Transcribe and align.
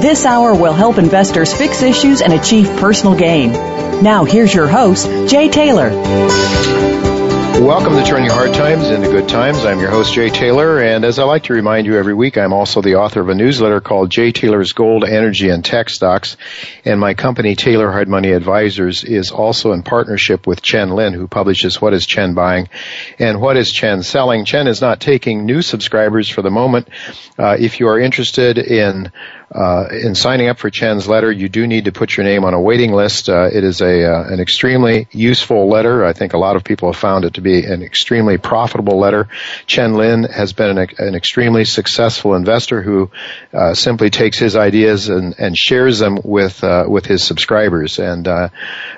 This 0.00 0.24
hour 0.24 0.54
will 0.54 0.74
help 0.74 0.96
investors 0.96 1.52
fix 1.52 1.82
issues 1.82 2.22
and 2.22 2.32
achieve 2.32 2.68
personal 2.78 3.16
gain. 3.16 3.50
Now, 4.00 4.22
here's 4.22 4.54
your 4.54 4.68
host, 4.68 5.08
Jay 5.28 5.48
Taylor. 5.48 5.90
Welcome 7.60 7.96
to 7.96 8.04
Turning 8.04 8.30
Hard 8.30 8.54
Times 8.54 8.88
into 8.88 9.08
Good 9.08 9.28
Times. 9.28 9.64
I'm 9.64 9.80
your 9.80 9.90
host, 9.90 10.14
Jay 10.14 10.30
Taylor, 10.30 10.78
and 10.78 11.04
as 11.04 11.18
I 11.18 11.24
like 11.24 11.42
to 11.44 11.52
remind 11.52 11.88
you 11.88 11.96
every 11.96 12.14
week, 12.14 12.38
I'm 12.38 12.52
also 12.52 12.80
the 12.80 12.94
author 12.94 13.20
of 13.20 13.28
a 13.28 13.34
newsletter 13.34 13.80
called 13.80 14.10
Jay 14.10 14.30
Taylor's 14.30 14.72
Gold, 14.72 15.02
Energy, 15.02 15.50
and 15.50 15.64
Tech 15.64 15.90
Stocks, 15.90 16.36
and 16.84 17.00
my 17.00 17.14
company, 17.14 17.56
Taylor 17.56 17.90
Hard 17.90 18.06
Money 18.06 18.30
Advisors, 18.30 19.02
is 19.02 19.32
also 19.32 19.72
in 19.72 19.82
partnership 19.82 20.46
with 20.46 20.62
Chen 20.62 20.90
Lin, 20.90 21.12
who 21.12 21.26
publishes 21.26 21.82
What 21.82 21.92
is 21.92 22.06
Chen 22.06 22.34
Buying 22.34 22.68
and 23.18 23.40
What 23.40 23.56
is 23.56 23.72
Chen 23.72 24.04
Selling. 24.04 24.44
Chen 24.44 24.68
is 24.68 24.80
not 24.80 25.00
taking 25.00 25.44
new 25.44 25.60
subscribers 25.60 26.28
for 26.28 26.42
the 26.42 26.52
moment. 26.52 26.88
Uh, 27.36 27.56
if 27.58 27.80
you 27.80 27.88
are 27.88 27.98
interested 27.98 28.58
in 28.58 29.10
in 29.54 30.14
signing 30.14 30.48
up 30.48 30.58
for 30.58 30.70
Chen's 30.70 31.08
letter, 31.08 31.32
you 31.32 31.48
do 31.48 31.66
need 31.66 31.86
to 31.86 31.92
put 31.92 32.16
your 32.16 32.24
name 32.24 32.44
on 32.44 32.54
a 32.54 32.60
waiting 32.60 32.92
list. 32.92 33.28
Uh, 33.28 33.48
it 33.52 33.64
is 33.64 33.80
a 33.80 34.04
uh, 34.04 34.24
an 34.28 34.40
extremely 34.40 35.08
useful 35.10 35.68
letter. 35.68 36.04
I 36.04 36.12
think 36.12 36.34
a 36.34 36.38
lot 36.38 36.56
of 36.56 36.64
people 36.64 36.92
have 36.92 37.00
found 37.00 37.24
it 37.24 37.34
to 37.34 37.40
be 37.40 37.64
an 37.64 37.82
extremely 37.82 38.38
profitable 38.38 38.98
letter. 38.98 39.28
Chen 39.66 39.94
Lin 39.94 40.24
has 40.24 40.52
been 40.52 40.76
an, 40.76 40.88
an 40.98 41.14
extremely 41.14 41.64
successful 41.64 42.34
investor 42.34 42.82
who 42.82 43.10
uh, 43.52 43.74
simply 43.74 44.10
takes 44.10 44.38
his 44.38 44.56
ideas 44.56 45.08
and, 45.08 45.34
and 45.38 45.56
shares 45.56 45.98
them 45.98 46.18
with 46.24 46.62
uh, 46.62 46.84
with 46.88 47.06
his 47.06 47.24
subscribers, 47.24 47.98
and 47.98 48.28
uh, 48.28 48.48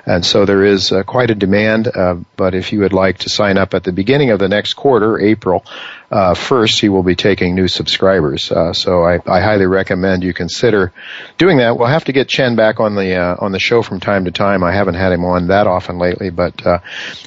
and 0.05 0.25
so 0.25 0.45
there 0.45 0.65
is 0.65 0.93
quite 1.05 1.31
a 1.31 1.35
demand. 1.35 1.89
but 2.35 2.55
if 2.55 2.73
you 2.73 2.79
would 2.79 2.93
like 2.93 3.19
to 3.19 3.29
sign 3.29 3.57
up 3.57 3.73
at 3.73 3.83
the 3.83 3.91
beginning 3.91 4.31
of 4.31 4.39
the 4.39 4.49
next 4.49 4.73
quarter, 4.73 5.19
April 5.19 5.63
uh, 6.11 6.33
first, 6.33 6.81
he 6.81 6.89
will 6.89 7.03
be 7.03 7.15
taking 7.15 7.55
new 7.55 7.69
subscribers. 7.69 8.51
Uh, 8.51 8.73
so 8.73 9.03
I, 9.03 9.21
I, 9.25 9.39
highly 9.39 9.65
recommend 9.65 10.23
you 10.23 10.33
consider 10.33 10.91
doing 11.37 11.59
that. 11.59 11.77
We'll 11.77 11.87
have 11.87 12.03
to 12.05 12.11
get 12.11 12.27
Chen 12.27 12.57
back 12.57 12.81
on 12.81 12.95
the 12.95 13.15
uh, 13.15 13.37
on 13.39 13.53
the 13.53 13.59
show 13.59 13.81
from 13.81 14.01
time 14.01 14.25
to 14.25 14.31
time. 14.31 14.61
I 14.61 14.73
haven't 14.73 14.95
had 14.95 15.13
him 15.13 15.23
on 15.23 15.47
that 15.47 15.67
often 15.67 15.99
lately, 15.99 16.29
but 16.29 16.65
uh, 16.65 16.79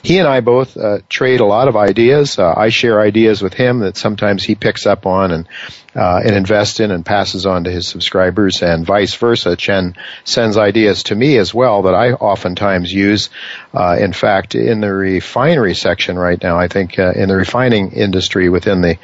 he 0.02 0.18
and 0.18 0.28
I 0.28 0.40
both 0.40 0.76
uh, 0.76 0.98
trade 1.08 1.40
a 1.40 1.46
lot 1.46 1.68
of 1.68 1.76
ideas. 1.76 2.38
Uh, 2.38 2.52
I 2.54 2.68
share 2.68 3.00
ideas 3.00 3.40
with 3.40 3.54
him 3.54 3.78
that 3.78 3.96
sometimes 3.96 4.44
he 4.44 4.54
picks 4.54 4.84
up 4.84 5.06
on, 5.06 5.30
and 5.30 5.48
uh, 5.94 6.20
and 6.24 6.34
invest 6.34 6.80
in 6.80 6.90
and 6.90 7.04
passes 7.04 7.46
on 7.46 7.64
to 7.64 7.70
his 7.70 7.86
subscribers 7.86 8.62
and 8.62 8.84
vice 8.84 9.14
versa. 9.14 9.56
Chen 9.56 9.96
sends 10.24 10.56
ideas 10.56 11.04
to 11.04 11.14
me 11.14 11.36
as 11.38 11.54
well 11.54 11.82
that 11.82 11.94
I 11.94 12.12
oftentimes 12.12 12.92
use. 12.92 13.30
Uh, 13.72 13.96
in 13.98 14.12
fact, 14.12 14.54
in 14.54 14.80
the 14.80 14.92
refinery 14.92 15.74
section 15.74 16.18
right 16.18 16.40
now, 16.42 16.58
I 16.58 16.68
think 16.68 16.98
uh, 16.98 17.12
in 17.12 17.28
the 17.28 17.36
refining 17.36 17.92
industry 17.92 18.48
within 18.48 18.80
the 18.80 18.98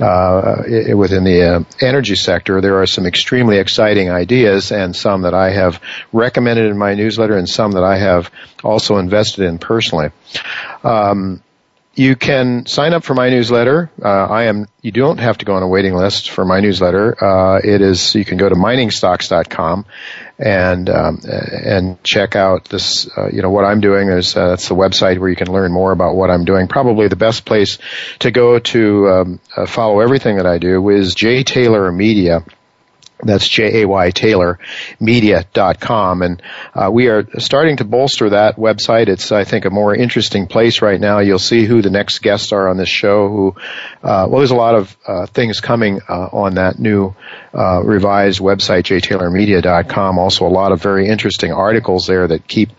uh, 0.00 0.96
within 0.96 1.24
the 1.24 1.42
uh, 1.42 1.64
energy 1.80 2.16
sector, 2.16 2.60
there 2.60 2.80
are 2.80 2.86
some 2.86 3.06
extremely 3.06 3.58
exciting 3.58 4.10
ideas 4.10 4.72
and 4.72 4.94
some 4.94 5.22
that 5.22 5.34
I 5.34 5.50
have 5.50 5.80
recommended 6.12 6.70
in 6.70 6.78
my 6.78 6.94
newsletter 6.94 7.36
and 7.36 7.48
some 7.48 7.72
that 7.72 7.84
I 7.84 7.98
have 7.98 8.30
also 8.62 8.96
invested 8.96 9.44
in 9.44 9.58
personally. 9.58 10.10
Um, 10.82 11.42
you 11.96 12.16
can 12.16 12.66
sign 12.66 12.92
up 12.92 13.04
for 13.04 13.14
my 13.14 13.30
newsletter. 13.30 13.90
Uh, 14.02 14.08
I 14.08 14.44
am. 14.44 14.66
You 14.82 14.90
don't 14.92 15.18
have 15.18 15.38
to 15.38 15.44
go 15.44 15.54
on 15.54 15.62
a 15.62 15.68
waiting 15.68 15.94
list 15.94 16.30
for 16.30 16.44
my 16.44 16.60
newsletter. 16.60 17.22
Uh, 17.22 17.60
it 17.62 17.80
is. 17.80 18.14
You 18.14 18.24
can 18.24 18.36
go 18.36 18.48
to 18.48 18.54
miningstocks.com 18.54 19.86
and 20.38 20.90
um, 20.90 21.20
and 21.24 22.02
check 22.02 22.36
out 22.36 22.64
this. 22.64 23.08
Uh, 23.16 23.28
you 23.28 23.42
know 23.42 23.50
what 23.50 23.64
I'm 23.64 23.80
doing. 23.80 24.08
There's 24.08 24.36
uh, 24.36 24.48
that's 24.48 24.68
the 24.68 24.74
website 24.74 25.18
where 25.18 25.28
you 25.28 25.36
can 25.36 25.52
learn 25.52 25.72
more 25.72 25.92
about 25.92 26.16
what 26.16 26.30
I'm 26.30 26.44
doing. 26.44 26.68
Probably 26.68 27.08
the 27.08 27.16
best 27.16 27.44
place 27.44 27.78
to 28.20 28.30
go 28.30 28.58
to 28.58 29.08
um, 29.08 29.40
uh, 29.56 29.66
follow 29.66 30.00
everything 30.00 30.36
that 30.36 30.46
I 30.46 30.58
do 30.58 30.88
is 30.88 31.14
Jay 31.14 31.44
Taylor 31.44 31.90
Media 31.92 32.44
that's 33.24 33.48
J-A-Y 33.48 34.10
Taylor. 34.10 34.58
And 35.00 36.42
uh, 36.74 36.90
we 36.92 37.08
are 37.08 37.26
starting 37.38 37.76
to 37.78 37.84
bolster 37.84 38.30
that 38.30 38.56
website. 38.56 39.08
It's, 39.08 39.32
I 39.32 39.44
think, 39.44 39.64
a 39.64 39.70
more 39.70 39.94
interesting 39.94 40.46
place 40.46 40.82
right 40.82 41.00
now. 41.00 41.18
You'll 41.20 41.38
see 41.38 41.64
who 41.64 41.82
the 41.82 41.90
next 41.90 42.20
guests 42.20 42.52
are 42.52 42.68
on 42.68 42.76
this 42.76 42.88
show 42.88 43.28
who, 43.28 43.54
uh, 44.02 44.26
well, 44.28 44.38
there's 44.38 44.50
a 44.50 44.56
lot 44.56 44.74
of 44.74 44.96
uh, 45.06 45.26
things 45.26 45.60
coming 45.60 46.00
uh, 46.08 46.28
on 46.32 46.54
that 46.54 46.78
new 46.78 47.14
uh, 47.52 47.82
revised 47.82 48.40
website, 48.40 48.84
jtaylormedia.com. 48.84 50.18
Also 50.18 50.46
a 50.46 50.48
lot 50.48 50.72
of 50.72 50.82
very 50.82 51.08
interesting 51.08 51.52
articles 51.52 52.06
there 52.06 52.26
that 52.26 52.46
keep 52.46 52.70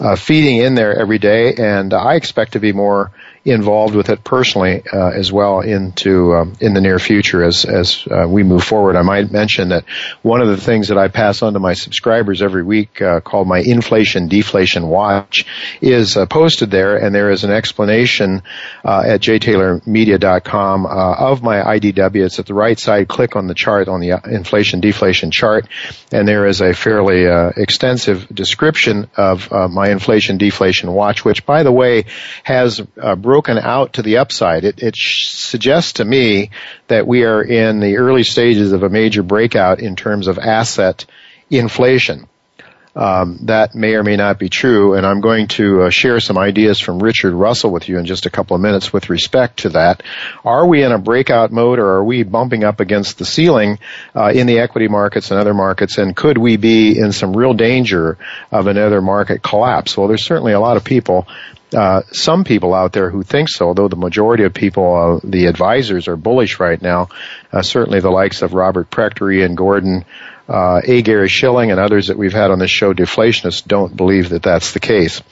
uh, 0.00 0.16
feeding 0.16 0.58
in 0.58 0.74
there 0.74 0.98
every 0.98 1.18
day. 1.18 1.54
And 1.54 1.92
I 1.94 2.14
expect 2.14 2.52
to 2.52 2.60
be 2.60 2.72
more 2.72 3.12
involved 3.44 3.94
with 3.94 4.08
it 4.08 4.22
personally 4.22 4.82
uh, 4.92 5.08
as 5.08 5.32
well 5.32 5.60
into 5.60 6.34
um, 6.34 6.52
in 6.60 6.74
the 6.74 6.80
near 6.80 6.98
future 6.98 7.42
as 7.42 7.64
as 7.64 8.06
uh, 8.08 8.26
we 8.28 8.42
move 8.42 8.62
forward. 8.62 8.94
I 8.94 9.02
might 9.02 9.32
mention 9.32 9.70
that 9.70 9.84
one 10.22 10.40
of 10.40 10.48
the 10.48 10.56
things 10.56 10.88
that 10.88 10.98
I 10.98 11.08
pass 11.08 11.42
on 11.42 11.54
to 11.54 11.58
my 11.58 11.72
subscribers 11.72 12.40
every 12.40 12.62
week, 12.62 13.02
uh, 13.02 13.20
called 13.20 13.48
my 13.48 13.58
inflation 13.58 14.28
deflation 14.28 14.86
watch, 14.86 15.44
is 15.80 16.16
uh, 16.16 16.26
posted 16.26 16.70
there, 16.70 16.96
and 16.96 17.14
there 17.14 17.30
is 17.30 17.42
an 17.42 17.50
explanation 17.50 18.42
uh, 18.84 19.02
at 19.04 19.20
jtaylormedia.com 19.20 20.86
uh, 20.86 21.14
of 21.14 21.42
my 21.42 21.56
IDW. 21.56 22.24
It's 22.24 22.38
at 22.38 22.46
the 22.46 22.54
right 22.54 22.78
side. 22.78 23.08
Click 23.08 23.34
on 23.34 23.48
the 23.48 23.54
chart 23.54 23.88
on 23.88 24.00
the 24.00 24.20
inflation 24.30 24.80
deflation 24.80 25.32
chart, 25.32 25.66
and 26.12 26.28
there 26.28 26.46
is 26.46 26.60
a 26.60 26.74
fairly 26.74 27.24
extensive 27.56 28.28
description 28.28 29.10
of 29.16 29.50
my 29.50 29.90
inflation 29.90 30.38
deflation 30.38 30.92
watch, 30.92 31.24
which, 31.24 31.44
by 31.44 31.62
the 31.64 31.72
way, 31.72 32.04
has 32.44 32.80
broken 33.32 33.56
out 33.56 33.94
to 33.94 34.02
the 34.02 34.18
upside. 34.18 34.62
It, 34.62 34.82
it 34.82 34.94
suggests 34.94 35.94
to 35.94 36.04
me 36.04 36.50
that 36.88 37.06
we 37.06 37.24
are 37.24 37.42
in 37.42 37.80
the 37.80 37.96
early 37.96 38.24
stages 38.24 38.72
of 38.72 38.82
a 38.82 38.90
major 38.90 39.22
breakout 39.22 39.80
in 39.80 39.96
terms 39.96 40.26
of 40.26 40.38
asset 40.38 41.06
inflation. 41.48 42.28
Um, 42.94 43.38
that 43.44 43.74
may 43.74 43.94
or 43.94 44.02
may 44.02 44.16
not 44.16 44.38
be 44.38 44.50
true, 44.50 44.92
and 44.92 45.06
I'm 45.06 45.22
going 45.22 45.48
to 45.56 45.84
uh, 45.84 45.90
share 45.90 46.20
some 46.20 46.36
ideas 46.36 46.78
from 46.78 47.02
Richard 47.02 47.32
Russell 47.32 47.70
with 47.70 47.88
you 47.88 47.96
in 47.96 48.04
just 48.04 48.26
a 48.26 48.30
couple 48.30 48.54
of 48.54 48.60
minutes 48.60 48.92
with 48.92 49.08
respect 49.08 49.60
to 49.60 49.70
that. 49.70 50.02
Are 50.44 50.66
we 50.66 50.82
in 50.82 50.92
a 50.92 50.98
breakout 50.98 51.50
mode, 51.50 51.78
or 51.78 51.88
are 51.88 52.04
we 52.04 52.24
bumping 52.24 52.64
up 52.64 52.80
against 52.80 53.16
the 53.16 53.24
ceiling 53.24 53.78
uh, 54.14 54.30
in 54.34 54.46
the 54.46 54.58
equity 54.58 54.88
markets 54.88 55.30
and 55.30 55.40
other 55.40 55.54
markets? 55.54 55.96
And 55.96 56.14
could 56.14 56.36
we 56.36 56.58
be 56.58 56.98
in 56.98 57.12
some 57.12 57.34
real 57.34 57.54
danger 57.54 58.18
of 58.50 58.66
another 58.66 59.00
market 59.00 59.42
collapse? 59.42 59.96
Well, 59.96 60.08
there's 60.08 60.26
certainly 60.26 60.52
a 60.52 60.60
lot 60.60 60.76
of 60.76 60.84
people 60.84 61.26
uh, 61.74 62.02
some 62.12 62.44
people 62.44 62.74
out 62.74 62.92
there 62.92 63.10
who 63.10 63.22
think 63.22 63.48
so, 63.48 63.74
though 63.74 63.88
the 63.88 63.96
majority 63.96 64.44
of 64.44 64.54
people, 64.54 64.94
uh, 64.94 65.20
the 65.24 65.46
advisors, 65.46 66.08
are 66.08 66.16
bullish 66.16 66.60
right 66.60 66.80
now. 66.80 67.08
Uh, 67.52 67.62
certainly, 67.62 68.00
the 68.00 68.10
likes 68.10 68.42
of 68.42 68.54
Robert 68.54 68.90
Prechter, 68.90 69.44
and 69.44 69.56
Gordon, 69.56 70.04
uh, 70.52 70.82
A. 70.84 71.00
Gary 71.00 71.28
Shilling 71.28 71.70
and 71.70 71.80
others 71.80 72.08
that 72.08 72.18
we've 72.18 72.32
had 72.32 72.50
on 72.50 72.58
this 72.58 72.70
show, 72.70 72.92
deflationists, 72.92 73.66
don't 73.66 73.96
believe 73.96 74.28
that 74.28 74.42
that's 74.42 74.72
the 74.72 74.80
case. 74.80 75.22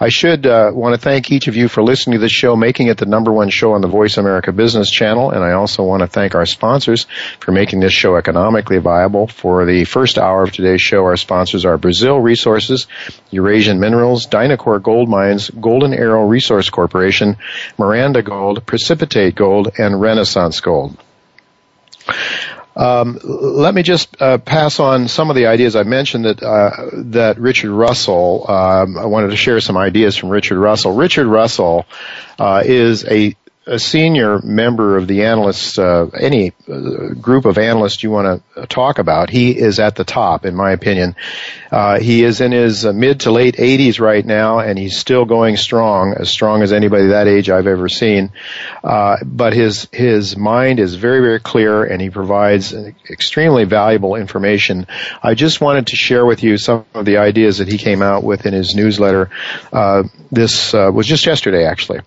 I 0.00 0.08
should 0.08 0.46
uh, 0.46 0.70
want 0.72 0.94
to 0.94 1.00
thank 1.00 1.30
each 1.30 1.48
of 1.48 1.56
you 1.56 1.68
for 1.68 1.82
listening 1.82 2.14
to 2.14 2.20
this 2.20 2.32
show, 2.32 2.56
making 2.56 2.86
it 2.86 2.96
the 2.96 3.04
number 3.04 3.30
one 3.30 3.50
show 3.50 3.74
on 3.74 3.82
the 3.82 3.88
Voice 3.88 4.16
America 4.16 4.52
Business 4.52 4.90
Channel, 4.90 5.32
and 5.32 5.44
I 5.44 5.52
also 5.52 5.82
want 5.82 6.00
to 6.00 6.06
thank 6.06 6.34
our 6.34 6.46
sponsors 6.46 7.06
for 7.40 7.52
making 7.52 7.80
this 7.80 7.92
show 7.92 8.16
economically 8.16 8.78
viable. 8.78 9.26
For 9.26 9.66
the 9.66 9.84
first 9.84 10.16
hour 10.16 10.44
of 10.44 10.52
today's 10.52 10.80
show, 10.80 11.04
our 11.04 11.18
sponsors 11.18 11.66
are 11.66 11.76
Brazil 11.76 12.18
Resources, 12.18 12.86
Eurasian 13.30 13.80
Minerals, 13.80 14.26
Dynacor 14.26 14.82
Gold 14.82 15.10
Mines, 15.10 15.50
Golden 15.50 15.92
Arrow 15.92 16.26
Resource 16.26 16.70
Corporation, 16.70 17.36
Miranda 17.76 18.22
Gold, 18.22 18.64
Precipitate 18.64 19.34
Gold, 19.34 19.72
and 19.78 20.00
Renaissance 20.00 20.60
Gold. 20.60 20.96
Um, 22.80 23.18
let 23.22 23.74
me 23.74 23.82
just 23.82 24.22
uh, 24.22 24.38
pass 24.38 24.80
on 24.80 25.08
some 25.08 25.28
of 25.28 25.36
the 25.36 25.46
ideas 25.48 25.76
I 25.76 25.82
mentioned 25.82 26.24
that 26.24 26.42
uh, 26.42 26.88
that 26.92 27.38
Richard 27.38 27.72
Russell. 27.72 28.46
Um, 28.50 28.96
I 28.96 29.04
wanted 29.04 29.28
to 29.28 29.36
share 29.36 29.60
some 29.60 29.76
ideas 29.76 30.16
from 30.16 30.30
Richard 30.30 30.58
Russell. 30.58 30.94
Richard 30.94 31.26
Russell 31.26 31.84
uh, 32.38 32.62
is 32.64 33.04
a 33.04 33.36
a 33.66 33.78
senior 33.78 34.40
member 34.40 34.96
of 34.96 35.06
the 35.06 35.24
analysts, 35.24 35.78
uh, 35.78 36.06
any 36.18 36.52
uh, 36.66 37.08
group 37.20 37.44
of 37.44 37.58
analysts 37.58 38.02
you 38.02 38.10
want 38.10 38.42
to 38.54 38.66
talk 38.66 38.98
about, 38.98 39.28
he 39.28 39.50
is 39.50 39.78
at 39.78 39.96
the 39.96 40.04
top, 40.04 40.46
in 40.46 40.54
my 40.54 40.70
opinion. 40.72 41.14
Uh, 41.70 42.00
he 42.00 42.24
is 42.24 42.40
in 42.40 42.52
his 42.52 42.86
uh, 42.86 42.92
mid 42.92 43.20
to 43.20 43.30
late 43.30 43.56
80s 43.56 44.00
right 44.00 44.24
now, 44.24 44.60
and 44.60 44.78
he's 44.78 44.96
still 44.96 45.26
going 45.26 45.58
strong, 45.58 46.14
as 46.14 46.30
strong 46.30 46.62
as 46.62 46.72
anybody 46.72 47.08
that 47.08 47.28
age 47.28 47.50
I've 47.50 47.66
ever 47.66 47.88
seen. 47.88 48.32
Uh, 48.82 49.18
but 49.22 49.52
his 49.52 49.88
his 49.92 50.38
mind 50.38 50.80
is 50.80 50.94
very 50.94 51.20
very 51.20 51.40
clear, 51.40 51.84
and 51.84 52.00
he 52.00 52.08
provides 52.08 52.72
extremely 52.72 53.64
valuable 53.64 54.16
information. 54.16 54.86
I 55.22 55.34
just 55.34 55.60
wanted 55.60 55.88
to 55.88 55.96
share 55.96 56.24
with 56.24 56.42
you 56.42 56.56
some 56.56 56.86
of 56.94 57.04
the 57.04 57.18
ideas 57.18 57.58
that 57.58 57.68
he 57.68 57.76
came 57.76 58.00
out 58.00 58.24
with 58.24 58.46
in 58.46 58.54
his 58.54 58.74
newsletter. 58.74 59.30
Uh, 59.70 60.04
this 60.32 60.72
was 60.72 61.06
just 61.06 61.26
yesterday, 61.26 61.66
actually. 61.66 62.00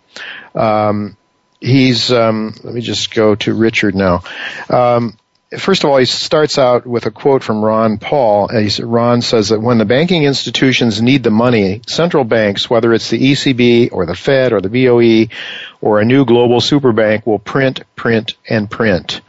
Um, 0.56 1.16
he's 1.64 2.12
um, 2.12 2.54
let 2.64 2.74
me 2.74 2.82
just 2.82 3.14
go 3.14 3.36
to 3.36 3.54
Richard 3.54 3.96
now. 3.96 4.24
Um, 4.70 5.18
first 5.58 5.84
of 5.84 5.90
all, 5.90 5.98
he 5.98 6.06
starts 6.06 6.58
out 6.58 6.86
with 6.86 7.06
a 7.06 7.12
quote 7.12 7.44
from 7.44 7.64
Ron 7.64 7.98
Paul. 7.98 8.50
Ron 8.80 9.22
says 9.22 9.50
that 9.50 9.62
when 9.62 9.78
the 9.78 9.86
banking 9.86 10.24
institutions 10.24 11.02
need 11.02 11.24
the 11.24 11.32
money, 11.32 11.82
central 11.88 12.24
banks, 12.24 12.70
whether 12.70 12.94
it's 12.94 13.10
the 13.10 13.32
ECB 13.32 13.90
or 13.92 14.06
the 14.06 14.16
Fed 14.16 14.54
or 14.54 14.62
the 14.62 14.70
BOE 14.70 15.34
or 15.82 16.00
a 16.00 16.06
new 16.06 16.26
global 16.26 16.60
super 16.60 16.92
bank, 16.92 17.26
will 17.26 17.40
print, 17.40 17.84
print, 17.96 18.34
and 18.50 18.70
print. 18.70 19.22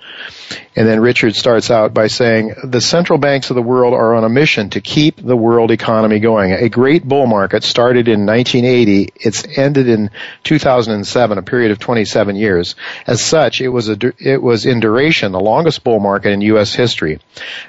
And 0.76 0.88
then 0.88 1.00
Richard 1.00 1.37
starts 1.37 1.70
out 1.70 1.94
by 1.94 2.08
saying, 2.08 2.55
the 2.64 2.81
central 2.81 3.19
banks 3.19 3.50
of 3.50 3.55
the 3.55 3.62
world 3.62 3.94
are 3.94 4.14
on 4.14 4.25
a 4.25 4.28
mission 4.28 4.70
to 4.70 4.81
keep 4.81 5.16
the 5.16 5.37
world 5.37 5.70
economy 5.70 6.19
going. 6.19 6.52
A 6.52 6.69
great 6.69 7.05
bull 7.05 7.26
market 7.26 7.62
started 7.62 8.08
in 8.08 8.26
1980. 8.26 9.12
It's 9.14 9.46
ended 9.56 9.88
in 9.88 10.11
2007, 10.43 11.38
a 11.38 11.43
period 11.43 11.70
of 11.70 11.78
27 11.78 12.34
years. 12.34 12.75
As 13.06 13.20
such, 13.22 13.61
it 13.61 13.69
was 13.69 13.88
a, 13.88 13.96
it 14.19 14.43
was 14.43 14.66
in 14.66 14.81
duration 14.81 15.31
the 15.31 15.40
longest 15.40 15.84
bull 15.84 16.00
market 16.00 16.31
in 16.31 16.40
U.S. 16.40 16.75
history. 16.75 17.20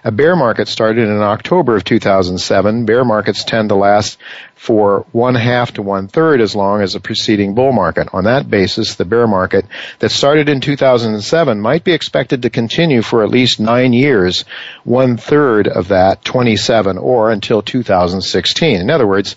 A 0.04 0.12
bear 0.12 0.36
market 0.36 0.68
started 0.68 1.08
in 1.08 1.22
October 1.22 1.76
of 1.76 1.84
2007. 1.84 2.86
Bear 2.86 3.06
markets 3.06 3.44
tend 3.44 3.70
to 3.70 3.76
last 3.76 4.18
for 4.66 5.06
one 5.12 5.36
half 5.36 5.74
to 5.74 5.82
one 5.84 6.08
third 6.08 6.42
as 6.42 6.56
long 6.56 6.82
as 6.82 6.94
the 6.94 7.00
preceding 7.00 7.54
bull 7.54 7.72
market. 7.72 8.10
On 8.14 8.24
that 8.24 8.50
basis, 8.50 8.96
the 8.96 9.06
bear 9.06 9.28
market 9.28 9.64
that 10.00 10.10
started 10.10 10.50
in 10.50 10.60
2007 10.60 11.62
might 11.62 11.84
be 11.84 11.94
expected 11.94 12.42
to 12.42 12.50
continue 12.50 13.04
for 13.04 13.24
at 13.24 13.30
least 13.30 13.60
nine 13.60 13.94
years, 13.94 14.44
one 14.84 15.18
third 15.18 15.68
of 15.68 15.90
that, 15.90 16.26
27, 16.26 16.98
or 16.98 17.30
until 17.30 17.62
2016. 17.62 18.82
In 18.82 18.90
other 18.90 19.06
words, 19.06 19.36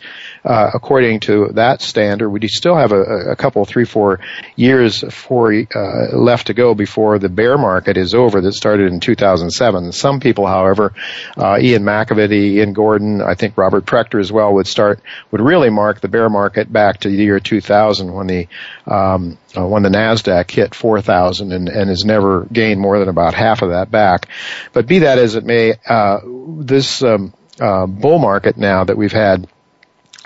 according 0.49 1.21
to 1.21 1.49
that 1.53 1.83
standard, 1.83 2.31
we 2.31 2.49
still 2.49 2.77
have 2.77 2.93
a, 2.93 3.33
a 3.33 3.37
couple, 3.37 3.65
three, 3.65 3.85
four 3.85 4.21
years 4.57 5.05
for, 5.13 5.53
uh, 5.53 6.17
left 6.17 6.47
to 6.47 6.55
go 6.55 6.75
before 6.75 7.19
the 7.19 7.29
bear 7.29 7.59
market 7.59 7.97
is 7.97 8.15
over 8.15 8.41
that 8.41 8.53
started 8.53 8.93
in 8.93 9.01
2007. 9.01 9.93
Some 9.93 10.21
people, 10.21 10.47
however, 10.47 10.95
uh, 11.37 11.59
Ian 11.61 11.83
McAvity, 11.83 12.55
Ian 12.57 12.73
Gordon, 12.73 13.21
I 13.21 13.35
think 13.35 13.59
Robert 13.59 13.85
Prechter 13.85 14.21
as 14.21 14.33
well, 14.33 14.55
would 14.55 14.67
start, 14.67 15.01
would 15.31 15.41
really 15.41 15.71
mark 15.71 16.01
the 16.01 16.09
bear 16.09 16.31
market 16.31 16.73
back 16.73 17.01
to 17.01 17.09
the 17.09 17.17
year 17.17 17.41
2000 17.41 18.13
when 18.13 18.27
the, 18.27 18.49
um, 18.87 19.37
uh, 19.57 19.67
when 19.67 19.83
the 19.83 19.91
Nasdaq 19.91 20.51
hit 20.51 20.75
4,000 20.75 21.53
and, 21.53 21.69
and 21.69 21.91
has 21.91 22.05
never 22.05 22.47
gained 22.47 22.81
more 22.81 22.99
than 22.99 23.09
about 23.09 23.35
half 23.35 23.63
of 23.63 23.71
that 23.71 23.91
back. 23.91 24.29
But 24.73 24.87
be 24.87 25.01
that 25.01 25.19
as 25.19 25.35
it 25.35 25.45
may, 25.45 25.75
uh, 25.87 26.21
this 26.61 27.03
um, 27.03 27.35
uh, 27.61 27.87
bull 27.87 28.19
market 28.19 28.57
now 28.57 28.85
that 28.85 28.97
we've 28.97 29.13
had 29.13 29.49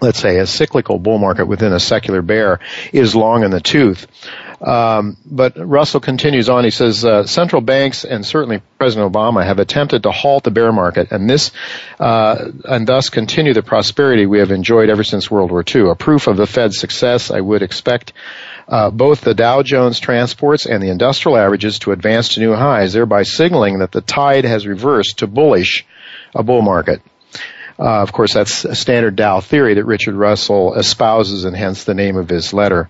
let's 0.03 0.19
say 0.19 0.39
a 0.39 0.47
cyclical 0.47 0.99
bull 0.99 1.19
market 1.19 1.47
within 1.47 1.73
a 1.73 1.81
secular 1.81 2.23
bear 2.23 2.59
is 2.93 3.15
long 3.15 3.45
in 3.45 3.51
the 3.51 3.61
tooth. 3.61 4.07
Um, 4.61 5.17
but 5.25 5.57
Russell 5.57 6.01
continues 6.01 6.49
on. 6.49 6.65
He 6.65 6.71
says 6.71 7.05
uh, 7.05 7.27
central 7.27 7.63
banks 7.63 8.05
and 8.05 8.25
certainly 8.25 8.63
President 8.79 9.13
Obama 9.13 9.45
have 9.45 9.59
attempted 9.59 10.05
to 10.05 10.13
halt 10.13 10.45
the 10.45 10.53
bear 10.53 10.73
market, 10.73 11.11
and 11.11 11.29
this 11.29 11.51
uh, 11.99 12.51
and 12.65 12.87
thus 12.87 13.11
continue 13.11 13.55
the 13.55 13.63
prosperity 13.63 14.27
we 14.27 14.39
have 14.39 14.53
enjoyed 14.53 14.89
ever 14.89 15.03
since 15.03 15.31
World 15.31 15.51
War 15.51 15.65
II. 15.67 15.91
A 15.91 15.95
proof 15.97 16.29
of 16.29 16.37
the 16.37 16.47
Fed's 16.47 16.79
success, 16.79 17.31
I 17.31 17.41
would 17.41 17.63
expect. 17.63 18.13
Uh, 18.69 18.91
both 18.91 19.23
the 19.23 19.35
Dow 19.35 19.63
Jones 19.65 19.99
transports 19.99 20.67
and 20.67 20.81
the 20.81 20.91
industrial 20.91 21.37
averages 21.37 21.81
to 21.81 21.91
advance 21.91 22.35
to 22.35 22.41
new 22.41 22.55
highs, 22.55 22.93
thereby 22.93 23.25
signaling 23.25 23.81
that 23.81 23.91
the 23.91 24.01
tide 24.01 24.45
has 24.45 24.67
reversed 24.67 25.19
to 25.19 25.27
bullish 25.27 25.85
a 26.35 26.45
bull 26.45 26.63
market. 26.63 27.03
Uh, 27.83 28.01
of 28.01 28.13
course, 28.13 28.33
that's 28.33 28.65
a 28.65 28.77
standard 28.77 29.17
Dow 29.17 29.41
theory 29.41 29.75
that 29.75 29.85
Richard 29.85 30.15
Russell 30.15 30.75
espouses, 30.75 31.45
and 31.45 31.57
hence 31.57 31.83
the 31.83 31.95
name 31.95 32.17
of 32.17 32.29
his 32.29 32.53
letter. 32.53 32.89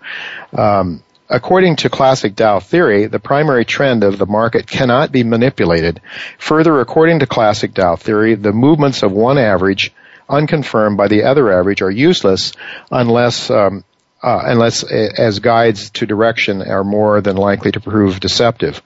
Um, 0.52 1.02
According 1.32 1.76
to 1.76 1.88
classic 1.88 2.36
Dow 2.36 2.60
theory, 2.60 3.06
the 3.06 3.18
primary 3.18 3.64
trend 3.64 4.04
of 4.04 4.18
the 4.18 4.26
market 4.26 4.66
cannot 4.66 5.10
be 5.10 5.24
manipulated. 5.24 6.02
Further, 6.36 6.78
according 6.78 7.20
to 7.20 7.26
classic 7.26 7.72
Dow 7.72 7.96
theory, 7.96 8.34
the 8.34 8.52
movements 8.52 9.02
of 9.02 9.12
one 9.12 9.38
average, 9.38 9.94
unconfirmed 10.28 10.98
by 10.98 11.08
the 11.08 11.22
other 11.22 11.50
average, 11.50 11.80
are 11.80 11.90
useless 11.90 12.52
unless 12.90 13.48
um, 13.48 13.82
uh, 14.22 14.42
unless 14.44 14.84
as 14.84 15.38
guides 15.38 15.88
to 15.90 16.06
direction 16.06 16.60
are 16.60 16.84
more 16.84 17.22
than 17.22 17.36
likely 17.36 17.72
to 17.72 17.80
prove 17.80 18.20
deceptive. 18.20 18.82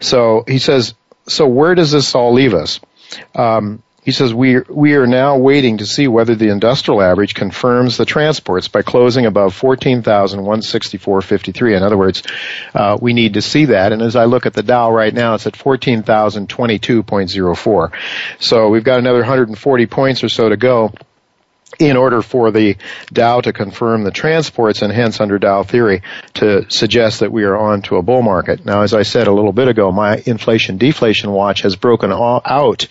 So 0.00 0.44
he 0.48 0.58
says, 0.58 0.94
so 1.28 1.46
where 1.46 1.74
does 1.74 1.92
this 1.92 2.14
all 2.14 2.32
leave 2.32 2.54
us? 2.54 2.80
Um, 3.34 3.82
he 4.02 4.12
says 4.12 4.32
we 4.32 4.60
we 4.60 4.94
are 4.94 5.06
now 5.06 5.36
waiting 5.36 5.76
to 5.78 5.86
see 5.86 6.06
whether 6.08 6.34
the 6.34 6.50
industrial 6.50 7.02
average 7.02 7.34
confirms 7.34 7.98
the 7.98 8.06
transports 8.06 8.68
by 8.68 8.80
closing 8.82 9.26
above 9.26 9.58
14,164.53. 9.58 11.76
In 11.76 11.82
other 11.82 11.98
words, 11.98 12.22
uh, 12.74 12.96
we 13.00 13.12
need 13.12 13.34
to 13.34 13.42
see 13.42 13.66
that. 13.66 13.92
And 13.92 14.00
as 14.00 14.16
I 14.16 14.24
look 14.24 14.46
at 14.46 14.54
the 14.54 14.62
Dow 14.62 14.90
right 14.90 15.12
now, 15.12 15.34
it's 15.34 15.46
at 15.46 15.52
14,022.04. 15.52 17.92
So 18.38 18.68
we've 18.68 18.84
got 18.84 19.00
another 19.00 19.18
140 19.18 19.86
points 19.86 20.24
or 20.24 20.30
so 20.30 20.48
to 20.48 20.56
go 20.56 20.94
in 21.78 21.96
order 21.96 22.22
for 22.22 22.50
the 22.50 22.76
Dow 23.12 23.40
to 23.40 23.52
confirm 23.52 24.04
the 24.04 24.10
transports 24.10 24.82
and 24.82 24.92
hence 24.92 25.20
under 25.20 25.38
Dow 25.38 25.62
theory 25.62 26.02
to 26.34 26.70
suggest 26.70 27.20
that 27.20 27.32
we 27.32 27.44
are 27.44 27.56
on 27.56 27.82
to 27.82 27.96
a 27.96 28.02
bull 28.02 28.22
market. 28.22 28.64
Now, 28.64 28.82
as 28.82 28.94
I 28.94 29.02
said 29.02 29.26
a 29.26 29.32
little 29.32 29.52
bit 29.52 29.68
ago, 29.68 29.92
my 29.92 30.22
inflation 30.26 30.78
deflation 30.78 31.30
watch 31.30 31.62
has 31.62 31.76
broken 31.76 32.12
out 32.12 32.88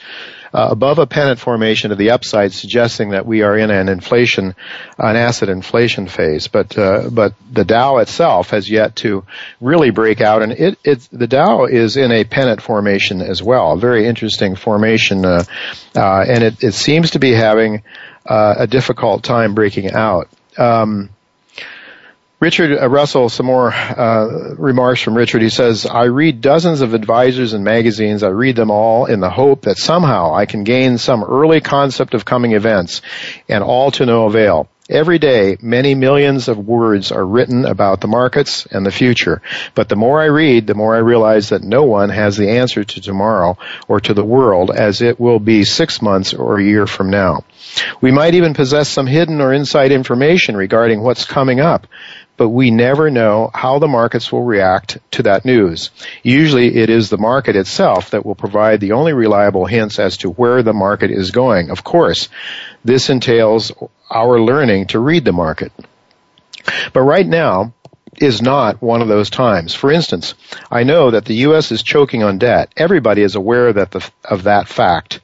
uh, 0.53 0.68
above 0.72 1.00
a 1.00 1.08
pennant 1.08 1.39
formation 1.39 1.89
to 1.89 1.96
the 1.96 2.12
upside, 2.12 2.53
suggesting 2.53 3.10
that 3.10 3.25
we 3.25 3.41
are 3.41 3.58
in 3.58 3.70
an 3.70 3.89
inflation, 3.89 4.56
an 4.98 5.15
asset 5.15 5.50
inflation 5.50 6.08
phase. 6.08 6.48
But 6.48 6.77
uh, 6.77 7.10
but 7.12 7.34
the 7.51 7.65
Dow 7.65 7.98
itself 7.98 8.50
has 8.51 8.70
yet 8.70 8.96
to 8.98 9.25
really 9.62 9.91
break 9.91 10.22
out, 10.22 10.41
and 10.41 10.51
it 10.51 10.79
it 10.84 11.08
the 11.12 11.27
Dow 11.27 11.65
is 11.65 11.98
in 11.98 12.12
a 12.12 12.24
pennant 12.24 12.62
formation 12.62 13.22
as 13.22 13.44
well, 13.44 13.74
a 13.74 13.77
very 13.77 14.08
interesting 14.08 14.56
formation, 14.56 15.25
uh, 15.25 15.44
uh 15.96 16.25
and 16.27 16.44
it 16.44 16.63
it 16.63 16.74
seems 16.74 17.12
to 17.12 17.20
be 17.20 17.32
having 17.32 17.84
uh, 18.25 18.56
a 18.60 18.68
difficult 18.68 19.24
time 19.24 19.56
breaking 19.56 19.91
out. 19.91 20.29
Um, 20.58 21.10
Richard 22.39 22.81
uh, 22.81 22.88
Russell, 22.88 23.27
some 23.27 23.48
more 23.48 23.74
uh, 23.74 24.55
remarks 24.58 25.01
from 25.01 25.17
Richard. 25.17 25.41
He 25.41 25.50
says, 25.50 25.86
I 25.86 26.05
read 26.05 26.39
dozens 26.39 26.79
of 26.79 26.93
advisors 26.93 27.51
and 27.51 27.65
magazines. 27.65 28.24
I 28.24 28.29
read 28.29 28.55
them 28.55 28.72
all 28.72 29.08
in 29.08 29.19
the 29.19 29.29
hope 29.29 29.63
that 29.63 29.77
somehow 29.77 30.34
I 30.34 30.46
can 30.46 30.63
gain 30.63 30.98
some 30.98 31.22
early 31.22 31.60
concept 31.60 32.13
of 32.13 32.24
coming 32.24 32.53
events 32.53 33.01
and 33.50 33.62
all 33.62 33.91
to 33.91 34.05
no 34.05 34.25
avail. 34.25 34.69
Every 34.89 35.19
day, 35.19 35.55
many 35.62 35.93
millions 35.93 36.48
of 36.48 36.58
words 36.58 37.12
are 37.12 37.24
written 37.24 37.65
about 37.65 38.01
the 38.01 38.08
markets 38.08 38.65
and 38.65 38.84
the 38.84 38.91
future. 38.91 39.41
But 39.75 39.88
the 39.88 39.96
more 39.96 40.19
I 40.19 40.25
read, 40.25 40.65
the 40.65 40.74
more 40.74 40.96
I 40.96 41.00
realize 41.00 41.50
that 41.50 41.62
no 41.62 41.84
one 41.84 42.10
has 42.10 42.38
the 42.38 42.50
answer 42.50 42.84
to 42.84 43.01
tomorrow 43.01 43.58
or 43.88 44.00
to 44.00 44.15
the 44.15 44.24
world 44.24 44.72
as 44.72 45.03
it 45.03 45.19
will 45.19 45.39
be 45.39 45.63
six 45.63 46.01
months 46.01 46.34
or 46.34 46.58
a 46.58 46.63
year 46.63 46.88
from 46.88 47.12
now. 47.12 47.43
We 48.01 48.12
might 48.12 48.34
even 48.34 48.55
possess 48.55 48.89
some 48.89 49.05
hidden 49.05 49.41
or 49.41 49.53
inside 49.53 49.91
information 49.91 50.58
regarding 50.58 51.01
what's 51.01 51.25
coming 51.25 51.60
up, 51.60 51.86
but 52.39 52.50
we 52.50 52.72
never 52.72 53.12
know 53.12 53.51
how 53.53 53.79
the 53.79 53.88
markets 53.88 54.31
will 54.31 54.46
react 54.46 54.98
to 55.12 55.24
that 55.24 55.43
news. 55.43 55.91
Usually 56.24 56.77
it 56.77 56.89
is 56.89 57.10
the 57.10 57.17
market 57.17 57.58
itself 57.58 58.12
that 58.12 58.25
will 58.25 58.34
provide 58.34 58.79
the 58.79 58.93
only 58.93 59.12
reliable 59.12 59.65
hints 59.65 60.00
as 60.00 60.15
to 60.19 60.29
where 60.29 60.63
the 60.63 60.72
market 60.72 61.12
is 61.12 61.31
going. 61.31 61.69
Of 61.69 61.84
course, 61.84 62.29
this 62.86 63.10
entails 63.10 63.74
our 64.10 64.39
learning 64.39 64.88
to 64.88 65.00
read 65.00 65.25
the 65.25 65.34
market. 65.34 65.74
But 66.93 67.01
right 67.01 67.27
now 67.27 67.74
is 68.22 68.41
not 68.41 68.81
one 68.81 69.01
of 69.01 69.10
those 69.10 69.29
times. 69.29 69.75
For 69.75 69.91
instance, 69.91 70.34
I 70.72 70.84
know 70.84 71.12
that 71.12 71.25
the 71.25 71.36
U.S. 71.36 71.74
is 71.74 71.84
choking 71.84 72.24
on 72.24 72.38
debt. 72.38 72.72
Everybody 72.77 73.22
is 73.22 73.36
aware 73.36 73.74
that 73.74 73.91
the, 73.91 74.10
of 74.24 74.43
that 74.43 74.69
fact. 74.69 75.19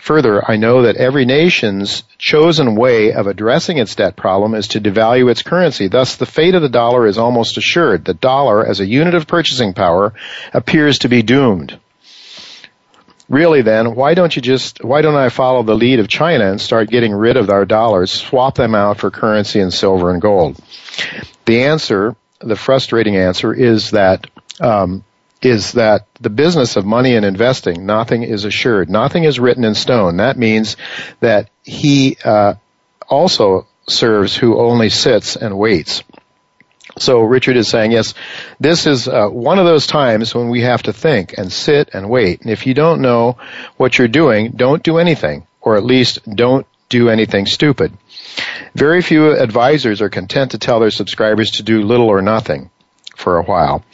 Further, 0.00 0.50
I 0.50 0.56
know 0.56 0.82
that 0.82 0.96
every 0.96 1.24
nation's 1.24 2.02
chosen 2.18 2.74
way 2.74 3.12
of 3.12 3.26
addressing 3.26 3.78
its 3.78 3.94
debt 3.94 4.16
problem 4.16 4.54
is 4.54 4.68
to 4.68 4.80
devalue 4.80 5.30
its 5.30 5.42
currency. 5.42 5.88
Thus, 5.88 6.16
the 6.16 6.26
fate 6.26 6.54
of 6.54 6.62
the 6.62 6.68
dollar 6.68 7.06
is 7.06 7.18
almost 7.18 7.58
assured. 7.58 8.04
The 8.04 8.14
dollar, 8.14 8.66
as 8.66 8.80
a 8.80 8.86
unit 8.86 9.14
of 9.14 9.26
purchasing 9.26 9.74
power, 9.74 10.14
appears 10.52 11.00
to 11.00 11.08
be 11.08 11.22
doomed 11.22 11.78
really 13.30 13.62
then, 13.62 13.94
why 13.94 14.12
don't 14.12 14.34
you 14.34 14.42
just, 14.42 14.84
why 14.84 15.00
don't 15.00 15.14
I 15.14 15.30
follow 15.30 15.62
the 15.62 15.74
lead 15.74 16.00
of 16.00 16.08
China 16.08 16.50
and 16.50 16.60
start 16.60 16.90
getting 16.90 17.14
rid 17.14 17.36
of 17.36 17.48
our 17.48 17.64
dollars, 17.64 18.10
swap 18.10 18.56
them 18.56 18.74
out 18.74 18.98
for 18.98 19.10
currency 19.10 19.60
and 19.60 19.72
silver 19.72 20.10
and 20.10 20.20
gold? 20.20 20.60
The 21.46 21.62
answer, 21.62 22.16
the 22.40 22.56
frustrating 22.56 23.16
answer 23.16 23.54
is 23.54 23.92
that, 23.92 24.26
um, 24.60 25.04
is 25.42 25.72
that 25.72 26.06
the 26.20 26.30
business 26.30 26.76
of 26.76 26.84
money 26.84 27.14
and 27.16 27.24
investing, 27.24 27.86
nothing 27.86 28.22
is 28.22 28.44
assured. 28.44 28.90
Nothing 28.90 29.24
is 29.24 29.40
written 29.40 29.64
in 29.64 29.74
stone. 29.74 30.18
That 30.18 30.36
means 30.36 30.76
that 31.20 31.50
he, 31.62 32.16
uh, 32.24 32.54
also 33.08 33.66
serves 33.88 34.36
who 34.36 34.58
only 34.58 34.88
sits 34.88 35.36
and 35.36 35.58
waits. 35.58 36.02
So 36.98 37.20
Richard 37.20 37.56
is 37.56 37.68
saying, 37.68 37.92
yes, 37.92 38.14
this 38.58 38.86
is 38.86 39.08
uh, 39.08 39.28
one 39.28 39.58
of 39.58 39.64
those 39.64 39.86
times 39.86 40.34
when 40.34 40.48
we 40.48 40.62
have 40.62 40.82
to 40.84 40.92
think 40.92 41.34
and 41.36 41.52
sit 41.52 41.90
and 41.92 42.08
wait. 42.08 42.42
And 42.42 42.50
if 42.50 42.66
you 42.66 42.74
don't 42.74 43.00
know 43.00 43.36
what 43.76 43.98
you're 43.98 44.08
doing, 44.08 44.52
don't 44.52 44.82
do 44.82 44.98
anything, 44.98 45.46
or 45.60 45.76
at 45.76 45.84
least 45.84 46.18
don't 46.28 46.66
do 46.88 47.08
anything 47.08 47.46
stupid. 47.46 47.96
Very 48.74 49.02
few 49.02 49.32
advisors 49.32 50.02
are 50.02 50.08
content 50.08 50.52
to 50.52 50.58
tell 50.58 50.80
their 50.80 50.90
subscribers 50.90 51.52
to 51.52 51.62
do 51.62 51.82
little 51.82 52.08
or 52.08 52.22
nothing 52.22 52.70
for 53.20 53.38
a 53.38 53.44
while. 53.44 53.84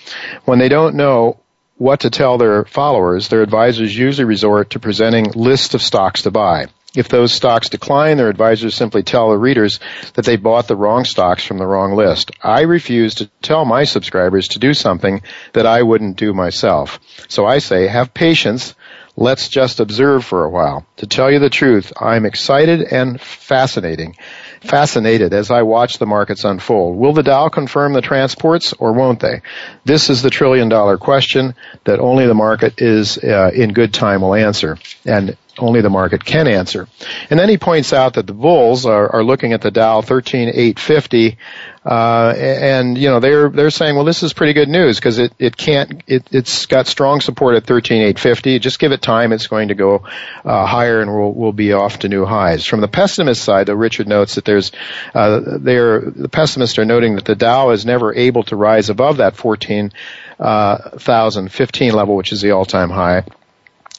When 0.44 0.58
they 0.58 0.68
don't 0.68 0.96
know 0.96 1.40
what 1.76 2.00
to 2.00 2.10
tell 2.10 2.38
their 2.38 2.64
followers, 2.64 3.28
their 3.28 3.42
advisors 3.42 3.96
usually 3.96 4.24
resort 4.24 4.70
to 4.70 4.78
presenting 4.78 5.32
lists 5.32 5.74
of 5.74 5.82
stocks 5.82 6.22
to 6.22 6.30
buy. 6.30 6.68
If 6.96 7.08
those 7.08 7.32
stocks 7.32 7.68
decline, 7.68 8.16
their 8.16 8.30
advisors 8.30 8.74
simply 8.74 9.02
tell 9.02 9.28
the 9.28 9.36
readers 9.36 9.80
that 10.14 10.24
they 10.24 10.36
bought 10.36 10.66
the 10.66 10.76
wrong 10.76 11.04
stocks 11.04 11.44
from 11.44 11.58
the 11.58 11.66
wrong 11.66 11.94
list. 11.94 12.30
I 12.42 12.62
refuse 12.62 13.16
to 13.16 13.26
tell 13.42 13.66
my 13.66 13.84
subscribers 13.84 14.48
to 14.48 14.58
do 14.58 14.72
something 14.72 15.20
that 15.52 15.66
I 15.66 15.82
wouldn't 15.82 16.16
do 16.16 16.32
myself. 16.32 16.98
So 17.28 17.44
I 17.44 17.58
say, 17.58 17.86
have 17.86 18.14
patience. 18.14 18.74
Let's 19.14 19.48
just 19.50 19.78
observe 19.80 20.24
for 20.24 20.44
a 20.44 20.50
while. 20.50 20.86
To 20.96 21.06
tell 21.06 21.30
you 21.30 21.38
the 21.38 21.50
truth, 21.50 21.92
I'm 22.00 22.24
excited 22.24 22.80
and 22.80 23.20
fascinating 23.20 24.16
fascinated 24.60 25.32
as 25.32 25.50
I 25.50 25.62
watch 25.62 25.98
the 25.98 26.06
markets 26.06 26.44
unfold. 26.44 26.96
Will 26.96 27.12
the 27.12 27.22
Dow 27.22 27.48
confirm 27.48 27.92
the 27.92 28.00
transports 28.00 28.72
or 28.72 28.92
won't 28.92 29.20
they? 29.20 29.42
This 29.84 30.10
is 30.10 30.22
the 30.22 30.30
trillion 30.30 30.68
dollar 30.68 30.98
question 30.98 31.54
that 31.84 32.00
only 32.00 32.26
the 32.26 32.34
market 32.34 32.80
is 32.80 33.18
uh, 33.18 33.50
in 33.54 33.72
good 33.72 33.92
time 33.92 34.22
will 34.22 34.34
answer. 34.34 34.78
And 35.04 35.36
only 35.58 35.80
the 35.80 35.90
market 35.90 36.24
can 36.24 36.46
answer. 36.46 36.86
And 37.30 37.38
then 37.38 37.48
he 37.48 37.58
points 37.58 37.92
out 37.92 38.14
that 38.14 38.26
the 38.26 38.32
bulls 38.32 38.86
are, 38.86 39.14
are 39.14 39.24
looking 39.24 39.52
at 39.52 39.60
the 39.60 39.70
Dow 39.70 40.00
13850, 40.00 41.38
uh, 41.84 42.34
and 42.36 42.98
you 42.98 43.08
know 43.08 43.20
they're 43.20 43.48
they're 43.48 43.70
saying, 43.70 43.94
well, 43.94 44.04
this 44.04 44.24
is 44.24 44.32
pretty 44.32 44.54
good 44.54 44.68
news 44.68 44.96
because 44.96 45.18
it 45.18 45.32
it 45.38 45.56
can't 45.56 46.02
it 46.08 46.26
it's 46.32 46.66
got 46.66 46.88
strong 46.88 47.20
support 47.20 47.54
at 47.54 47.64
13850. 47.64 48.58
Just 48.58 48.80
give 48.80 48.92
it 48.92 49.00
time; 49.00 49.32
it's 49.32 49.46
going 49.46 49.68
to 49.68 49.76
go 49.76 50.02
uh, 50.44 50.66
higher, 50.66 51.00
and 51.00 51.14
we'll 51.14 51.32
we'll 51.32 51.52
be 51.52 51.72
off 51.72 52.00
to 52.00 52.08
new 52.08 52.24
highs. 52.24 52.66
From 52.66 52.80
the 52.80 52.88
pessimist 52.88 53.44
side, 53.44 53.68
though, 53.68 53.74
Richard 53.74 54.08
notes 54.08 54.34
that 54.34 54.44
there's 54.44 54.72
uh, 55.14 55.58
they're 55.58 56.00
the 56.00 56.28
pessimists 56.28 56.76
are 56.78 56.84
noting 56.84 57.14
that 57.14 57.24
the 57.24 57.36
Dow 57.36 57.70
is 57.70 57.86
never 57.86 58.12
able 58.12 58.42
to 58.44 58.56
rise 58.56 58.90
above 58.90 59.18
that 59.18 59.36
14,015 59.36 61.90
uh, 61.90 61.96
level, 61.96 62.16
which 62.16 62.32
is 62.32 62.40
the 62.40 62.50
all-time 62.50 62.90
high. 62.90 63.22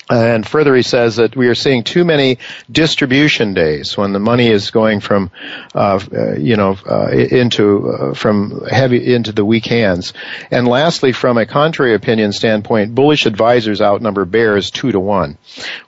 And 0.09 0.47
further, 0.47 0.73
he 0.73 0.83
says 0.83 1.17
that 1.17 1.35
we 1.35 1.47
are 1.47 1.55
seeing 1.55 1.83
too 1.83 2.05
many 2.05 2.37
distribution 2.71 3.53
days 3.53 3.97
when 3.97 4.13
the 4.13 4.19
money 4.19 4.47
is 4.47 4.71
going 4.71 5.01
from, 5.01 5.31
uh, 5.75 5.99
you 6.37 6.55
know, 6.55 6.77
uh, 6.89 7.09
into 7.09 7.89
uh, 7.89 8.13
from 8.13 8.65
heavy 8.65 9.13
into 9.13 9.33
the 9.33 9.43
weak 9.43 9.65
hands. 9.65 10.13
And 10.49 10.65
lastly, 10.65 11.11
from 11.11 11.37
a 11.37 11.45
contrary 11.45 11.93
opinion 11.93 12.31
standpoint, 12.31 12.95
bullish 12.95 13.25
advisors 13.25 13.81
outnumber 13.81 14.23
bears 14.23 14.71
two 14.71 14.93
to 14.93 14.99
one. 14.99 15.37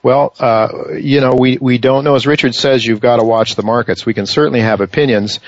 Well, 0.03 0.33
uh, 0.39 0.95
you 0.95 1.21
know, 1.21 1.33
we 1.33 1.57
we 1.57 1.77
don't 1.77 2.03
know. 2.03 2.15
As 2.15 2.27
Richard 2.27 2.55
says, 2.55 2.85
you've 2.85 2.99
got 2.99 3.17
to 3.17 3.23
watch 3.23 3.55
the 3.55 3.63
markets. 3.63 4.05
We 4.05 4.13
can 4.13 4.25
certainly 4.25 4.61
have 4.61 4.81
opinions, 4.81 5.39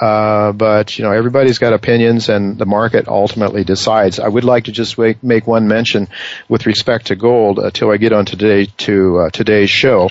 uh, 0.00 0.52
but 0.52 0.98
you 0.98 1.04
know, 1.04 1.12
everybody's 1.12 1.58
got 1.58 1.72
opinions, 1.72 2.28
and 2.28 2.56
the 2.58 2.66
market 2.66 3.08
ultimately 3.08 3.64
decides. 3.64 4.20
I 4.20 4.28
would 4.28 4.44
like 4.44 4.64
to 4.64 4.72
just 4.72 4.96
make, 4.96 5.22
make 5.22 5.48
one 5.48 5.66
mention 5.66 6.08
with 6.48 6.66
respect 6.66 7.06
to 7.06 7.16
gold 7.16 7.58
until 7.58 7.90
I 7.90 7.96
get 7.96 8.12
on 8.12 8.20
on 8.20 8.26
today 8.26 8.66
to 8.66 9.18
uh, 9.18 9.30
today's 9.30 9.70
show. 9.70 10.10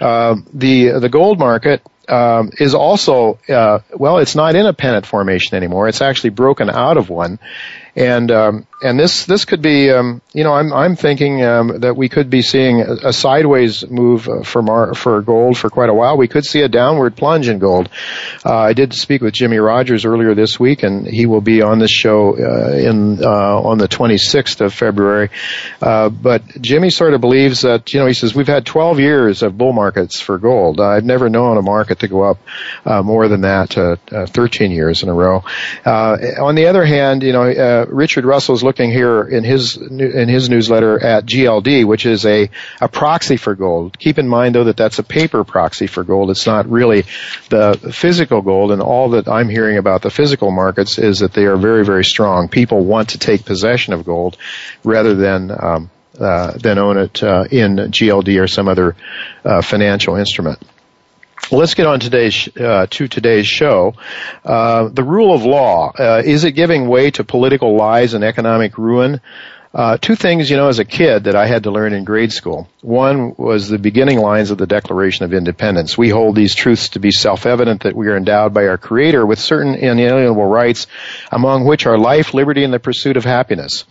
Uh, 0.00 0.36
the 0.52 1.00
the 1.00 1.08
gold 1.08 1.38
market 1.38 1.82
um, 2.08 2.50
is 2.60 2.74
also 2.74 3.38
uh, 3.48 3.80
well, 3.94 4.18
it's 4.18 4.36
not 4.36 4.54
in 4.54 4.66
a 4.66 4.72
pennant 4.72 5.06
formation 5.06 5.56
anymore. 5.56 5.88
It's 5.88 6.02
actually 6.02 6.30
broken 6.30 6.70
out 6.70 6.98
of 6.98 7.08
one, 7.08 7.40
and 7.96 8.30
um, 8.30 8.66
and 8.82 9.00
this 9.00 9.24
this 9.24 9.46
could 9.46 9.62
be 9.62 9.90
um, 9.90 10.20
you 10.34 10.44
know 10.44 10.52
I'm 10.52 10.72
I'm 10.72 10.96
thinking 10.96 11.42
um, 11.42 11.80
that 11.80 11.96
we 11.96 12.10
could 12.10 12.28
be 12.28 12.42
seeing 12.42 12.82
a, 12.82 13.08
a 13.08 13.12
sideways 13.12 13.88
move 13.88 14.28
uh, 14.28 14.42
for 14.42 14.94
for 14.94 15.22
gold 15.22 15.56
for 15.56 15.70
quite 15.70 15.88
a 15.88 15.94
while. 15.94 16.18
We 16.18 16.28
could 16.28 16.44
see 16.44 16.60
a 16.60 16.68
downward 16.68 17.16
plunge 17.16 17.48
in 17.48 17.58
gold. 17.58 17.88
Uh, 18.44 18.54
I 18.54 18.74
did 18.74 18.92
speak 18.92 19.22
with 19.22 19.32
Jimmy 19.32 19.56
Rogers 19.56 20.04
earlier 20.04 20.34
this 20.34 20.60
week, 20.60 20.82
and 20.82 21.06
he 21.06 21.24
will 21.24 21.40
be 21.40 21.62
on 21.62 21.78
this 21.78 21.90
show 21.90 22.36
uh, 22.36 22.76
in 22.76 23.24
uh, 23.24 23.60
on 23.62 23.78
the 23.78 23.88
26th 23.88 24.60
of 24.60 24.74
February. 24.74 25.30
Uh, 25.80 26.10
but 26.10 26.42
Jimmy 26.60 26.90
sort 26.90 27.14
of 27.14 27.22
believes 27.22 27.62
that 27.62 27.94
you 27.94 28.00
know 28.00 28.06
he 28.06 28.14
says 28.14 28.34
we've 28.34 28.46
had 28.46 28.66
12 28.66 29.00
years 29.00 29.42
of 29.42 29.56
bull 29.56 29.72
markets 29.72 30.20
for 30.20 30.36
gold. 30.36 30.82
I've 30.82 31.04
never 31.04 31.30
known 31.30 31.56
a 31.56 31.62
market 31.62 32.00
to 32.00 32.08
go 32.08 32.24
up 32.24 32.38
uh, 32.84 33.02
more 33.02 33.28
than 33.28 33.40
that, 33.40 33.70
13 34.10 34.70
years 34.70 35.02
in 35.02 35.08
a 35.08 35.14
row. 35.14 35.42
on 35.86 36.54
the 36.56 36.66
other 36.66 36.84
hand, 36.84 37.22
you 37.22 37.32
know 37.32 37.85
Richard 37.88 38.24
Russell 38.24 38.54
is 38.54 38.62
looking 38.62 38.90
here 38.90 39.22
in 39.22 39.44
his 39.44 39.76
in 39.76 40.28
his 40.28 40.48
newsletter 40.48 41.02
at 41.02 41.26
GLD, 41.26 41.84
which 41.84 42.06
is 42.06 42.24
a 42.26 42.50
a 42.80 42.88
proxy 42.88 43.36
for 43.36 43.54
gold. 43.54 43.98
Keep 43.98 44.18
in 44.18 44.28
mind 44.28 44.54
though 44.54 44.64
that 44.64 44.76
that's 44.76 44.98
a 44.98 45.02
paper 45.02 45.44
proxy 45.44 45.86
for 45.86 46.04
gold. 46.04 46.30
It's 46.30 46.46
not 46.46 46.68
really 46.68 47.02
the 47.48 47.92
physical 47.92 48.42
gold. 48.42 48.72
And 48.72 48.82
all 48.82 49.10
that 49.10 49.28
I'm 49.28 49.48
hearing 49.48 49.78
about 49.78 50.02
the 50.02 50.10
physical 50.10 50.50
markets 50.50 50.98
is 50.98 51.20
that 51.20 51.32
they 51.32 51.46
are 51.46 51.56
very 51.56 51.84
very 51.84 52.04
strong. 52.04 52.48
People 52.48 52.84
want 52.84 53.10
to 53.10 53.18
take 53.18 53.44
possession 53.44 53.92
of 53.92 54.04
gold 54.04 54.36
rather 54.84 55.14
than 55.14 55.50
um, 55.50 55.90
uh, 56.18 56.52
than 56.58 56.78
own 56.78 56.96
it 56.96 57.22
uh, 57.22 57.44
in 57.50 57.76
GLD 57.76 58.40
or 58.42 58.46
some 58.48 58.68
other 58.68 58.96
uh, 59.44 59.60
financial 59.62 60.16
instrument. 60.16 60.58
Let's 61.52 61.74
get 61.74 61.86
on 61.86 62.00
today's 62.00 62.48
uh, 62.56 62.86
to 62.90 63.08
today's 63.08 63.46
show. 63.46 63.94
Uh, 64.44 64.88
the 64.88 65.04
rule 65.04 65.32
of 65.34 65.44
law 65.44 65.92
uh, 65.96 66.22
is 66.24 66.44
it 66.44 66.52
giving 66.52 66.88
way 66.88 67.10
to 67.12 67.24
political 67.24 67.76
lies 67.76 68.14
and 68.14 68.24
economic 68.24 68.76
ruin? 68.78 69.20
Uh, 69.76 69.98
two 69.98 70.16
things, 70.16 70.48
you 70.48 70.56
know, 70.56 70.68
as 70.68 70.78
a 70.78 70.86
kid 70.86 71.24
that 71.24 71.36
I 71.36 71.46
had 71.46 71.64
to 71.64 71.70
learn 71.70 71.92
in 71.92 72.04
grade 72.04 72.32
school. 72.32 72.66
One 72.80 73.34
was 73.36 73.68
the 73.68 73.78
beginning 73.78 74.18
lines 74.18 74.50
of 74.50 74.56
the 74.56 74.66
Declaration 74.66 75.26
of 75.26 75.34
Independence. 75.34 75.98
We 75.98 76.08
hold 76.08 76.34
these 76.34 76.54
truths 76.54 76.88
to 76.90 76.98
be 76.98 77.10
self-evident 77.10 77.82
that 77.82 77.94
we 77.94 78.08
are 78.08 78.16
endowed 78.16 78.54
by 78.54 78.68
our 78.68 78.78
Creator 78.78 79.26
with 79.26 79.38
certain 79.38 79.74
inalienable 79.74 80.46
rights, 80.46 80.86
among 81.30 81.66
which 81.66 81.84
are 81.84 81.98
life, 81.98 82.32
liberty, 82.32 82.64
and 82.64 82.72
the 82.72 82.78
pursuit 82.78 83.18
of 83.18 83.24
happiness. 83.24 83.84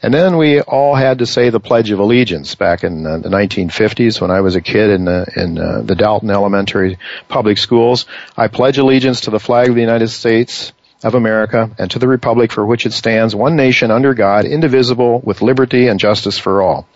And 0.00 0.14
then 0.14 0.36
we 0.36 0.60
all 0.60 0.94
had 0.94 1.18
to 1.18 1.26
say 1.26 1.50
the 1.50 1.58
Pledge 1.58 1.90
of 1.90 1.98
Allegiance 1.98 2.54
back 2.54 2.84
in 2.84 3.04
uh, 3.04 3.18
the 3.18 3.28
1950s 3.28 4.20
when 4.20 4.30
I 4.30 4.42
was 4.42 4.54
a 4.54 4.60
kid 4.60 4.90
in 4.90 5.06
the, 5.06 5.26
in 5.34 5.58
uh, 5.58 5.82
the 5.82 5.96
Dalton 5.96 6.30
Elementary 6.30 6.98
Public 7.26 7.58
Schools. 7.58 8.06
I 8.36 8.46
pledge 8.46 8.78
allegiance 8.78 9.22
to 9.22 9.30
the 9.30 9.40
flag 9.40 9.70
of 9.70 9.74
the 9.74 9.80
United 9.80 10.10
States 10.10 10.72
of 11.02 11.14
America 11.14 11.70
and 11.78 11.90
to 11.90 11.98
the 11.98 12.08
republic 12.08 12.52
for 12.52 12.64
which 12.64 12.86
it 12.86 12.92
stands, 12.92 13.34
one 13.34 13.56
nation 13.56 13.90
under 13.90 14.14
God, 14.14 14.44
indivisible, 14.44 15.20
with 15.20 15.42
liberty 15.42 15.88
and 15.88 15.98
justice 15.98 16.38
for 16.38 16.62
all. 16.62 16.86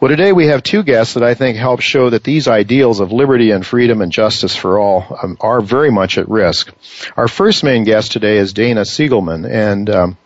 Well, 0.00 0.08
today 0.08 0.32
we 0.32 0.48
have 0.48 0.64
two 0.64 0.82
guests 0.82 1.14
that 1.14 1.22
I 1.22 1.34
think 1.34 1.56
help 1.56 1.80
show 1.80 2.10
that 2.10 2.24
these 2.24 2.48
ideals 2.48 2.98
of 2.98 3.12
liberty 3.12 3.52
and 3.52 3.64
freedom 3.64 4.02
and 4.02 4.10
justice 4.10 4.56
for 4.56 4.80
all 4.80 5.16
um, 5.22 5.36
are 5.40 5.60
very 5.60 5.92
much 5.92 6.18
at 6.18 6.28
risk. 6.28 6.72
Our 7.16 7.28
first 7.28 7.62
main 7.62 7.84
guest 7.84 8.10
today 8.10 8.38
is 8.38 8.52
Dana 8.52 8.80
Siegelman, 8.80 9.48
and 9.48 9.88
um, 9.88 10.16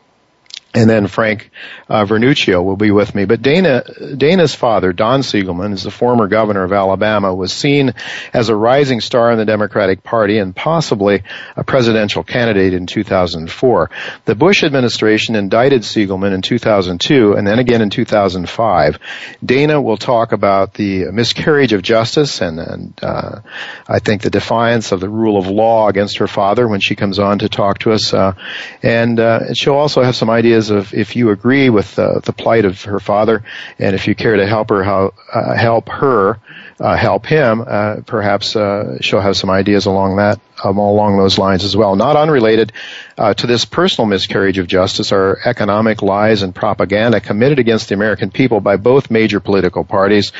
and 0.76 0.90
then 0.90 1.06
Frank 1.06 1.50
uh, 1.88 2.04
Vernuccio 2.04 2.62
will 2.62 2.76
be 2.76 2.90
with 2.90 3.14
me. 3.14 3.24
But 3.24 3.40
Dana, 3.40 3.82
Dana's 4.14 4.54
father, 4.54 4.92
Don 4.92 5.20
Siegelman, 5.22 5.72
is 5.72 5.84
the 5.84 5.90
former 5.90 6.28
governor 6.28 6.64
of 6.64 6.72
Alabama, 6.72 7.34
was 7.34 7.50
seen 7.50 7.94
as 8.34 8.50
a 8.50 8.54
rising 8.54 9.00
star 9.00 9.32
in 9.32 9.38
the 9.38 9.46
Democratic 9.46 10.02
Party 10.02 10.36
and 10.36 10.54
possibly 10.54 11.22
a 11.56 11.64
presidential 11.64 12.22
candidate 12.22 12.74
in 12.74 12.86
2004. 12.86 13.90
The 14.26 14.34
Bush 14.34 14.64
administration 14.64 15.34
indicted 15.34 15.80
Siegelman 15.80 16.34
in 16.34 16.42
2002 16.42 17.32
and 17.32 17.46
then 17.46 17.58
again 17.58 17.80
in 17.80 17.88
2005. 17.88 18.98
Dana 19.42 19.80
will 19.80 19.96
talk 19.96 20.32
about 20.32 20.74
the 20.74 21.10
miscarriage 21.10 21.72
of 21.72 21.80
justice 21.80 22.42
and, 22.42 22.60
and 22.60 23.00
uh, 23.02 23.40
I 23.88 24.00
think 24.00 24.20
the 24.20 24.30
defiance 24.30 24.92
of 24.92 25.00
the 25.00 25.08
rule 25.08 25.38
of 25.38 25.46
law 25.46 25.88
against 25.88 26.18
her 26.18 26.26
father 26.26 26.68
when 26.68 26.80
she 26.80 26.96
comes 26.96 27.18
on 27.18 27.38
to 27.38 27.48
talk 27.48 27.78
to 27.78 27.92
us. 27.92 28.12
Uh, 28.12 28.34
and 28.82 29.18
uh, 29.18 29.54
she'll 29.54 29.74
also 29.74 30.02
have 30.02 30.14
some 30.14 30.28
ideas 30.28 30.65
of 30.70 30.92
if 30.94 31.16
you 31.16 31.30
agree 31.30 31.70
with 31.70 31.98
uh, 31.98 32.20
the 32.20 32.32
plight 32.32 32.64
of 32.64 32.82
her 32.82 33.00
father, 33.00 33.42
and 33.78 33.94
if 33.94 34.06
you 34.06 34.14
care 34.14 34.36
to 34.36 34.46
help 34.46 34.68
her, 34.70 34.82
how 34.82 35.12
uh, 35.32 35.54
help 35.54 35.88
her, 35.88 36.38
uh, 36.78 36.96
help 36.96 37.26
him, 37.26 37.64
uh, 37.66 37.96
perhaps 38.06 38.54
uh, 38.54 38.98
she'll 39.00 39.20
have 39.20 39.36
some 39.36 39.50
ideas 39.50 39.86
along 39.86 40.16
that 40.16 40.40
um, 40.62 40.78
along 40.78 41.16
those 41.16 41.38
lines 41.38 41.64
as 41.64 41.76
well. 41.76 41.96
Not 41.96 42.16
unrelated 42.16 42.72
uh, 43.16 43.34
to 43.34 43.46
this 43.46 43.64
personal 43.64 44.06
miscarriage 44.06 44.58
of 44.58 44.66
justice 44.66 45.12
are 45.12 45.38
economic 45.44 46.02
lies 46.02 46.42
and 46.42 46.54
propaganda 46.54 47.20
committed 47.20 47.58
against 47.58 47.88
the 47.88 47.94
American 47.94 48.30
people 48.30 48.60
by 48.60 48.76
both 48.76 49.10
major 49.10 49.40
political 49.40 49.84
parties. 49.84 50.32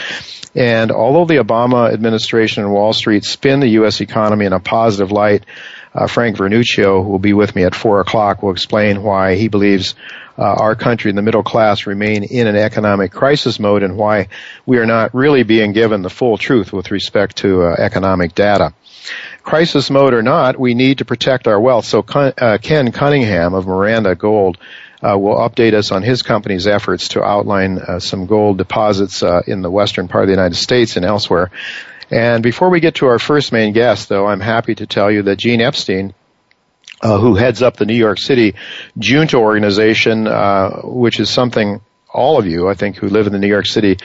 And 0.55 0.91
although 0.91 1.27
the 1.27 1.43
Obama 1.43 1.93
administration 1.93 2.65
and 2.65 2.73
Wall 2.73 2.93
Street 2.93 3.25
spin 3.25 3.61
the 3.61 3.69
U.S. 3.69 4.01
economy 4.01 4.47
in 4.47 4.53
a 4.53 4.61
positive 4.61 5.13
light, 5.13 5.45
uh, 5.95 6.07
Frank 6.07 6.37
Vernuccio, 6.37 7.03
who 7.03 7.11
will 7.11 7.19
be 7.19 7.33
with 7.33 7.55
me 7.55 7.65
at 7.65 7.75
four 7.75 8.01
o'clock, 8.01 8.43
will 8.43 8.53
explain 8.53 9.03
why 9.03 9.37
he 9.37 9.49
believes 9.49 9.95
uh, 10.39 10.43
our 10.43 10.75
country 10.75 11.11
and 11.11 11.19
the 11.19 11.23
middle 11.23 11.43
class 11.43 11.87
remain 11.87 12.25
in 12.25 12.47
an 12.47 12.57
economic 12.57 13.13
crisis 13.13 13.59
mode 13.59 13.83
and 13.83 13.97
why 13.97 14.29
we 14.65 14.79
are 14.79 14.87
not 14.87 15.15
really 15.15 15.43
being 15.43 15.73
given 15.73 16.03
the 16.03 16.11
full 16.11 16.37
truth 16.39 16.73
with 16.73 16.91
respect 16.91 17.37
to 17.39 17.63
uh, 17.63 17.75
economic 17.79 18.35
data. 18.35 18.75
Crisis 19.43 19.91
mode 19.91 20.15
or 20.15 20.23
not, 20.23 20.59
we 20.59 20.75
need 20.75 20.99
to 20.99 21.05
protect 21.05 21.47
our 21.47 21.61
wealth. 21.61 21.85
So 21.85 22.01
uh, 22.01 22.59
Ken 22.61 22.91
Cunningham 22.93 23.55
of 23.55 23.67
Miranda 23.67 24.15
Gold 24.15 24.59
uh, 25.03 25.17
will 25.19 25.37
update 25.37 25.75
us 25.75 25.93
on 25.93 26.03
his 26.03 26.23
company's 26.23 26.67
efforts 26.67 27.09
to 27.09 27.23
outline 27.23 27.79
uh, 27.79 28.01
some 28.01 28.27
gold 28.27 28.59
deposits 28.59 29.23
uh, 29.23 29.43
in 29.47 29.63
the 29.63 29.71
western 29.71 30.09
part 30.09 30.25
of 30.25 30.29
the 30.29 30.33
United 30.33 30.57
States 30.57 30.97
and 30.97 31.05
elsewhere. 31.05 31.51
And 32.11 32.43
before 32.43 32.71
we 32.71 32.81
get 32.81 32.97
to 32.97 33.07
our 33.07 33.19
first 33.19 33.53
main 33.53 33.73
guest, 33.73 34.09
though, 34.09 34.27
I'm 34.27 34.41
happy 34.41 34.75
to 34.77 34.87
tell 34.87 35.11
you 35.11 35.23
that 35.23 35.39
Gene 35.39 35.61
Epstein, 35.61 36.15
uh, 37.01 37.19
who 37.19 37.35
heads 37.35 37.63
up 37.63 37.77
the 37.77 37.87
New 37.87 37.95
York 37.95 38.19
City 38.19 38.55
Junto 38.99 39.39
organization, 39.39 40.27
uh, 40.27 40.81
which 40.83 41.21
is 41.21 41.31
something 41.31 41.81
all 42.17 42.39
of 42.39 42.47
you, 42.47 42.69
I 42.69 42.75
think, 42.75 42.97
who 42.97 43.09
live 43.09 43.27
in 43.27 43.33
the 43.33 43.39
New 43.39 43.47
York 43.47 43.67
City 43.67 43.99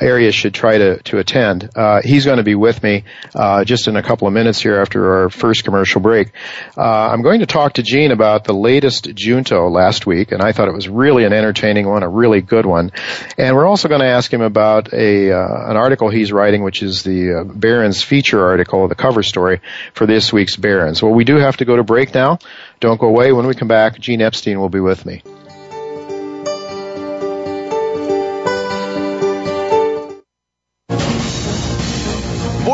area 0.00 0.32
should 0.32 0.54
try 0.54 0.78
to, 0.78 1.02
to 1.02 1.18
attend. 1.18 1.70
Uh, 1.76 2.00
he's 2.02 2.24
going 2.24 2.38
to 2.38 2.42
be 2.42 2.54
with 2.54 2.82
me 2.82 3.04
uh, 3.34 3.64
just 3.64 3.86
in 3.88 3.96
a 3.96 4.02
couple 4.02 4.26
of 4.26 4.32
minutes 4.32 4.60
here 4.60 4.80
after 4.80 5.18
our 5.18 5.30
first 5.30 5.64
commercial 5.64 6.00
break. 6.00 6.32
Uh, 6.76 6.82
I'm 6.82 7.22
going 7.22 7.40
to 7.40 7.46
talk 7.46 7.74
to 7.74 7.82
Gene 7.82 8.10
about 8.10 8.44
the 8.44 8.54
latest 8.54 9.14
Junto 9.14 9.68
last 9.68 10.06
week, 10.06 10.32
and 10.32 10.40
I 10.40 10.52
thought 10.52 10.68
it 10.68 10.74
was 10.74 10.88
really 10.88 11.24
an 11.24 11.32
entertaining 11.32 11.86
one, 11.86 12.02
a 12.02 12.08
really 12.08 12.40
good 12.40 12.64
one. 12.64 12.90
And 13.36 13.54
we're 13.54 13.66
also 13.66 13.88
going 13.88 14.00
to 14.00 14.06
ask 14.06 14.32
him 14.32 14.40
about 14.40 14.92
a 14.94 15.32
uh, 15.32 15.70
an 15.70 15.76
article 15.76 16.08
he's 16.08 16.32
writing, 16.32 16.62
which 16.62 16.82
is 16.82 17.02
the 17.02 17.40
uh, 17.40 17.44
Barron's 17.44 18.02
feature 18.02 18.42
article, 18.44 18.88
the 18.88 18.94
cover 18.94 19.22
story 19.22 19.60
for 19.92 20.06
this 20.06 20.32
week's 20.32 20.56
Barron's. 20.56 21.02
Well, 21.02 21.12
we 21.12 21.24
do 21.24 21.36
have 21.36 21.58
to 21.58 21.66
go 21.66 21.76
to 21.76 21.84
break 21.84 22.14
now. 22.14 22.38
Don't 22.80 22.98
go 22.98 23.08
away. 23.08 23.32
When 23.32 23.46
we 23.46 23.54
come 23.54 23.68
back, 23.68 23.98
Gene 23.98 24.22
Epstein 24.22 24.58
will 24.58 24.70
be 24.70 24.80
with 24.80 25.04
me. 25.04 25.22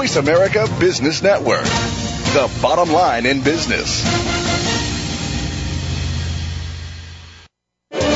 Voice 0.05 0.17
America 0.17 0.67
Business 0.79 1.23
Network, 1.23 1.65
the 1.65 2.59
bottom 2.61 2.93
line 2.93 3.25
in 3.25 3.41
business. 3.41 4.05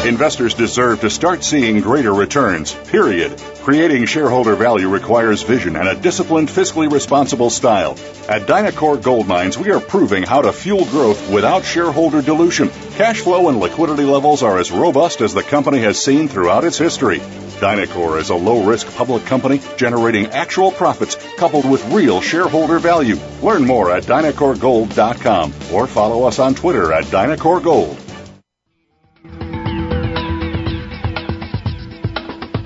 Investors 0.04 0.52
deserve 0.52 1.00
to 1.00 1.09
start 1.09 1.42
seeing 1.42 1.80
greater 1.80 2.12
returns, 2.12 2.75
period. 2.75 3.40
Creating 3.62 4.04
shareholder 4.04 4.54
value 4.54 4.90
requires 4.90 5.42
vision 5.42 5.76
and 5.76 5.88
a 5.88 5.95
disciplined, 5.95 6.50
fiscally 6.50 6.92
responsible 6.92 7.49
style. 7.49 7.92
At 8.28 8.42
Dynacor 8.42 9.02
Gold 9.02 9.26
Mines, 9.26 9.57
we 9.57 9.71
are 9.71 9.80
proving 9.80 10.25
how 10.25 10.42
to 10.42 10.53
fuel 10.53 10.85
growth 10.85 11.31
without 11.31 11.64
shareholder 11.64 12.20
dilution. 12.20 12.68
Cash 12.98 13.20
flow 13.20 13.48
and 13.48 13.61
liquidity 13.61 14.02
levels 14.02 14.42
are 14.42 14.58
as 14.58 14.72
robust 14.72 15.20
as 15.20 15.32
the 15.32 15.44
company 15.44 15.78
has 15.78 16.02
seen 16.02 16.26
throughout 16.26 16.64
its 16.64 16.76
history. 16.76 17.20
Dynacor 17.61 18.18
is 18.18 18.30
a 18.30 18.34
low 18.34 18.64
risk 18.64 18.92
public 18.96 19.24
company 19.24 19.61
generating 19.76 20.26
actual 20.26 20.72
profits 20.72 21.14
coupled 21.37 21.70
with 21.70 21.92
real 21.92 22.20
shareholder 22.20 22.80
value. 22.80 23.14
Learn 23.40 23.64
more 23.64 23.92
at 23.92 24.02
DynacorGold.com 24.02 25.54
or 25.72 25.87
follow 25.87 26.24
us 26.24 26.40
on 26.40 26.56
Twitter 26.56 26.92
at 26.92 27.04
DynacorGold. 27.04 28.08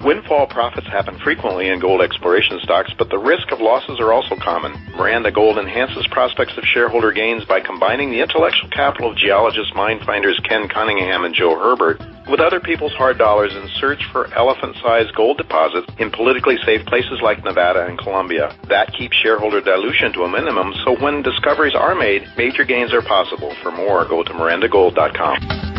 Windfall 0.05 0.49
profits 0.49 0.89
happen 0.89 1.17
frequently 1.21 1.69
in 1.69 1.79
gold 1.79 2.03
exploration 2.03 2.59
stocks, 2.65 2.93
but 2.99 3.09
the 3.09 3.19
risk 3.19 3.53
of 3.53 3.61
losses 3.61 4.01
are 4.01 4.13
also 4.13 4.35
common. 4.35 4.73
Miranda 4.97 5.31
Gold 5.31 5.59
enhances 5.59 6.09
prospects 6.09 6.59
of 6.59 6.65
shareholder 6.65 7.13
gains 7.13 7.45
by 7.45 7.61
combining 7.61 8.11
the 8.11 8.21
intellectual 8.21 8.69
capital 8.71 9.13
of 9.13 9.17
geologists, 9.17 9.73
mine 9.77 10.01
finders 10.05 10.41
Ken 10.41 10.69
Cunningham 10.69 11.25
and 11.25 11.33
Joe 11.33 11.57
Herbert 11.57 12.01
with 12.29 12.41
other 12.41 12.59
people's 12.59 12.95
hard 12.95 13.17
dollars 13.17 13.55
in 13.55 13.69
search 13.79 14.05
for 14.11 14.33
elephant-sized 14.35 15.15
gold 15.15 15.39
deposits 15.39 15.89
in 15.99 16.11
politically 16.11 16.57
safe 16.65 16.85
places 16.87 17.21
like 17.23 17.45
Nevada 17.45 17.87
and 17.87 17.97
Colombia. 17.97 18.57
That 18.69 18.93
keeps 18.93 19.17
shareholder 19.17 19.61
dilution 19.61 20.13
to 20.15 20.25
a 20.25 20.29
minimum, 20.29 20.73
so 20.85 20.97
when 20.99 21.23
discoveries 21.23 21.77
are 21.77 21.95
made, 21.95 22.29
major 22.37 22.65
gains 22.65 22.93
are 22.93 23.03
possible. 23.03 23.55
For 23.63 23.71
more, 23.71 24.05
go 24.05 24.25
to 24.25 24.33
mirandagold.com. 24.33 25.72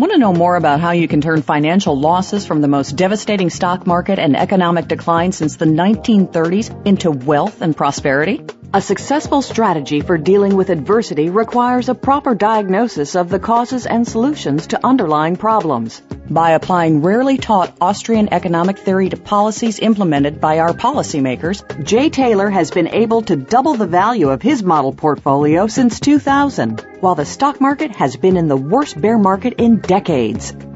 Want 0.00 0.12
to 0.12 0.18
know 0.18 0.32
more 0.32 0.56
about 0.56 0.80
how 0.80 0.92
you 0.92 1.06
can 1.06 1.20
turn 1.20 1.42
financial 1.42 1.94
losses 1.94 2.46
from 2.46 2.62
the 2.62 2.68
most 2.68 2.96
devastating 2.96 3.50
stock 3.50 3.86
market 3.86 4.18
and 4.18 4.34
economic 4.34 4.88
decline 4.88 5.30
since 5.30 5.56
the 5.56 5.66
1930s 5.66 6.86
into 6.86 7.10
wealth 7.10 7.60
and 7.60 7.76
prosperity? 7.76 8.42
A 8.72 8.80
successful 8.80 9.42
strategy 9.42 10.00
for 10.00 10.16
dealing 10.16 10.54
with 10.54 10.70
adversity 10.70 11.28
requires 11.28 11.88
a 11.88 11.94
proper 11.94 12.36
diagnosis 12.36 13.16
of 13.16 13.28
the 13.28 13.40
causes 13.40 13.84
and 13.84 14.06
solutions 14.06 14.68
to 14.68 14.86
underlying 14.86 15.34
problems. 15.34 16.00
By 16.30 16.52
applying 16.52 17.02
rarely 17.02 17.36
taught 17.36 17.76
Austrian 17.80 18.32
economic 18.32 18.78
theory 18.78 19.08
to 19.08 19.16
policies 19.16 19.80
implemented 19.80 20.40
by 20.40 20.60
our 20.60 20.72
policymakers, 20.72 21.64
Jay 21.84 22.10
Taylor 22.10 22.48
has 22.48 22.70
been 22.70 22.86
able 22.86 23.22
to 23.22 23.34
double 23.34 23.74
the 23.74 23.88
value 23.88 24.28
of 24.28 24.40
his 24.40 24.62
model 24.62 24.92
portfolio 24.92 25.66
since 25.66 25.98
2000, 25.98 26.86
while 27.00 27.16
the 27.16 27.26
stock 27.26 27.60
market 27.60 27.90
has 27.96 28.16
been 28.16 28.36
in 28.36 28.46
the 28.46 28.56
worst 28.56 29.00
bear 29.00 29.18
market 29.18 29.54
in 29.54 29.80
decades. 29.80 30.54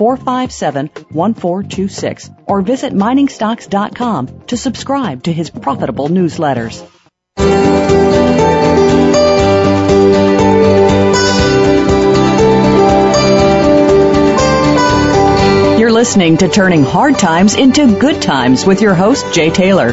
718-457-1426 0.00 2.44
or 2.46 2.62
visit 2.62 2.92
miningstocks.com 2.92 4.46
to 4.46 4.56
subscribe 4.56 5.24
to 5.24 5.32
his 5.32 5.50
profitable 5.50 6.08
newsletters. 6.08 6.86
You're 15.78 15.92
listening 15.92 16.38
to 16.38 16.48
Turning 16.48 16.82
Hard 16.82 17.18
Times 17.18 17.54
into 17.54 17.98
Good 17.98 18.22
Times 18.22 18.66
with 18.66 18.82
your 18.82 18.94
host, 18.94 19.32
Jay 19.32 19.50
Taylor. 19.50 19.92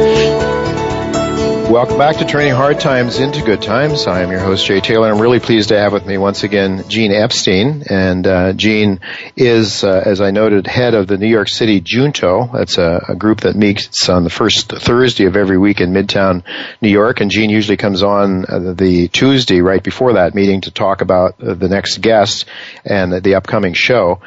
Welcome 1.71 1.97
back 1.97 2.17
to 2.17 2.25
Turning 2.25 2.51
Hard 2.51 2.81
Times 2.81 3.19
into 3.19 3.41
Good 3.41 3.61
Times. 3.61 4.05
I 4.05 4.23
am 4.23 4.29
your 4.29 4.41
host, 4.41 4.65
Jay 4.65 4.81
Taylor. 4.81 5.07
I'm 5.07 5.21
really 5.21 5.39
pleased 5.39 5.69
to 5.69 5.79
have 5.79 5.93
with 5.93 6.05
me 6.05 6.17
once 6.17 6.43
again 6.43 6.83
Gene 6.89 7.13
Epstein. 7.13 7.83
And 7.89 8.27
uh, 8.27 8.51
Gene 8.51 8.99
is, 9.37 9.81
uh, 9.81 10.03
as 10.05 10.19
I 10.19 10.31
noted, 10.31 10.67
head 10.67 10.95
of 10.95 11.07
the 11.07 11.17
New 11.17 11.29
York 11.29 11.47
City 11.47 11.79
Junto. 11.79 12.49
That's 12.51 12.77
a, 12.77 13.05
a, 13.07 13.15
group 13.15 13.41
that 13.41 13.55
meets 13.55 14.09
on 14.09 14.25
the 14.25 14.29
first 14.29 14.67
Thursday 14.67 15.23
of 15.27 15.37
every 15.37 15.57
week 15.57 15.79
in 15.79 15.93
Midtown 15.93 16.43
New 16.81 16.89
York. 16.89 17.21
And 17.21 17.31
Gene 17.31 17.49
usually 17.49 17.77
comes 17.77 18.03
on 18.03 18.43
uh, 18.43 18.73
the 18.73 19.07
Tuesday 19.07 19.61
right 19.61 19.81
before 19.81 20.15
that 20.15 20.35
meeting 20.35 20.59
to 20.61 20.71
talk 20.71 20.99
about 20.99 21.41
uh, 21.41 21.53
the 21.53 21.69
next 21.69 21.99
guest 21.99 22.47
and 22.83 23.23
the 23.23 23.35
upcoming 23.35 23.75
show. 23.75 24.19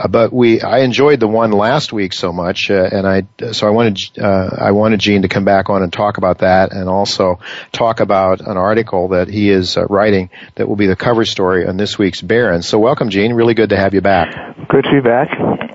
Uh, 0.00 0.08
but 0.08 0.32
we, 0.32 0.62
I 0.62 0.78
enjoyed 0.78 1.20
the 1.20 1.28
one 1.28 1.50
last 1.52 1.92
week 1.92 2.14
so 2.14 2.32
much, 2.32 2.70
uh, 2.70 2.88
and 2.90 3.06
I, 3.06 3.52
so 3.52 3.66
I 3.66 3.70
wanted, 3.70 3.98
uh, 4.18 4.56
I 4.58 4.70
wanted 4.70 4.98
Gene 5.00 5.22
to 5.22 5.28
come 5.28 5.44
back 5.44 5.68
on 5.68 5.82
and 5.82 5.92
talk 5.92 6.16
about 6.16 6.38
that, 6.38 6.72
and 6.72 6.88
also 6.88 7.38
talk 7.72 8.00
about 8.00 8.40
an 8.40 8.56
article 8.56 9.08
that 9.08 9.28
he 9.28 9.50
is 9.50 9.76
uh, 9.76 9.84
writing 9.86 10.30
that 10.54 10.68
will 10.68 10.76
be 10.76 10.86
the 10.86 10.96
cover 10.96 11.26
story 11.26 11.66
on 11.66 11.76
this 11.76 11.98
week's 11.98 12.22
Barron. 12.22 12.62
So 12.62 12.78
welcome, 12.78 13.10
Gene. 13.10 13.34
Really 13.34 13.54
good 13.54 13.70
to 13.70 13.76
have 13.76 13.92
you 13.92 14.00
back. 14.00 14.34
Good 14.68 14.84
to 14.84 14.90
be 14.90 15.00
back. 15.00 15.69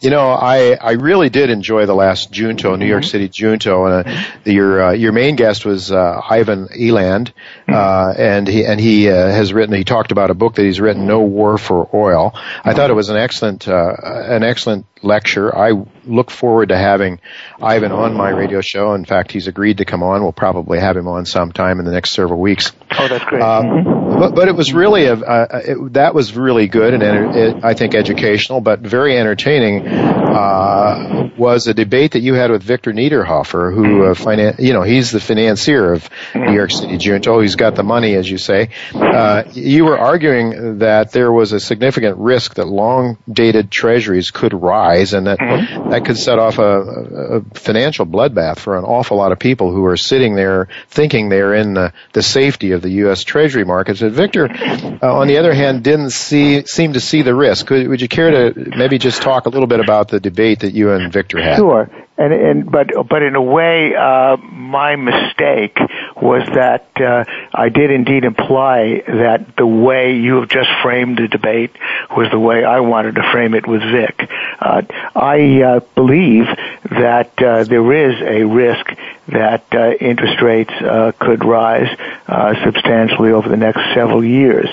You 0.00 0.10
know, 0.10 0.30
I, 0.30 0.74
I 0.74 0.92
really 0.92 1.30
did 1.30 1.50
enjoy 1.50 1.86
the 1.86 1.94
last 1.94 2.30
Junto, 2.30 2.76
New 2.76 2.86
York 2.86 3.02
mm-hmm. 3.02 3.10
City 3.10 3.28
Junto, 3.28 3.86
and 3.86 4.06
uh, 4.06 4.24
your 4.44 4.82
uh, 4.82 4.92
your 4.92 5.12
main 5.12 5.36
guest 5.36 5.64
was 5.64 5.90
uh, 5.90 6.20
Ivan 6.28 6.68
Eland, 6.78 7.32
mm-hmm. 7.66 7.74
uh, 7.74 8.12
and 8.16 8.46
he 8.46 8.64
and 8.66 8.78
he 8.80 9.08
uh, 9.08 9.14
has 9.14 9.52
written. 9.52 9.74
He 9.74 9.84
talked 9.84 10.12
about 10.12 10.30
a 10.30 10.34
book 10.34 10.56
that 10.56 10.64
he's 10.64 10.80
written, 10.80 11.06
No 11.06 11.22
War 11.22 11.58
for 11.58 11.88
Oil. 11.94 12.32
I 12.64 12.74
thought 12.74 12.90
it 12.90 12.94
was 12.94 13.08
an 13.08 13.16
excellent 13.16 13.66
uh, 13.68 13.94
an 14.02 14.42
excellent 14.42 14.86
lecture. 15.02 15.56
I 15.56 15.72
look 16.04 16.30
forward 16.30 16.70
to 16.70 16.76
having 16.76 17.20
Ivan 17.60 17.92
on 17.92 18.14
my 18.14 18.30
radio 18.30 18.60
show. 18.60 18.94
In 18.94 19.04
fact, 19.04 19.32
he's 19.32 19.46
agreed 19.46 19.78
to 19.78 19.84
come 19.84 20.02
on. 20.02 20.22
We'll 20.22 20.32
probably 20.32 20.80
have 20.80 20.96
him 20.96 21.08
on 21.08 21.26
sometime 21.26 21.78
in 21.78 21.84
the 21.84 21.92
next 21.92 22.10
several 22.10 22.40
weeks. 22.40 22.72
Oh, 22.90 23.08
that's 23.08 23.24
great. 23.24 23.42
Um, 23.42 23.64
mm-hmm. 23.64 24.18
but, 24.20 24.34
but 24.34 24.48
it 24.48 24.54
was 24.54 24.72
really 24.72 25.06
a, 25.06 25.14
uh, 25.14 25.60
it, 25.64 25.92
that 25.94 26.14
was 26.14 26.36
really 26.36 26.68
good 26.68 26.94
and 26.94 27.02
it, 27.02 27.64
I 27.64 27.74
think 27.74 27.94
educational, 27.94 28.60
but 28.60 28.80
very 28.80 29.18
entertaining. 29.18 29.86
Uh, 29.86 31.24
was 31.36 31.66
a 31.66 31.74
debate 31.74 32.12
that 32.12 32.20
you 32.20 32.34
had 32.34 32.50
with 32.50 32.62
Victor 32.62 32.92
Niederhoffer, 32.92 33.74
who 33.74 34.04
uh, 34.04 34.14
finan- 34.14 34.58
you 34.58 34.72
know 34.72 34.82
he's 34.82 35.10
the 35.10 35.20
financier 35.20 35.92
of 35.92 36.08
New 36.34 36.52
York 36.52 36.70
City 36.70 36.96
Junto. 36.96 37.40
He's 37.40 37.56
got 37.56 37.74
the 37.74 37.82
money, 37.82 38.14
as 38.14 38.30
you 38.30 38.38
say. 38.38 38.70
Uh, 38.94 39.44
you 39.52 39.84
were 39.84 39.98
arguing 39.98 40.78
that 40.78 41.12
there 41.12 41.32
was 41.32 41.52
a 41.52 41.60
significant 41.60 42.18
risk 42.18 42.54
that 42.54 42.66
long 42.66 43.18
dated 43.30 43.70
treasuries 43.70 44.30
could 44.30 44.54
rise, 44.54 45.12
and 45.12 45.26
that 45.26 45.38
mm-hmm. 45.38 45.90
that 45.90 46.04
could 46.04 46.18
set 46.18 46.38
off 46.38 46.58
a, 46.58 46.80
a, 46.80 47.40
financial 47.54 48.06
bloodbath 48.06 48.58
for 48.58 48.76
an 48.76 48.84
awful 48.84 49.16
lot 49.16 49.32
of 49.32 49.38
people 49.38 49.72
who 49.72 49.84
are 49.86 49.96
sitting 49.96 50.34
there 50.34 50.68
thinking 50.88 51.28
they're 51.28 51.54
in 51.54 51.74
the, 51.74 51.92
the 52.12 52.22
safety 52.22 52.72
of 52.72 52.82
the 52.84 52.90
U.S. 53.04 53.24
Treasury 53.24 53.64
markets. 53.64 54.00
But 54.00 54.12
Victor, 54.12 54.48
uh, 54.50 55.12
on 55.12 55.26
the 55.26 55.38
other 55.38 55.52
hand, 55.52 55.82
didn't 55.82 56.10
see 56.10 56.64
seem 56.66 56.92
to 56.92 57.00
see 57.00 57.22
the 57.22 57.34
risk. 57.34 57.66
Could, 57.66 57.88
would 57.88 58.00
you 58.00 58.08
care 58.08 58.30
to 58.30 58.70
maybe 58.76 58.98
just 58.98 59.22
talk 59.22 59.46
a 59.46 59.48
little 59.48 59.66
bit 59.66 59.80
about 59.80 60.08
the 60.08 60.20
debate 60.20 60.60
that 60.60 60.74
you 60.74 60.92
and 60.92 61.12
Victor 61.12 61.42
had? 61.42 61.56
Sure. 61.56 61.90
And, 62.16 62.32
and 62.32 62.70
but 62.70 62.90
but 63.08 63.22
in 63.22 63.34
a 63.34 63.42
way, 63.42 63.92
uh, 63.96 64.36
my 64.36 64.94
mistake 64.94 65.76
was 66.14 66.46
that 66.54 66.86
uh, 66.96 67.24
I 67.52 67.70
did 67.70 67.90
indeed 67.90 68.24
imply 68.24 69.02
that 69.08 69.56
the 69.56 69.66
way 69.66 70.16
you 70.16 70.36
have 70.36 70.48
just 70.48 70.70
framed 70.80 71.18
the 71.18 71.26
debate 71.26 71.72
was 72.16 72.30
the 72.30 72.38
way 72.38 72.64
I 72.64 72.80
wanted 72.80 73.16
to 73.16 73.22
frame 73.32 73.54
it 73.54 73.66
with 73.66 73.82
Vic. 73.82 74.30
Uh, 74.60 74.82
I 75.16 75.62
uh, 75.62 75.80
believe 75.96 76.46
that 76.88 77.32
uh, 77.42 77.64
there 77.64 77.92
is 77.92 78.22
a 78.22 78.44
risk 78.44 78.86
that 79.28 79.64
uh, 79.72 79.92
interest 79.92 80.40
rates 80.42 80.72
uh, 80.72 81.12
could 81.18 81.44
rise 81.44 81.88
uh, 82.26 82.54
substantially 82.64 83.32
over 83.32 83.48
the 83.48 83.56
next 83.56 83.80
several 83.94 84.24
years. 84.24 84.68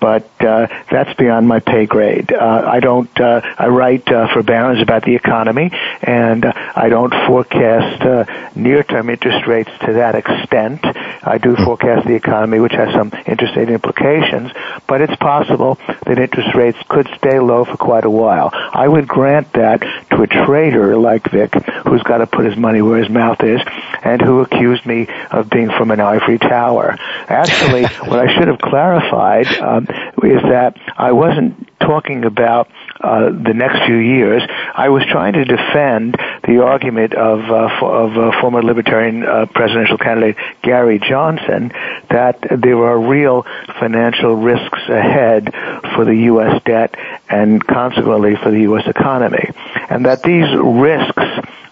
But 0.00 0.28
that's 0.38 1.14
beyond 1.16 1.46
my 1.46 1.60
pay 1.60 1.86
grade. 1.86 2.32
I 2.32 2.80
don't. 2.80 3.08
I 3.20 3.68
write 3.68 4.06
for 4.06 4.42
Barron's 4.42 4.82
about 4.82 5.04
the 5.04 5.14
economy, 5.14 5.70
and 6.02 6.44
I 6.44 6.88
don't 6.88 7.14
forecast 7.28 8.56
near-term 8.56 9.10
interest 9.10 9.46
rates 9.46 9.70
to 9.86 9.92
that 9.92 10.16
extent. 10.16 10.80
I 11.22 11.38
do 11.38 11.54
forecast 11.54 12.08
the 12.08 12.14
economy, 12.14 12.58
which 12.58 12.72
has 12.72 12.92
some 12.92 13.12
interest 13.26 13.54
rate 13.56 13.70
implications, 13.70 14.50
but 14.88 15.02
it's 15.02 15.14
possible 15.14 15.78
that 16.06 16.18
interest 16.18 16.52
rates 16.56 16.78
could 16.88 17.08
stay 17.16 17.38
low 17.38 17.64
for 17.64 17.76
quite 17.76 18.04
a 18.04 18.10
while. 18.10 18.50
I 18.52 18.88
would 18.88 19.06
grant 19.06 19.52
that 19.52 19.82
to 20.10 20.22
a 20.22 20.26
trader 20.26 20.96
like 20.96 21.30
Vic, 21.30 21.54
who's 21.86 22.02
got 22.02 22.18
to 22.18 22.26
put 22.26 22.44
his 22.44 22.56
money 22.56 22.82
where 22.82 22.98
his 22.98 23.08
mouth 23.08 23.40
is, 23.44 23.60
and 24.02 24.20
who 24.20 24.40
accused 24.40 24.84
me 24.86 25.08
of 25.30 25.50
being 25.50 25.70
from 25.70 25.90
an 25.90 26.00
ivory 26.00 26.38
tower. 26.38 26.96
Actually, 27.28 27.84
what 28.08 28.18
I 28.18 28.32
should 28.34 28.48
have 28.48 28.58
clarified 28.58 29.46
um, 29.58 29.86
is 30.22 30.42
that 30.42 30.76
I 30.96 31.12
wasn't 31.12 31.68
talking 31.82 32.24
about 32.24 32.68
uh, 33.00 33.30
the 33.30 33.52
next 33.54 33.84
few 33.86 33.96
years. 33.96 34.42
I 34.74 34.88
was 34.88 35.02
trying 35.10 35.34
to 35.34 35.44
defend 35.44 36.16
the 36.46 36.62
argument 36.62 37.14
of 37.14 37.40
uh, 37.50 37.86
of 37.86 38.16
uh, 38.16 38.40
former 38.40 38.62
Libertarian 38.62 39.24
uh, 39.24 39.46
presidential 39.46 39.98
candidate 39.98 40.36
Gary 40.62 40.98
Johnson 40.98 41.72
that 42.10 42.38
there 42.40 42.78
are 42.84 42.98
real 42.98 43.44
financial 43.80 44.36
risks 44.36 44.80
ahead 44.88 45.52
for 45.94 46.04
the 46.04 46.16
U.S. 46.32 46.62
debt 46.64 46.94
and 47.28 47.64
consequently 47.66 48.36
for 48.36 48.50
the 48.50 48.60
U.S. 48.60 48.86
economy, 48.86 49.50
and 49.90 50.06
that 50.06 50.22
these 50.22 50.46
risks 50.56 51.22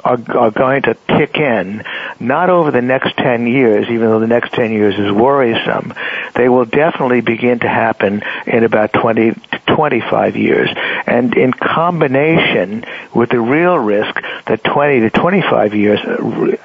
are, 0.05 0.19
are 0.37 0.51
going 0.51 0.83
to 0.83 0.95
kick 1.07 1.37
in, 1.37 1.85
not 2.19 2.51
over 2.51 2.71
the 2.71 2.83
next 2.83 3.17
10 3.17 3.47
years, 3.47 3.87
even 3.89 4.09
though 4.09 4.21
the 4.21 4.27
next 4.27 4.53
10 4.53 4.73
years 4.73 4.99
is 4.99 5.13
worrisome. 5.13 5.95
They 6.35 6.49
will 6.49 6.65
definitely 6.65 7.21
begin 7.21 7.61
to 7.61 7.69
happen 7.69 8.23
in 8.47 8.65
about 8.65 8.93
20 8.93 9.33
to 9.33 9.61
25 9.75 10.37
years. 10.37 10.71
And 11.07 11.35
in 11.37 11.53
combination 11.53 12.85
with 13.15 13.31
the 13.31 13.41
real 13.41 13.79
risk 13.79 14.15
that 14.47 14.63
20 14.65 15.01
to 15.01 15.11
25 15.11 15.75
years 15.75 16.01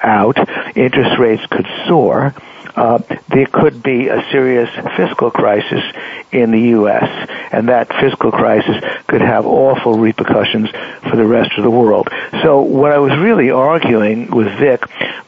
out, 0.02 0.38
interest 0.76 1.18
rates 1.18 1.46
could 1.46 1.66
soar, 1.86 2.26
uh, 2.26 2.40
Uh, 2.76 2.98
there 3.28 3.46
could 3.46 3.82
be 3.82 4.08
a 4.08 4.22
serious 4.30 4.68
fiscal 4.96 5.30
crisis 5.30 5.82
in 6.30 6.50
the 6.50 6.60
U.S., 6.60 7.28
and 7.50 7.68
that 7.68 7.88
fiscal 7.88 8.30
crisis 8.30 8.76
could 9.06 9.22
have 9.22 9.46
awful 9.46 9.94
repercussions 9.98 10.68
for 11.08 11.16
the 11.16 11.24
rest 11.24 11.52
of 11.56 11.64
the 11.64 11.70
world. 11.70 12.08
So 12.42 12.60
what 12.60 12.92
I 12.92 12.98
was 12.98 13.16
really 13.18 13.50
arguing 13.50 14.30
with 14.30 14.48
Vic, 14.58 14.82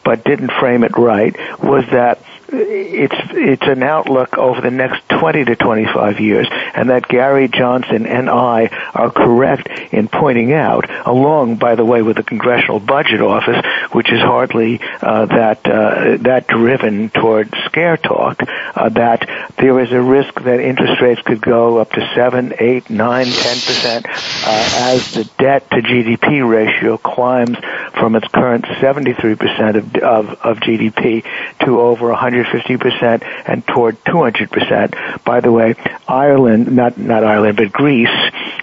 but 0.05 0.25
didn't 0.25 0.53
frame 0.53 0.85
it 0.85 0.97
right, 0.97 1.35
was 1.63 1.85
that 1.91 2.21
it's 2.51 3.15
it's 3.33 3.67
an 3.67 3.83
outlook 3.83 4.39
over 4.39 4.61
the 4.61 4.71
next 4.71 5.09
20 5.09 5.45
to 5.47 5.57
25 5.57 6.21
years, 6.21 6.49
and 6.75 6.91
that 6.91 7.07
Gary 7.09 7.49
Johnson 7.49 8.07
and 8.07 8.31
I 8.31 8.69
are 8.95 9.11
correct 9.11 9.69
in 9.93 10.09
pointing 10.09 10.53
out, 10.53 10.89
along, 11.07 11.57
by 11.57 11.75
the 11.75 11.85
way, 11.85 12.03
with 12.03 12.17
the 12.17 12.23
Congressional 12.23 12.81
Budget 12.81 13.21
Office, 13.21 13.65
which 13.93 14.11
is 14.11 14.21
hardly 14.21 14.81
uh, 15.03 15.27
that 15.27 15.67
uh, 15.67 16.17
that 16.23 16.47
driven 16.47 17.11
toward 17.11 17.53
scare 17.67 17.97
talk, 17.97 18.41
uh, 18.75 18.89
that 18.91 19.29
there 19.59 19.79
is 19.81 19.93
a 19.93 20.01
risk 20.01 20.35
that 20.43 20.61
interest 20.61 21.03
rates 21.03 21.21
could 21.23 21.43
go 21.43 21.79
up 21.79 21.93
to 21.93 22.13
seven, 22.15 22.55
eight, 22.59 22.89
nine, 22.89 23.27
ten 23.27 23.57
percent 23.57 24.07
uh, 24.07 24.91
as 24.93 25.13
the 25.13 25.25
debt 25.39 25.69
to 25.71 25.77
GDP 25.77 26.49
ratio 26.49 26.97
climbs 26.97 27.59
from 27.93 28.17
its 28.17 28.29
current 28.29 28.65
73 28.81 29.35
percent 29.35 29.77
of, 29.77 29.97
of 29.97 30.29
of 30.49 30.57
GDP 30.59 31.25
to 31.65 31.81
over 31.81 32.09
100 32.09 32.38
150% 32.45 33.23
and 33.47 33.67
toward 33.67 34.03
200%. 34.05 35.25
By 35.25 35.41
the 35.41 35.53
way, 35.53 35.75
Ireland, 36.07 36.75
not, 36.75 36.99
not 36.99 37.25
Ireland, 37.25 37.57
but 37.57 37.73
Greece, 37.73 38.09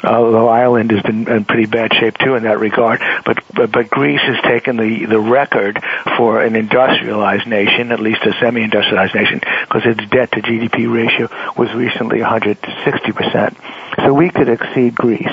although 0.03 0.47
Ireland 0.47 0.91
has 0.91 1.01
been 1.01 1.27
in 1.27 1.45
pretty 1.45 1.65
bad 1.65 1.93
shape 1.93 2.17
too 2.17 2.35
in 2.35 2.43
that 2.43 2.59
regard, 2.59 3.01
but, 3.25 3.43
but, 3.53 3.71
but 3.71 3.89
Greece 3.89 4.21
has 4.21 4.41
taken 4.43 4.77
the, 4.77 5.05
the 5.05 5.19
record 5.19 5.81
for 6.17 6.41
an 6.41 6.55
industrialized 6.55 7.47
nation, 7.47 7.91
at 7.91 7.99
least 7.99 8.21
a 8.25 8.33
semi-industrialized 8.39 9.15
nation, 9.15 9.39
because 9.39 9.85
its 9.85 10.09
debt 10.09 10.31
to 10.33 10.41
GDP 10.41 10.91
ratio 10.91 11.29
was 11.57 11.73
recently 11.73 12.19
160%. 12.19 13.55
So 13.97 14.13
we 14.13 14.29
could 14.29 14.49
exceed 14.49 14.95
Greece. 14.95 15.27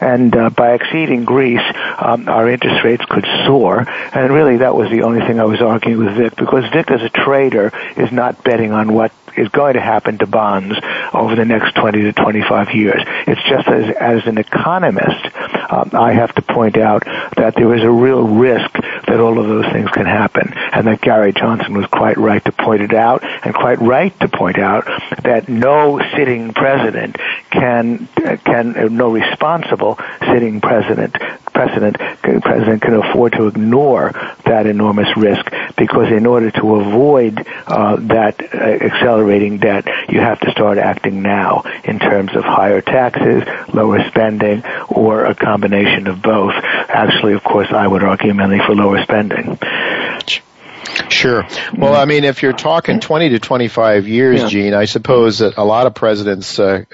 And 0.00 0.36
uh, 0.36 0.50
by 0.50 0.74
exceeding 0.74 1.24
Greece, 1.24 1.64
um, 1.98 2.28
our 2.28 2.48
interest 2.48 2.84
rates 2.84 3.04
could 3.08 3.24
soar. 3.46 3.86
And 4.12 4.32
really, 4.32 4.58
that 4.58 4.74
was 4.74 4.90
the 4.90 5.02
only 5.02 5.20
thing 5.26 5.40
I 5.40 5.44
was 5.44 5.62
arguing 5.62 6.04
with 6.04 6.16
Vic, 6.16 6.36
because 6.36 6.64
Vic, 6.72 6.90
as 6.90 7.02
a 7.02 7.08
trader, 7.08 7.72
is 7.96 8.12
not 8.12 8.44
betting 8.44 8.72
on 8.72 8.92
what 8.92 9.12
is 9.36 9.48
going 9.48 9.74
to 9.74 9.80
happen 9.80 10.18
to 10.18 10.26
bonds 10.26 10.76
over 11.12 11.34
the 11.34 11.44
next 11.44 11.74
20 11.74 12.02
to 12.02 12.12
25 12.12 12.74
years. 12.74 13.02
It's 13.26 13.42
just 13.48 13.68
as, 13.68 13.96
as 13.96 14.26
an 14.26 14.38
economist, 14.38 15.24
um, 15.70 15.90
I 15.92 16.12
have 16.12 16.34
to 16.34 16.42
point 16.42 16.76
out 16.76 17.04
that 17.36 17.54
there 17.56 17.74
is 17.74 17.82
a 17.82 17.90
real 17.90 18.22
risk 18.26 18.72
that 19.06 19.20
all 19.20 19.38
of 19.38 19.46
those 19.46 19.70
things 19.72 19.90
can 19.90 20.06
happen, 20.06 20.52
and 20.54 20.86
that 20.86 21.00
Gary 21.00 21.32
Johnson 21.32 21.74
was 21.74 21.86
quite 21.86 22.16
right 22.16 22.44
to 22.44 22.52
point 22.52 22.82
it 22.82 22.94
out, 22.94 23.22
and 23.44 23.54
quite 23.54 23.80
right 23.80 24.18
to 24.20 24.28
point 24.28 24.58
out 24.58 24.86
that 25.22 25.48
no 25.48 26.00
sitting 26.16 26.52
president 26.52 27.16
can 27.50 28.08
can 28.44 28.96
no 28.96 29.10
responsible 29.10 29.98
sitting 30.20 30.60
president 30.60 31.16
president 31.54 31.96
president 32.42 32.82
can 32.82 32.94
afford 32.94 33.32
to 33.32 33.46
ignore 33.46 34.12
that 34.44 34.66
enormous 34.66 35.08
risk 35.16 35.50
because 35.76 36.10
in 36.10 36.26
order 36.26 36.50
to 36.50 36.76
avoid 36.76 37.46
uh, 37.66 37.96
that 37.96 38.40
uh, 38.54 38.56
accelerating 38.56 39.58
debt, 39.58 39.86
you 40.08 40.20
have 40.20 40.38
to 40.40 40.50
start 40.50 40.78
acting 40.78 41.22
now 41.22 41.62
in 41.84 41.98
terms 41.98 42.34
of 42.36 42.44
higher 42.44 42.80
taxes, 42.80 43.42
lower 43.72 44.06
spending, 44.08 44.62
or 44.88 45.24
a 45.24 45.34
combination 45.34 46.06
of 46.06 46.22
both. 46.22 46.52
Actually, 46.54 47.34
of 47.34 47.42
course, 47.42 47.68
I 47.70 47.86
would 47.86 48.02
argue 48.02 48.34
mainly 48.34 48.58
for 48.58 48.74
lower 48.74 49.02
spending. 49.02 49.58
Sure. 51.08 51.46
Well, 51.76 51.94
I 51.94 52.04
mean, 52.04 52.24
if 52.24 52.42
you're 52.42 52.52
talking 52.52 53.00
20 53.00 53.30
to 53.30 53.38
25 53.38 54.08
years, 54.08 54.42
yeah. 54.42 54.48
Gene, 54.48 54.74
I 54.74 54.84
suppose 54.84 55.38
that 55.38 55.56
a 55.56 55.64
lot 55.64 55.86
of 55.86 55.94
presidents 55.94 56.58
uh, 56.58 56.84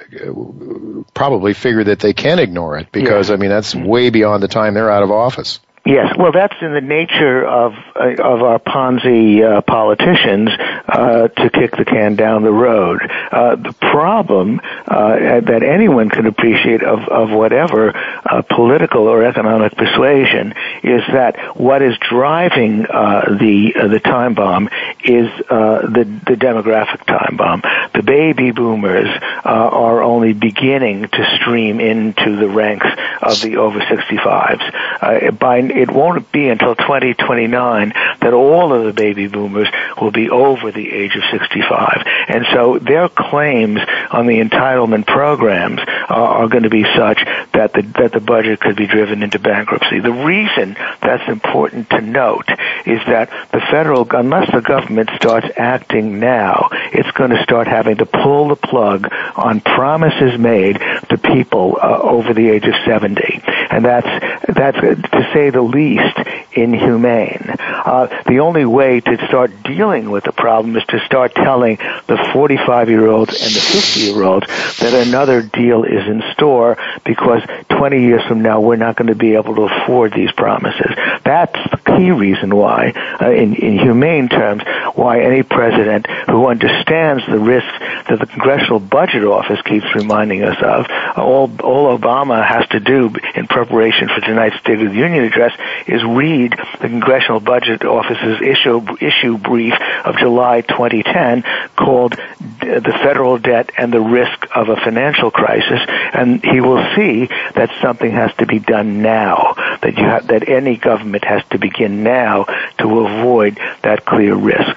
probably 1.15 1.55
figure 1.55 1.85
that 1.85 2.01
they 2.01 2.13
can 2.13 2.39
ignore 2.39 2.79
it 2.79 2.93
because, 2.93 3.29
yeah. 3.29 3.35
I 3.35 3.39
mean, 3.39 3.51
that's 3.51 3.75
way 3.75 4.11
beyond 4.11 4.43
the 4.43 4.49
time 4.49 4.75
they're 4.75 4.91
out 4.91 5.03
of 5.03 5.11
office. 5.11 5.61
Yes, 5.87 6.15
well, 6.19 6.31
that's 6.31 6.55
in 6.61 6.75
the 6.75 6.83
nature 6.83 7.47
of 7.47 7.73
uh, 7.97 8.23
of 8.23 8.43
our 8.43 8.59
Ponzi 8.59 9.43
uh, 9.43 9.63
politicians 9.63 10.51
to 10.91 11.51
kick 11.51 11.77
the 11.77 11.85
can 11.85 12.17
down 12.17 12.43
the 12.43 12.53
road. 12.53 13.01
Uh, 13.31 13.57
the 13.57 13.73
problem 13.81 14.61
uh, 14.87 15.41
that 15.41 15.63
anyone 15.63 16.09
can 16.09 16.27
appreciate 16.27 16.83
of 16.83 17.09
of 17.09 17.31
whatever 17.31 17.97
uh, 17.97 18.43
political 18.43 19.07
or 19.07 19.25
economic 19.25 19.77
persuasion 19.77 20.55
is 20.83 21.03
that 21.13 21.57
what 21.57 21.83
is 21.83 21.97
driving 22.09 22.83
the 22.83 23.73
the 23.91 24.01
time 24.01 24.35
bomb 24.35 24.69
is 25.05 25.29
the 25.49 26.21
the 26.27 26.37
demographic 26.37 27.05
time 27.07 27.37
bomb. 27.37 27.63
The 27.95 28.03
baby 28.03 28.51
boomers 28.51 29.09
are 29.45 30.03
only 30.03 30.33
beginning 30.33 31.09
to 31.09 31.37
stream 31.37 31.81
into 31.81 32.37
the 32.37 32.49
ranks 32.49 32.87
of 33.23 33.41
the 33.41 33.57
over 33.57 33.81
65s. 33.81 35.39
by 35.39 35.59
it 35.59 35.91
won't 35.91 36.31
be 36.33 36.49
until 36.49 36.75
2029 36.75 37.93
that 38.21 38.33
all 38.33 38.73
of 38.73 38.85
the 38.85 38.93
baby 38.93 39.29
boomers 39.29 39.69
will 40.01 40.11
be 40.11 40.31
over 40.31 40.71
the 40.73 40.80
age 40.89 41.17
of 41.17 41.23
65. 41.31 42.05
And 42.29 42.47
so 42.53 42.79
their 42.79 43.09
claims 43.09 43.81
on 44.11 44.27
the 44.27 44.41
entitlement 44.41 45.07
programs 45.07 45.81
are, 46.09 46.43
are 46.45 46.49
going 46.49 46.63
to 46.63 46.71
be 46.71 46.85
such 46.85 47.19
that 47.53 47.73
the, 47.73 47.83
that 47.99 48.13
the 48.13 48.21
budget 48.21 48.61
could 48.61 48.77
be 48.77 48.87
driven 48.87 49.23
into 49.23 49.39
bankruptcy. 49.39 50.01
The 50.01 50.13
reason 50.13 50.77
that's 51.03 51.29
important 51.29 51.91
to 51.91 52.01
note 52.01 52.49
is 52.87 53.01
that 53.07 53.31
the 53.53 53.61
federal, 53.71 54.07
unless 54.11 54.51
the 54.53 54.61
government 54.61 55.11
starts 55.17 55.47
acting 55.57 56.21
now, 56.21 56.69
it's 56.93 57.11
going 57.13 57.31
to 57.31 57.43
start 57.43 57.67
having 57.67 57.97
to 57.97 58.07
pull 58.07 58.49
the 58.49 58.57
plug 58.57 59.09
on 59.37 59.61
promises 59.61 60.39
made 60.39 60.79
to 61.09 61.19
people 61.19 61.79
uh, 61.83 61.99
over 62.03 62.33
the 62.35 62.49
age 62.49 62.65
of 62.65 62.75
70. 62.87 63.43
And 63.71 63.85
that's, 63.85 64.47
that's, 64.49 64.79
to 64.79 65.31
say 65.33 65.51
the 65.51 65.63
least, 65.63 66.19
inhumane. 66.53 67.55
Uh, 67.59 68.07
the 68.27 68.41
only 68.41 68.65
way 68.65 69.01
to 69.01 69.27
start 69.27 69.51
dealing 69.63 70.11
with 70.11 70.25
the 70.25 70.33
problem 70.33 70.70
is 70.77 70.85
to 70.87 71.01
start 71.07 71.35
telling 71.35 71.77
the 72.07 72.31
45 72.33 72.89
year 72.89 73.07
olds 73.07 73.33
and 73.33 73.51
the 73.53 73.61
50 73.61 74.01
year 74.01 74.23
olds 74.23 74.47
that 74.79 75.07
another 75.07 75.43
deal 75.43 75.85
is 75.85 76.07
in 76.07 76.23
store 76.33 76.77
because 77.05 77.43
20 77.69 78.03
years 78.03 78.23
from 78.27 78.43
now 78.43 78.61
we're 78.61 78.77
not 78.77 78.97
going 78.97 79.09
to 79.09 79.15
be 79.15 79.35
able 79.35 79.55
to 79.55 79.63
afford 79.63 80.13
these 80.13 80.33
promises. 80.33 80.91
That's 81.25 81.59
the 81.71 81.79
key 81.97 82.11
reason 82.11 82.55
why, 82.55 82.93
uh, 83.21 83.31
in, 83.31 83.55
in 83.55 83.79
humane 83.79 84.29
terms, 84.29 84.63
why 84.95 85.23
any 85.23 85.43
president 85.43 86.07
who 86.27 86.47
understands 86.47 87.25
the 87.27 87.39
risks 87.39 87.79
that 88.09 88.19
the 88.19 88.27
Congressional 88.27 88.81
Budget 88.81 89.25
Office 89.25 89.61
keeps 89.63 89.87
reminding 89.95 90.43
us 90.43 90.57
of, 90.63 90.87
all, 91.17 91.51
all 91.63 91.97
Obama 91.99 92.45
has 92.47 92.67
to 92.69 92.81
do 92.81 93.15
in 93.35 93.47
preparation 93.47 94.09
for 94.09 94.21
tonight's 94.21 94.59
State 94.59 94.81
of 94.81 94.91
the 94.91 94.99
Union 94.99 95.25
address 95.25 95.53
is 95.87 96.03
read 96.05 96.55
the 96.81 96.89
Congressional 96.89 97.41
Budget 97.41 97.85
Office's 97.85 98.41
issue, 98.43 98.85
issue 99.01 99.39
brief 99.39 99.75
of 100.05 100.17
July 100.17 100.50
2010 100.61 101.43
called 101.77 102.13
The 102.13 102.99
Federal 103.03 103.39
Debt 103.39 103.71
and 103.79 103.93
the 103.93 104.01
Risk 104.01 104.49
of 104.55 104.69
a 104.69 104.77
Financial 104.77 105.31
Crisis, 105.31 105.81
and 106.13 106.45
he 106.45 106.61
will 106.61 106.85
see 106.95 107.27
that 107.55 107.71
something 107.81 108.11
has 108.11 108.35
to 108.35 108.47
be 108.47 108.59
done 108.59 109.03
now, 109.03 109.55
that 109.83 109.97
you 109.97 110.05
have, 110.05 110.27
that 110.29 110.49
any 110.49 110.77
government 110.77 111.25
has 111.25 111.43
to 111.51 111.59
begin 111.59 112.03
now 112.03 112.45
to 112.79 113.07
avoid 113.07 113.59
that 113.83 114.05
clear 114.05 114.35
risk. 114.35 114.77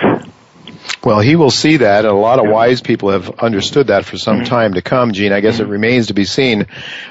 Well, 1.03 1.19
he 1.19 1.35
will 1.35 1.51
see 1.51 1.77
that, 1.77 2.05
and 2.05 2.13
a 2.13 2.17
lot 2.17 2.39
of 2.39 2.49
wise 2.49 2.79
people 2.79 3.09
have 3.09 3.29
understood 3.39 3.87
that 3.87 4.05
for 4.05 4.17
some 4.17 4.37
mm-hmm. 4.37 4.45
time 4.45 4.73
to 4.75 4.81
come, 4.81 5.11
Gene. 5.11 5.33
I 5.33 5.41
guess 5.41 5.59
it 5.59 5.63
mm-hmm. 5.63 5.71
remains 5.71 6.07
to 6.07 6.13
be 6.13 6.23
seen 6.23 6.67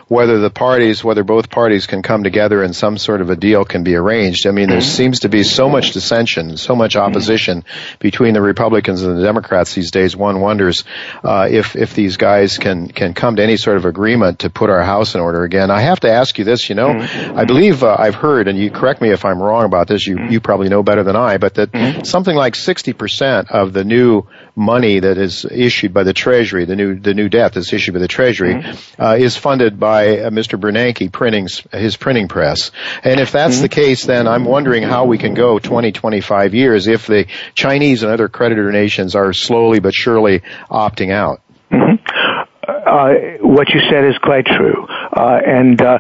whether 0.09 0.39
the 0.41 0.49
parties, 0.49 1.05
whether 1.05 1.25
both 1.25 1.51
parties 1.51 1.87
can 1.87 2.03
come 2.03 2.23
together 2.23 2.63
and 2.63 2.75
some 2.75 2.97
sort 2.97 3.21
of 3.21 3.29
a 3.29 3.37
deal 3.37 3.67
can 3.67 3.85
be 3.85 3.95
arranged. 3.95 4.47
I 4.47 4.51
mean, 4.51 4.69
there 4.69 4.79
mm-hmm. 4.79 4.89
seems 4.89 5.21
to 5.21 5.29
be 5.29 5.43
so 5.43 5.69
much 5.69 5.93
dissension, 5.93 6.57
so 6.57 6.75
much 6.75 6.97
opposition 6.97 7.65
between 7.99 8.33
the 8.33 8.41
Republicans 8.41 9.03
and 9.03 9.19
the 9.19 9.23
Democrats 9.23 9.75
these 9.75 9.91
days. 9.91 10.17
One 10.17 10.41
wonders 10.41 10.85
uh, 11.23 11.49
if 11.51 11.77
if 11.77 11.95
these 11.95 12.17
guys 12.17 12.57
can 12.57 12.89
can 12.89 13.13
come 13.13 13.37
to 13.37 13.43
any 13.43 13.59
sort 13.59 13.77
of 13.77 13.85
agreement 13.85 14.41
to 14.41 14.51
put 14.51 14.71
our 14.71 14.83
house 14.83 15.15
in 15.15 15.21
order 15.21 15.45
again. 15.45 15.71
I 15.71 15.83
have 15.83 16.01
to 16.01 16.11
ask 16.11 16.39
you 16.39 16.45
this. 16.45 16.71
You 16.71 16.77
know, 16.77 16.91
I 16.91 17.45
believe 17.45 17.85
uh, 17.85 17.95
I've 17.99 18.15
heard, 18.15 18.49
and 18.49 18.59
you 18.59 18.71
correct 18.71 19.03
me 19.03 19.11
if 19.11 19.27
I'm 19.27 19.43
wrong 19.43 19.67
about 19.67 19.87
this. 19.87 20.07
You 20.07 20.29
you 20.31 20.41
probably 20.41 20.71
know 20.71 20.83
better 20.83 21.03
than 21.03 21.17
I, 21.17 21.37
but 21.37 21.55
that 21.55 22.07
something 22.07 22.35
like 22.35 22.55
60 22.55 22.95
percent 22.95 23.51
of 23.51 23.75
the 23.75 23.82
the 23.83 23.89
new 23.89 24.25
money 24.55 25.01
that 25.01 25.19
is 25.19 25.45
issued 25.45 25.93
by 25.93 26.05
the 26.05 26.13
Treasury, 26.13 26.65
the 26.67 26.77
new 26.77 26.99
the 26.99 27.15
new 27.15 27.29
debt 27.29 27.55
that's 27.55 27.73
issued 27.73 27.95
by 27.95 28.01
the 28.01 28.09
Treasury, 28.09 28.55
mm-hmm. 28.55 29.03
uh, 29.03 29.15
is 29.15 29.37
funded 29.37 29.81
by 29.81 30.19
uh, 30.19 30.31
Mr. 30.31 30.59
Bernanke 30.59 31.11
printing 31.11 31.49
his 31.73 31.97
printing 31.97 32.29
press. 32.29 32.71
And 33.03 33.19
if 33.19 33.33
that's 33.33 33.55
mm-hmm. 33.55 33.63
the 33.63 33.69
case, 33.69 34.05
then 34.05 34.29
I'm 34.29 34.45
wondering 34.45 34.85
how 34.85 35.07
we 35.07 35.19
can 35.19 35.35
go 35.35 35.59
20, 35.59 35.91
25 35.91 36.55
years 36.55 36.87
if 36.87 37.07
the 37.07 37.27
Chinese 37.55 38.05
and 38.05 38.13
other 38.13 38.29
creditor 38.29 38.71
nations 38.71 39.17
are 39.17 39.33
slowly 39.33 39.81
but 39.81 39.95
surely 39.95 40.43
opting 40.71 41.11
out. 41.11 41.43
Mm-hmm. 41.73 42.22
Uh, 42.67 43.15
what 43.41 43.71
you 43.71 43.81
said 43.91 44.05
is 44.05 44.17
quite 44.19 44.47
true, 44.47 44.87
uh, 44.87 45.41
and 45.45 45.83
uh, 45.83 45.99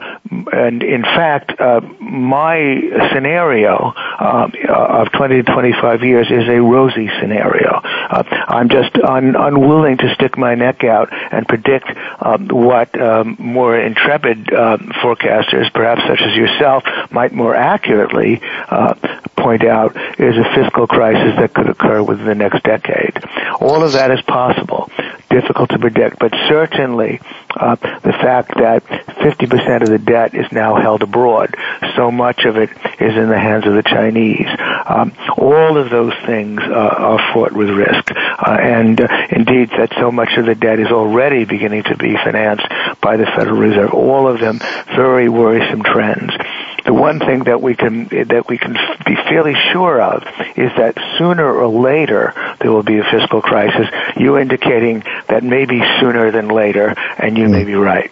and 0.53 0.85
in 0.85 1.03
fact, 1.03 1.51
uh, 1.61 1.81
my 1.98 3.09
scenario 3.12 3.92
uh, 4.20 4.48
of 4.68 5.11
20 5.11 5.42
to 5.42 5.53
25 5.53 6.05
years 6.05 6.29
is 6.31 6.48
a 6.48 6.61
rosy 6.61 7.11
scenario. 7.20 7.81
I'm 7.83 8.68
just 8.68 8.94
un- 8.96 9.35
unwilling 9.35 9.96
to 9.98 10.14
stick 10.14 10.38
my 10.38 10.55
neck 10.55 10.85
out 10.85 11.09
and 11.33 11.48
predict 11.48 11.88
um, 12.20 12.46
what 12.46 13.01
um, 13.01 13.37
more 13.40 13.77
intrepid 13.77 14.44
forecasters, 14.46 15.72
perhaps 15.72 16.03
such 16.07 16.20
as 16.20 16.37
yourself, 16.37 16.85
might 17.11 17.33
more 17.33 17.57
accurately 17.57 18.40
point 19.37 19.64
out 19.64 19.96
is 20.20 20.37
a 20.37 20.44
fiscal 20.55 20.87
crisis 20.87 21.35
that 21.40 21.53
could 21.53 21.68
occur 21.68 22.01
within 22.01 22.27
the 22.27 22.35
next 22.37 22.62
decade. 22.62 23.18
All 23.61 23.83
of 23.83 23.92
that 23.94 24.12
is 24.12 24.22
possible 24.22 24.88
difficult 25.33 25.71
to 25.71 25.79
predict, 25.79 26.18
but 26.18 26.33
certainly 26.49 27.21
the 27.55 28.12
fact 28.12 28.55
that 28.57 28.85
50% 28.85 29.83
of 29.83 29.88
the 29.88 29.99
debt 29.99 30.35
is 30.35 30.51
now 30.53 30.81
held 30.81 31.03
abroad, 31.03 31.55
so 31.97 32.11
much 32.11 32.45
of 32.45 32.57
it 32.57 32.71
is 33.01 33.17
in 33.17 33.29
the 33.29 33.38
hands 33.38 33.67
of 33.67 33.75
the 33.75 33.83
Chinese. 33.83 34.49
Um, 34.87 35.12
all 35.37 35.77
of 35.77 35.91
those 35.91 36.15
things 36.27 36.61
uh, 36.61 36.73
are 36.73 37.33
fraught 37.33 37.53
with 37.53 37.71
risk, 37.71 38.11
uh, 38.11 38.59
and 38.61 39.01
uh, 39.01 39.09
indeed 39.31 39.71
that 39.71 39.93
so 39.99 40.11
much 40.11 40.37
of 40.37 40.47
the 40.47 40.55
debt 40.55 40.81
is 40.81 40.88
already 40.88 41.45
beginning 41.45 41.85
to 41.85 41.97
be 41.97 42.15
financed 42.15 42.67
by 43.01 43.17
the 43.17 43.27
Federal 43.27 43.59
Reserve. 43.59 43.93
All 43.93 44.29
of 44.29 44.41
them 44.41 44.59
very 44.95 45.29
worrisome 45.29 45.83
trends. 45.83 46.33
the 46.85 46.93
one 46.93 47.19
thing 47.21 47.45
that 47.45 47.61
we 47.61 47.75
can 47.75 48.09
that 48.29 48.49
we 48.49 48.59
can 48.59 48.75
be 49.07 49.15
fairly 49.15 49.55
sure 49.73 50.01
of 50.01 50.23
is 50.57 50.71
that 50.77 50.97
sooner 51.19 51.47
or 51.53 51.69
later 51.69 52.33
there 52.61 52.73
will 52.73 52.83
be 52.83 52.99
a 52.99 53.05
fiscal 53.05 53.41
crisis. 53.41 53.87
You 54.17 54.38
indicating 54.38 55.05
that 55.29 55.43
maybe 55.43 55.81
sooner 56.01 56.31
than 56.31 56.49
later, 56.49 56.95
and 57.19 57.37
you 57.42 57.48
may 57.48 57.64
be 57.64 57.74
right. 57.74 58.11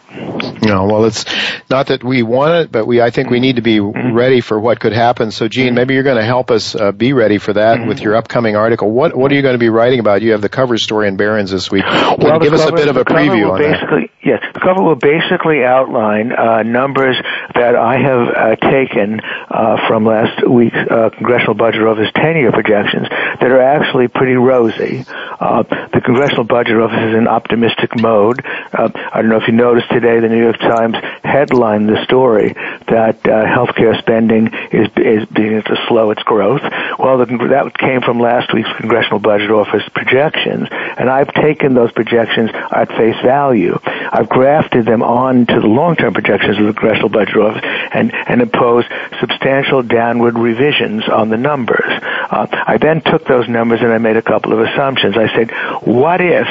No, 0.62 0.86
well, 0.86 1.04
it's 1.04 1.24
not 1.70 1.86
that 1.86 2.02
we 2.02 2.22
want 2.22 2.54
it, 2.54 2.72
but 2.72 2.86
we 2.86 3.00
I 3.00 3.10
think 3.10 3.30
we 3.30 3.40
need 3.40 3.56
to 3.56 3.62
be 3.62 3.78
mm-hmm. 3.78 4.14
ready 4.14 4.40
for 4.40 4.58
what 4.58 4.80
could 4.80 4.92
happen. 4.92 5.30
So, 5.30 5.48
Gene, 5.48 5.74
maybe 5.74 5.94
you're 5.94 6.02
going 6.02 6.16
to 6.16 6.24
help 6.24 6.50
us 6.50 6.74
uh, 6.74 6.92
be 6.92 7.12
ready 7.12 7.38
for 7.38 7.52
that 7.52 7.78
mm-hmm. 7.78 7.88
with 7.88 8.00
your 8.00 8.16
upcoming 8.16 8.56
article. 8.56 8.90
What 8.90 9.16
what 9.16 9.30
are 9.30 9.34
you 9.34 9.42
going 9.42 9.54
to 9.54 9.58
be 9.58 9.68
writing 9.68 10.00
about? 10.00 10.22
You 10.22 10.32
have 10.32 10.42
the 10.42 10.48
cover 10.48 10.76
story 10.78 11.08
in 11.08 11.16
Barron's 11.16 11.50
this 11.50 11.70
week. 11.70 11.84
Can 11.84 12.18
well, 12.18 12.40
give 12.40 12.52
cover, 12.52 12.62
us 12.62 12.68
a 12.68 12.72
bit 12.72 12.88
of 12.88 12.96
a 12.96 13.04
preview 13.04 13.52
on 13.52 13.58
basically, 13.58 14.02
that? 14.02 14.10
Yes, 14.22 14.42
the 14.52 14.60
cover 14.60 14.82
will 14.82 14.96
basically 14.96 15.64
outline 15.64 16.32
uh, 16.32 16.62
numbers 16.62 17.16
that 17.54 17.74
I 17.74 17.96
have 17.96 18.28
uh, 18.28 18.56
taken 18.56 19.20
uh, 19.20 19.88
from 19.88 20.04
last 20.04 20.46
week's 20.46 20.76
uh, 20.76 21.08
Congressional 21.16 21.54
Budget 21.54 21.82
Office 21.82 22.10
10-year 22.14 22.52
projections 22.52 23.08
that 23.08 23.50
are 23.50 23.62
actually 23.62 24.08
pretty 24.08 24.34
rosy. 24.34 25.06
Uh, 25.08 25.62
the 25.92 26.02
Congressional 26.04 26.44
Budget 26.44 26.76
Office 26.76 27.00
is 27.00 27.16
in 27.16 27.28
optimistic 27.28 27.98
mode. 27.98 28.44
Uh, 28.72 28.90
I 29.20 29.22
don't 29.22 29.32
know 29.32 29.36
if 29.36 29.48
you 29.48 29.52
noticed 29.52 29.90
today 29.90 30.18
the 30.18 30.30
New 30.30 30.40
York 30.40 30.58
Times 30.58 30.96
headlined 31.22 31.90
the 31.90 32.02
story 32.04 32.54
that 32.88 33.20
healthcare 33.20 33.98
spending 33.98 34.46
is 34.72 34.88
is 34.96 35.28
beginning 35.28 35.60
to 35.64 35.76
slow 35.88 36.10
its 36.10 36.22
growth. 36.22 36.62
Well, 36.98 37.18
the, 37.18 37.26
that 37.26 37.76
came 37.76 38.00
from 38.00 38.18
last 38.18 38.54
week's 38.54 38.72
Congressional 38.78 39.18
Budget 39.18 39.50
Office 39.50 39.86
projections, 39.92 40.68
and 40.70 41.10
I've 41.10 41.34
taken 41.34 41.74
those 41.74 41.92
projections 41.92 42.48
at 42.54 42.88
face 42.96 43.20
value. 43.22 43.78
I've 43.84 44.30
grafted 44.30 44.86
them 44.86 45.02
on 45.02 45.44
to 45.44 45.60
the 45.60 45.66
long-term 45.66 46.14
projections 46.14 46.58
of 46.58 46.64
the 46.64 46.72
Congressional 46.72 47.10
Budget 47.10 47.36
Office 47.36 47.62
and, 47.92 48.14
and 48.14 48.40
imposed 48.40 48.88
substantial 49.20 49.82
downward 49.82 50.38
revisions 50.38 51.06
on 51.10 51.28
the 51.28 51.36
numbers. 51.36 51.84
Uh, 51.84 52.46
I 52.50 52.78
then 52.78 53.02
took 53.02 53.26
those 53.26 53.48
numbers 53.50 53.80
and 53.82 53.92
I 53.92 53.98
made 53.98 54.16
a 54.16 54.22
couple 54.22 54.54
of 54.54 54.60
assumptions. 54.60 55.16
I 55.18 55.28
said, 55.36 55.50
what 55.84 56.22
if, 56.22 56.48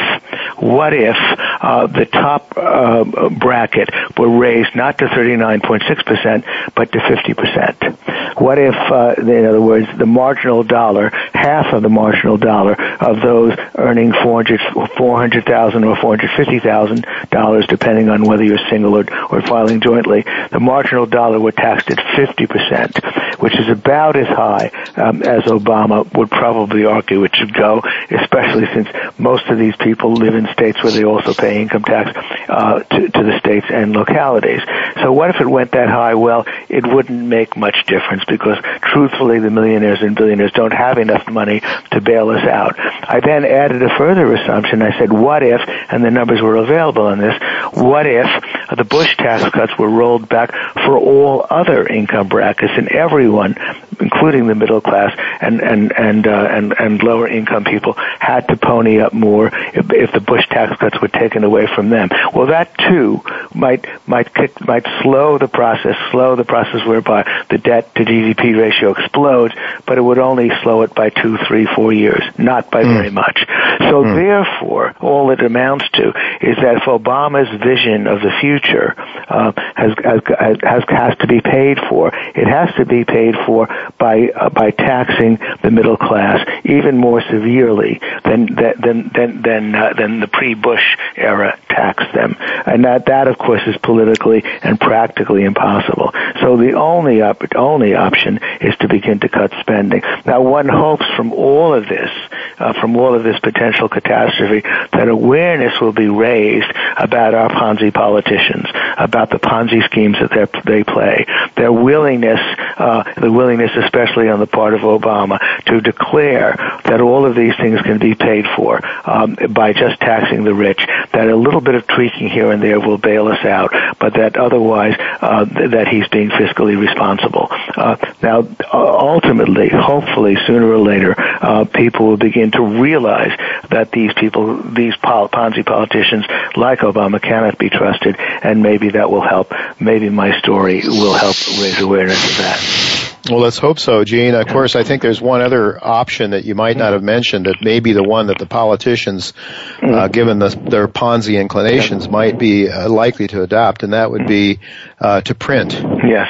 what 0.62 0.94
if 0.94 1.16
uh, 1.16 1.88
the 1.88 2.06
top 2.06 2.58
uh, 2.58 3.30
bracket 3.30 3.90
were 4.18 4.38
raised 4.38 4.76
not 4.76 4.98
to 5.00 5.06
39.6% 5.06 6.74
but 6.76 6.92
to 6.92 7.00
50%? 7.00 8.40
What 8.40 8.58
if, 8.58 8.76
uh, 8.76 9.16
in 9.18 9.46
other 9.46 9.62
words, 9.62 9.88
the 9.98 10.06
marginal 10.06 10.64
dollar, 10.64 11.10
half 11.34 11.74
of 11.74 11.82
the 11.82 11.90
marginal 11.90 12.38
dollar 12.38 12.74
of 12.74 13.22
those 13.22 13.58
earning 13.76 14.14
400, 14.14 14.60
400,000 14.98 15.84
or 15.84 15.96
450,000 15.98 17.06
dollars, 17.32 17.68
depending 17.68 18.10
on 18.10 18.24
whether 18.24 18.44
you're 18.44 18.60
single 18.70 18.96
or, 18.96 19.06
or 19.32 19.42
filing 19.42 19.82
jointly, 19.82 20.24
the 20.52 20.60
marginal 20.60 21.06
dollar 21.06 21.40
were 21.40 21.52
taxed 21.52 21.90
at 21.90 21.98
50%, 21.98 23.40
which 23.40 23.58
is 23.58 23.70
about 23.70 24.16
as 24.16 24.28
high 24.28 24.72
um, 24.96 25.22
as 25.24 25.44
Obama 25.44 26.12
would 26.18 26.30
probably 26.30 26.86
argue 26.86 27.24
it 27.24 27.36
should 27.36 27.54
go, 27.54 27.82
especially 28.10 28.66
since 28.74 28.88
most 29.18 29.46
of 29.48 29.58
these 29.58 29.76
people 29.78 30.14
live 30.14 30.36
in 30.36 30.48
states 30.54 30.82
where 30.84 30.92
they 30.92 31.04
also 31.04 31.34
pay 31.34 31.62
income 31.62 31.84
tax 31.84 32.12
uh, 32.50 32.80
to, 32.80 33.10
to 33.10 33.24
the 33.24 33.40
states 33.40 33.68
and 33.70 33.94
localities. 33.94 34.62
So 35.02 35.12
what 35.12 35.30
if 35.30 35.42
it 35.42 35.48
went 35.48 35.72
that 35.72 35.90
high? 35.90 36.16
Well, 36.16 36.46
it 36.68 36.86
wouldn't 36.86 37.24
make 37.26 37.56
much 37.58 37.86
difference 37.86 38.24
because 38.26 38.58
truthfully 38.82 39.40
the 39.40 39.50
millionaires 39.50 40.02
and 40.02 40.16
billionaires 40.16 40.52
don't 40.54 40.74
have 40.74 40.98
enough 40.98 41.28
money 41.30 41.62
to 41.92 42.02
bail 42.02 42.30
us 42.30 42.46
out. 42.48 42.76
I 42.78 43.20
then 43.20 43.46
added 43.46 43.82
a 43.82 43.90
further 43.98 44.34
assumption. 44.34 44.82
I 44.82 44.98
said, 44.98 45.12
what 45.12 45.44
if, 45.44 45.62
and 45.90 46.04
the 46.04 46.12
numbers 46.12 46.42
were 46.42 46.58
available 46.58 47.08
on 47.08 47.20
this, 47.20 47.36
what 47.74 48.06
if 48.06 48.28
the 48.76 48.84
Bush 48.84 49.16
tax 49.18 49.44
cuts 49.52 49.78
were 49.78 49.90
rolled 49.90 50.30
back 50.30 50.52
for 50.74 50.98
all 50.98 51.46
other 51.50 51.88
income 51.88 52.28
brackets 52.28 52.74
and 52.76 52.88
everyone, 52.90 53.56
including 54.00 54.48
the 54.48 54.56
middle 54.56 54.82
class 54.82 55.12
and 55.42 55.62
and 55.62 55.92
and 55.92 56.28
uh, 56.28 56.48
and, 56.50 56.74
and 56.78 57.04
lower 57.04 57.28
income 57.28 57.64
people, 57.64 57.94
had 58.20 58.48
to 58.48 58.58
pony 58.58 59.00
up 59.00 59.14
more 59.14 59.48
if, 59.48 59.92
if 59.92 60.12
the 60.12 60.20
Bush 60.20 60.39
tax 60.48 60.78
cuts 60.78 61.02
were 61.02 61.08
taken 61.08 61.44
away 61.44 61.68
from 61.68 61.90
them. 61.90 62.10
Well, 62.34 62.48
that 62.48 62.78
too 62.78 63.22
might 63.54 63.86
might 64.08 64.34
kick, 64.34 64.60
might 64.66 64.86
slow 65.02 65.38
the 65.38 65.48
process, 65.48 65.96
slow 66.12 66.36
the 66.36 66.46
process 66.46 66.86
whereby 66.86 67.46
the 67.50 67.58
debt 67.58 67.94
to 67.96 68.06
GDP 68.06 68.60
ratio 68.60 68.92
explodes, 68.92 69.54
but 69.86 69.98
it 69.98 70.02
would 70.02 70.20
only 70.20 70.50
slow 70.64 70.82
it 70.84 70.94
by 70.96 71.10
two, 71.10 71.38
three, 71.48 71.66
four 71.76 71.94
years, 71.94 72.24
not 72.38 72.72
by 72.72 72.84
mm. 72.84 72.94
very 72.94 73.12
much. 73.12 73.46
So 73.80 74.04
mm. 74.04 74.16
therefore, 74.16 74.96
all 75.00 75.32
it 75.32 75.42
amounts 75.42 75.90
to 75.94 76.10
is 76.42 76.56
that 76.58 76.78
if 76.78 76.84
Obama's 76.84 77.50
vision 77.62 78.08
of 78.08 78.22
the 78.22 78.32
future 78.40 78.96
uh, 78.98 79.52
has, 79.76 79.94
has 80.04 80.58
has 80.64 80.84
has 80.88 81.18
to 81.20 81.28
be 81.28 81.42
paid 81.42 81.78
for, 81.90 82.10
it 82.36 82.48
has 82.48 82.74
to 82.76 82.86
be 82.86 83.06
paid 83.06 83.36
for 83.46 83.68
by 83.98 84.30
uh, 84.30 84.50
by 84.50 84.72
taxing 84.72 85.40
the 85.62 85.72
middle 85.72 85.98
class 85.98 86.48
even 86.66 86.98
more 86.98 87.22
severely 87.22 88.00
than 88.24 88.48
than 88.56 89.12
than 89.14 89.42
than 89.42 89.76
uh, 89.76 89.94
than 89.94 90.20
the 90.20 90.28
pre-Bush 90.30 90.98
era 91.16 91.60
taxed 91.70 92.14
them, 92.14 92.36
and 92.40 92.86
that 92.86 93.08
that 93.08 93.28
of 93.28 93.38
course 93.38 93.62
is 93.68 93.78
politically 93.78 94.44
and 94.64 94.80
practically 94.80 95.44
impossible. 95.44 96.12
So 96.42 96.58
the 96.58 96.74
only 96.74 97.22
op- 97.22 97.56
only 97.56 97.96
option 97.96 98.40
is 98.62 98.76
to 98.78 98.88
begin 98.88 99.20
to 99.20 99.30
cut 99.30 99.52
spending. 99.60 100.02
Now, 100.26 100.42
one 100.42 100.68
hopes 100.68 101.06
from 101.16 101.34
all 101.34 101.74
of 101.74 101.88
this, 101.88 102.12
uh, 102.58 102.74
from 102.80 102.96
all 102.96 103.16
of 103.16 103.24
this 103.24 103.40
potential 103.40 103.90
catastrophe, 103.90 104.62
that 104.94 105.08
awareness 105.08 105.80
will 105.80 105.94
be 105.94 106.08
raised 106.08 106.72
about 106.98 107.34
our 107.34 107.50
Ponzi 107.50 107.94
politicians, 107.94 108.68
about 108.98 109.30
the 109.30 109.40
Ponzi 109.40 109.84
schemes 109.86 110.18
that 110.20 110.52
they 110.66 110.84
play, 110.84 111.26
their 111.56 111.72
willingness, 111.72 112.40
uh, 112.78 113.04
the 113.20 113.32
willingness, 113.32 113.72
especially 113.76 114.30
on 114.30 114.40
the 114.40 114.48
part 114.48 114.74
of 114.74 114.82
Obama, 114.82 115.40
to 115.66 115.82
declare 115.82 116.56
that 116.86 117.02
all 117.02 117.26
of 117.26 117.36
these 117.36 117.56
things 117.58 117.82
can 117.82 117.98
be 118.00 118.16
paid 118.16 118.46
for 118.56 118.80
um, 119.10 119.36
by 119.50 119.74
just 119.74 120.00
taxing 120.20 120.44
the 120.44 120.54
rich. 120.54 120.80
That 121.14 121.30
a 121.30 121.36
little 121.36 121.62
bit 121.62 121.76
of 121.76 121.88
tweaking 121.88 122.30
here 122.30 122.52
and 122.52 122.62
there 122.62 122.80
will 122.80 122.98
bail 122.98 123.28
us 123.28 123.44
out, 123.46 123.72
but 124.00 124.14
that 124.14 124.38
otherwise 124.38 124.96
uh, 125.00 125.46
that 125.46 125.88
he's 125.88 126.08
being 126.10 126.30
fiscally 126.30 126.80
responsible. 126.80 127.48
Uh, 127.50 127.98
now, 128.22 128.48
ultimately, 128.74 129.70
hopefully, 129.70 130.38
sooner 130.46 130.72
or 130.72 130.80
later, 130.80 131.16
uh, 131.18 131.66
people 131.66 132.08
will 132.08 132.18
begin 132.18 132.52
to 132.52 132.62
realize 132.62 133.32
that 133.70 133.92
these 133.92 134.14
people, 134.14 134.58
these 134.64 134.96
Ponzi 134.96 135.66
politicians 135.66 136.26
like 136.56 136.80
Obama, 136.80 137.22
cannot 137.22 137.58
be 137.58 137.70
trusted, 137.70 138.16
and 138.20 138.62
maybe 138.62 138.90
that 138.92 139.10
will 139.10 139.28
help. 139.28 139.52
Maybe 139.80 140.10
my 140.10 140.38
story 140.40 140.82
will 140.86 141.14
help 141.14 141.36
raise 141.60 141.80
awareness 141.80 142.24
of 142.32 142.38
that. 142.38 142.89
Well, 143.28 143.40
let's 143.40 143.58
hope 143.58 143.80
so, 143.80 144.04
Gene. 144.04 144.34
Of 144.34 144.48
course, 144.48 144.76
I 144.76 144.84
think 144.84 145.02
there's 145.02 145.22
one 145.22 145.42
other 145.42 145.84
option 145.84 146.32
that 146.32 146.46
you 146.46 146.56
might 146.56 146.78
not 146.78 146.94
have 146.94 147.04
mentioned 147.04 147.48
that 147.48 147.58
may 147.62 147.80
be 147.80 147.92
the 147.92 148.04
one 148.04 148.28
that 148.28 148.40
the 148.40 148.46
politicians, 148.46 149.34
uh, 149.82 149.86
mm-hmm. 149.86 150.12
given 150.12 150.40
the, 150.40 150.50
their 150.50 150.88
Ponzi 150.88 151.40
inclinations, 151.40 152.08
might 152.08 152.40
be 152.40 152.70
uh, 152.70 152.88
likely 152.90 153.28
to 153.28 153.42
adopt, 153.42 153.84
and 153.84 153.94
that 153.94 154.10
would 154.10 154.26
be 154.26 154.60
uh, 155.00 155.22
to 155.22 155.36
print. 155.36 155.74
Yes. 155.74 156.28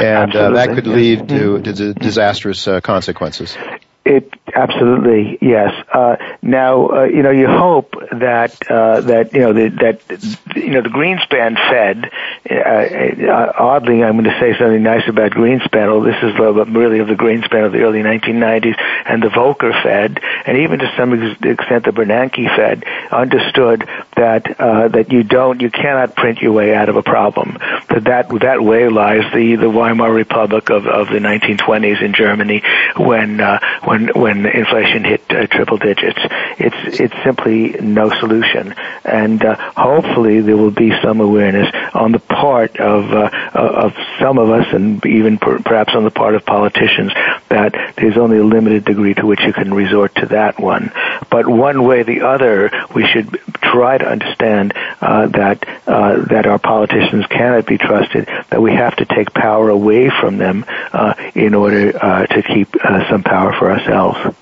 And 0.00 0.34
uh, 0.34 0.50
that 0.50 0.70
could 0.74 0.86
lead 0.86 1.28
to, 1.28 1.60
to 1.60 1.94
disastrous 1.94 2.66
uh, 2.66 2.80
consequences. 2.80 3.56
It 4.04 4.30
absolutely 4.56 5.38
yes. 5.42 5.70
Uh, 5.92 6.16
now 6.40 6.88
uh, 6.88 7.04
you 7.04 7.22
know 7.22 7.30
you 7.30 7.46
hope 7.46 7.94
that 8.12 8.70
uh, 8.70 9.00
that 9.02 9.34
you 9.34 9.40
know 9.40 9.52
the, 9.52 9.68
that 9.68 10.56
you 10.56 10.70
know 10.70 10.82
the 10.82 10.88
Greenspan 10.88 11.56
Fed. 11.68 12.10
Uh, 12.48 13.30
uh, 13.30 13.52
oddly, 13.58 14.02
I'm 14.02 14.12
going 14.12 14.24
to 14.24 14.40
say 14.40 14.56
something 14.58 14.82
nice 14.82 15.06
about 15.08 15.32
Greenspan. 15.32 15.88
Well, 15.88 16.00
this 16.00 16.16
is 16.22 16.38
really 16.74 17.00
of 17.00 17.08
the 17.08 17.14
Greenspan 17.14 17.66
of 17.66 17.72
the 17.72 17.80
early 17.80 18.02
1990s 18.02 18.76
and 19.04 19.22
the 19.22 19.28
Volcker 19.28 19.72
Fed, 19.82 20.20
and 20.46 20.58
even 20.58 20.78
to 20.78 20.92
some 20.96 21.12
extent 21.12 21.84
the 21.84 21.92
Bernanke 21.92 22.54
Fed 22.56 22.84
understood 23.12 23.86
that 24.16 24.58
uh, 24.58 24.88
that 24.88 25.12
you 25.12 25.22
don't 25.22 25.60
you 25.60 25.70
cannot 25.70 26.16
print 26.16 26.40
your 26.40 26.52
way 26.52 26.74
out 26.74 26.88
of 26.88 26.96
a 26.96 27.02
problem. 27.02 27.58
That 27.90 28.04
that 28.04 28.28
that 28.40 28.62
way 28.62 28.88
lies 28.88 29.30
the 29.34 29.56
the 29.56 29.68
Weimar 29.68 30.12
Republic 30.12 30.70
of 30.70 30.86
of 30.86 31.08
the 31.08 31.18
1920s 31.18 32.02
in 32.02 32.14
Germany 32.14 32.62
when 32.96 33.38
when 33.84 34.08
when 34.14 34.45
when 34.45 34.45
inflation 34.50 35.04
hit 35.04 35.22
uh, 35.30 35.46
triple 35.46 35.78
digits. 35.78 36.18
It's 36.58 37.00
it's 37.00 37.14
simply 37.24 37.70
no 37.80 38.10
solution, 38.20 38.74
and 39.04 39.44
uh, 39.44 39.56
hopefully 39.76 40.40
there 40.40 40.56
will 40.56 40.70
be 40.70 40.92
some 41.02 41.20
awareness 41.20 41.70
on 41.94 42.12
the 42.12 42.18
part 42.18 42.78
of 42.78 43.12
uh, 43.12 43.30
of 43.54 43.94
some 44.20 44.38
of 44.38 44.50
us, 44.50 44.66
and 44.72 45.04
even 45.06 45.38
per- 45.38 45.58
perhaps 45.60 45.94
on 45.94 46.04
the 46.04 46.10
part 46.10 46.34
of 46.34 46.44
politicians, 46.44 47.12
that 47.48 47.94
there's 47.96 48.16
only 48.16 48.38
a 48.38 48.44
limited 48.44 48.84
degree 48.84 49.14
to 49.14 49.26
which 49.26 49.40
you 49.40 49.52
can 49.52 49.72
resort 49.72 50.14
to 50.16 50.26
that 50.26 50.58
one. 50.58 50.92
But 51.30 51.46
one 51.46 51.84
way 51.84 52.00
or 52.00 52.04
the 52.04 52.22
other, 52.22 52.70
we 52.94 53.06
should 53.06 53.30
try 53.60 53.98
to 53.98 54.06
understand 54.06 54.72
uh, 55.00 55.26
that 55.28 55.66
uh, 55.86 56.24
that 56.26 56.46
our 56.46 56.58
politicians 56.58 57.26
cannot 57.26 57.66
be 57.66 57.78
trusted. 57.78 58.26
That 58.50 58.60
we 58.60 58.72
have 58.72 58.96
to 58.96 59.04
take 59.04 59.32
power 59.32 59.68
away 59.68 60.10
from 60.10 60.38
them 60.38 60.64
uh, 60.92 61.14
in 61.34 61.54
order 61.54 61.96
uh, 61.96 62.26
to 62.26 62.42
keep 62.42 62.74
uh, 62.82 63.08
some 63.10 63.22
power 63.22 63.52
for 63.52 63.70
ourselves. 63.70 64.35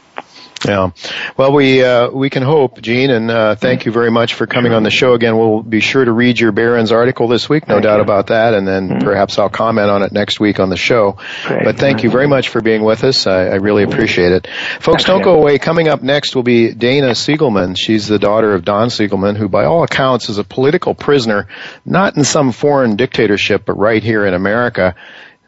Yeah. 0.66 0.90
Well, 1.36 1.52
we 1.52 1.84
uh, 1.84 2.10
we 2.10 2.30
can 2.30 2.42
hope, 2.42 2.80
Gene, 2.80 3.10
and 3.10 3.30
uh, 3.30 3.54
thank 3.56 3.84
you 3.86 3.92
very 3.92 4.10
much 4.10 4.34
for 4.34 4.46
coming 4.46 4.72
on 4.72 4.82
the 4.82 4.90
show 4.90 5.14
again. 5.14 5.36
We'll 5.36 5.62
be 5.62 5.80
sure 5.80 6.04
to 6.04 6.12
read 6.12 6.38
your 6.40 6.52
Barron's 6.52 6.92
article 6.92 7.28
this 7.28 7.48
week, 7.48 7.68
no 7.68 7.74
Thank 7.74 7.84
doubt 7.84 7.96
you. 7.96 8.02
about 8.02 8.26
that, 8.28 8.54
and 8.54 8.66
then 8.66 8.84
Mm-hmm. 8.84 8.98
perhaps 9.04 9.38
I'll 9.38 9.48
comment 9.48 9.88
on 9.90 10.02
it 10.02 10.12
next 10.12 10.40
week 10.40 10.60
on 10.60 10.68
the 10.68 10.76
show. 10.76 11.16
Great. 11.46 11.64
But 11.64 11.78
thank 11.78 12.02
you 12.02 12.10
very 12.10 12.26
much 12.26 12.48
for 12.50 12.60
being 12.60 12.82
with 12.84 13.02
us. 13.04 13.26
I, 13.26 13.46
I 13.46 13.54
really 13.54 13.82
appreciate 13.82 14.32
it. 14.32 14.46
Folks, 14.80 15.04
don't 15.04 15.22
go 15.22 15.34
away. 15.34 15.58
Coming 15.58 15.88
up 15.88 16.02
next 16.02 16.34
will 16.36 16.42
be 16.42 16.72
Dana 16.74 17.10
Siegelman. 17.12 17.76
She's 17.78 18.06
the 18.08 18.18
daughter 18.18 18.52
of 18.54 18.64
Don 18.64 18.88
Siegelman, 18.88 19.36
who 19.36 19.48
by 19.48 19.64
all 19.64 19.82
accounts 19.84 20.28
is 20.28 20.38
a 20.38 20.44
political 20.44 20.94
prisoner, 20.94 21.48
not 21.84 22.16
in 22.16 22.24
some 22.24 22.52
foreign 22.52 22.96
dictatorship, 22.96 23.64
but 23.64 23.74
right 23.78 24.02
here 24.02 24.26
in 24.26 24.34
America. 24.34 24.94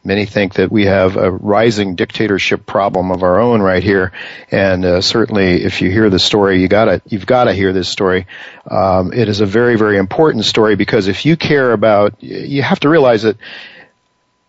Many 0.06 0.24
think 0.24 0.54
that 0.54 0.70
we 0.70 0.86
have 0.86 1.16
a 1.16 1.32
rising 1.32 1.96
dictatorship 1.96 2.64
problem 2.64 3.10
of 3.10 3.24
our 3.24 3.40
own 3.40 3.60
right 3.60 3.82
here, 3.82 4.12
and 4.52 4.84
uh, 4.84 5.00
certainly, 5.00 5.64
if 5.64 5.82
you 5.82 5.90
hear 5.90 6.08
the 6.10 6.20
story, 6.20 6.60
you 6.60 6.68
gotta 6.68 7.02
you've 7.08 7.26
got 7.26 7.44
to 7.44 7.52
hear 7.52 7.72
this 7.72 7.88
story. 7.88 8.28
Um, 8.70 9.12
it 9.12 9.28
is 9.28 9.40
a 9.40 9.46
very 9.46 9.76
very 9.76 9.98
important 9.98 10.44
story 10.44 10.76
because 10.76 11.08
if 11.08 11.26
you 11.26 11.36
care 11.36 11.72
about, 11.72 12.22
you 12.22 12.62
have 12.62 12.78
to 12.80 12.88
realize 12.88 13.22
that 13.22 13.36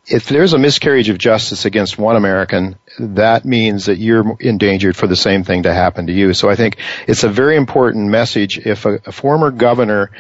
if 0.06 0.30
there's 0.30 0.54
a 0.54 0.60
miscarriage 0.60 1.10
of 1.10 1.18
justice 1.18 1.66
against 1.66 1.98
one 1.98 2.18
American, 2.18 2.78
that 3.00 3.44
means 3.44 3.88
that 3.88 3.98
you're 3.98 4.38
endangered 4.40 4.96
for 4.96 5.08
the 5.08 5.16
same 5.16 5.44
thing 5.44 5.64
to 5.64 5.74
happen 5.74 6.06
to 6.06 6.14
you. 6.14 6.36
So 6.36 6.52
I 6.52 6.56
think 6.56 6.78
it's 7.08 7.24
a 7.24 7.30
very 7.30 7.56
important 7.56 8.10
message. 8.10 8.60
If 8.60 8.86
a, 8.86 9.00
a 9.08 9.12
former 9.12 9.50
governor 9.50 10.12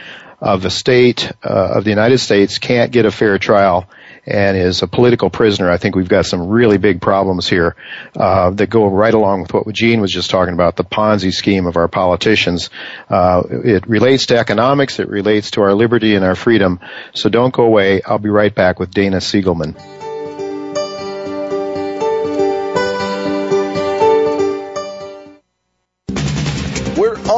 of 0.41 0.65
a 0.65 0.71
state 0.71 1.31
uh, 1.43 1.73
of 1.75 1.83
the 1.83 1.91
United 1.91 2.17
States 2.17 2.57
can't 2.57 2.91
get 2.91 3.05
a 3.05 3.11
fair 3.11 3.37
trial 3.37 3.87
and 4.27 4.57
is 4.57 4.83
a 4.83 4.87
political 4.87 5.29
prisoner, 5.29 5.71
I 5.71 5.77
think 5.77 5.95
we've 5.95 6.09
got 6.09 6.25
some 6.25 6.49
really 6.49 6.77
big 6.77 7.01
problems 7.01 7.47
here 7.47 7.75
uh, 8.15 8.51
that 8.51 8.69
go 8.69 8.85
right 8.87 9.13
along 9.13 9.43
with 9.43 9.53
what 9.53 9.73
Gene 9.73 10.01
was 10.01 10.11
just 10.11 10.29
talking 10.29 10.53
about, 10.53 10.75
the 10.75 10.83
Ponzi 10.83 11.33
scheme 11.33 11.65
of 11.65 11.77
our 11.77 11.87
politicians. 11.87 12.69
Uh, 13.09 13.43
it 13.49 13.87
relates 13.87 14.27
to 14.27 14.37
economics, 14.37 14.99
it 14.99 15.07
relates 15.07 15.51
to 15.51 15.61
our 15.61 15.73
liberty 15.73 16.15
and 16.15 16.25
our 16.25 16.35
freedom. 16.35 16.79
So 17.13 17.29
don't 17.29 17.53
go 17.53 17.63
away. 17.63 18.01
I'll 18.03 18.19
be 18.19 18.29
right 18.29 18.53
back 18.53 18.79
with 18.79 18.91
Dana 18.91 19.17
Siegelman. 19.17 19.96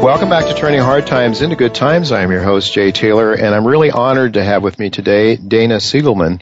Welcome 0.00 0.30
back 0.30 0.46
to 0.46 0.54
Turning 0.54 0.80
Hard 0.80 1.06
Times 1.06 1.42
into 1.42 1.56
Good 1.56 1.74
Times. 1.74 2.10
I 2.10 2.22
am 2.22 2.30
your 2.30 2.42
host, 2.42 2.72
Jay 2.72 2.90
Taylor, 2.90 3.34
and 3.34 3.54
I'm 3.54 3.66
really 3.66 3.90
honored 3.90 4.32
to 4.34 4.42
have 4.42 4.62
with 4.62 4.78
me 4.78 4.88
today 4.88 5.36
Dana 5.36 5.76
Siegelman. 5.76 6.40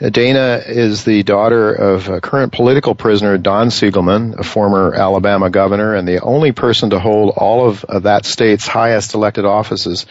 Uh, 0.00 0.08
Dana 0.08 0.62
is 0.64 1.04
the 1.04 1.24
daughter 1.24 1.74
of 1.74 2.08
a 2.08 2.20
current 2.20 2.52
political 2.52 2.94
prisoner, 2.94 3.38
Don 3.38 3.68
Siegelman, 3.68 4.38
a 4.38 4.44
former 4.44 4.94
Alabama 4.94 5.50
governor 5.50 5.96
and 5.96 6.06
the 6.06 6.20
only 6.20 6.52
person 6.52 6.90
to 6.90 7.00
hold 7.00 7.34
all 7.36 7.68
of, 7.68 7.84
of 7.84 8.04
that 8.04 8.24
state's 8.24 8.68
highest 8.68 9.14
elected 9.14 9.44
offices. 9.44 10.06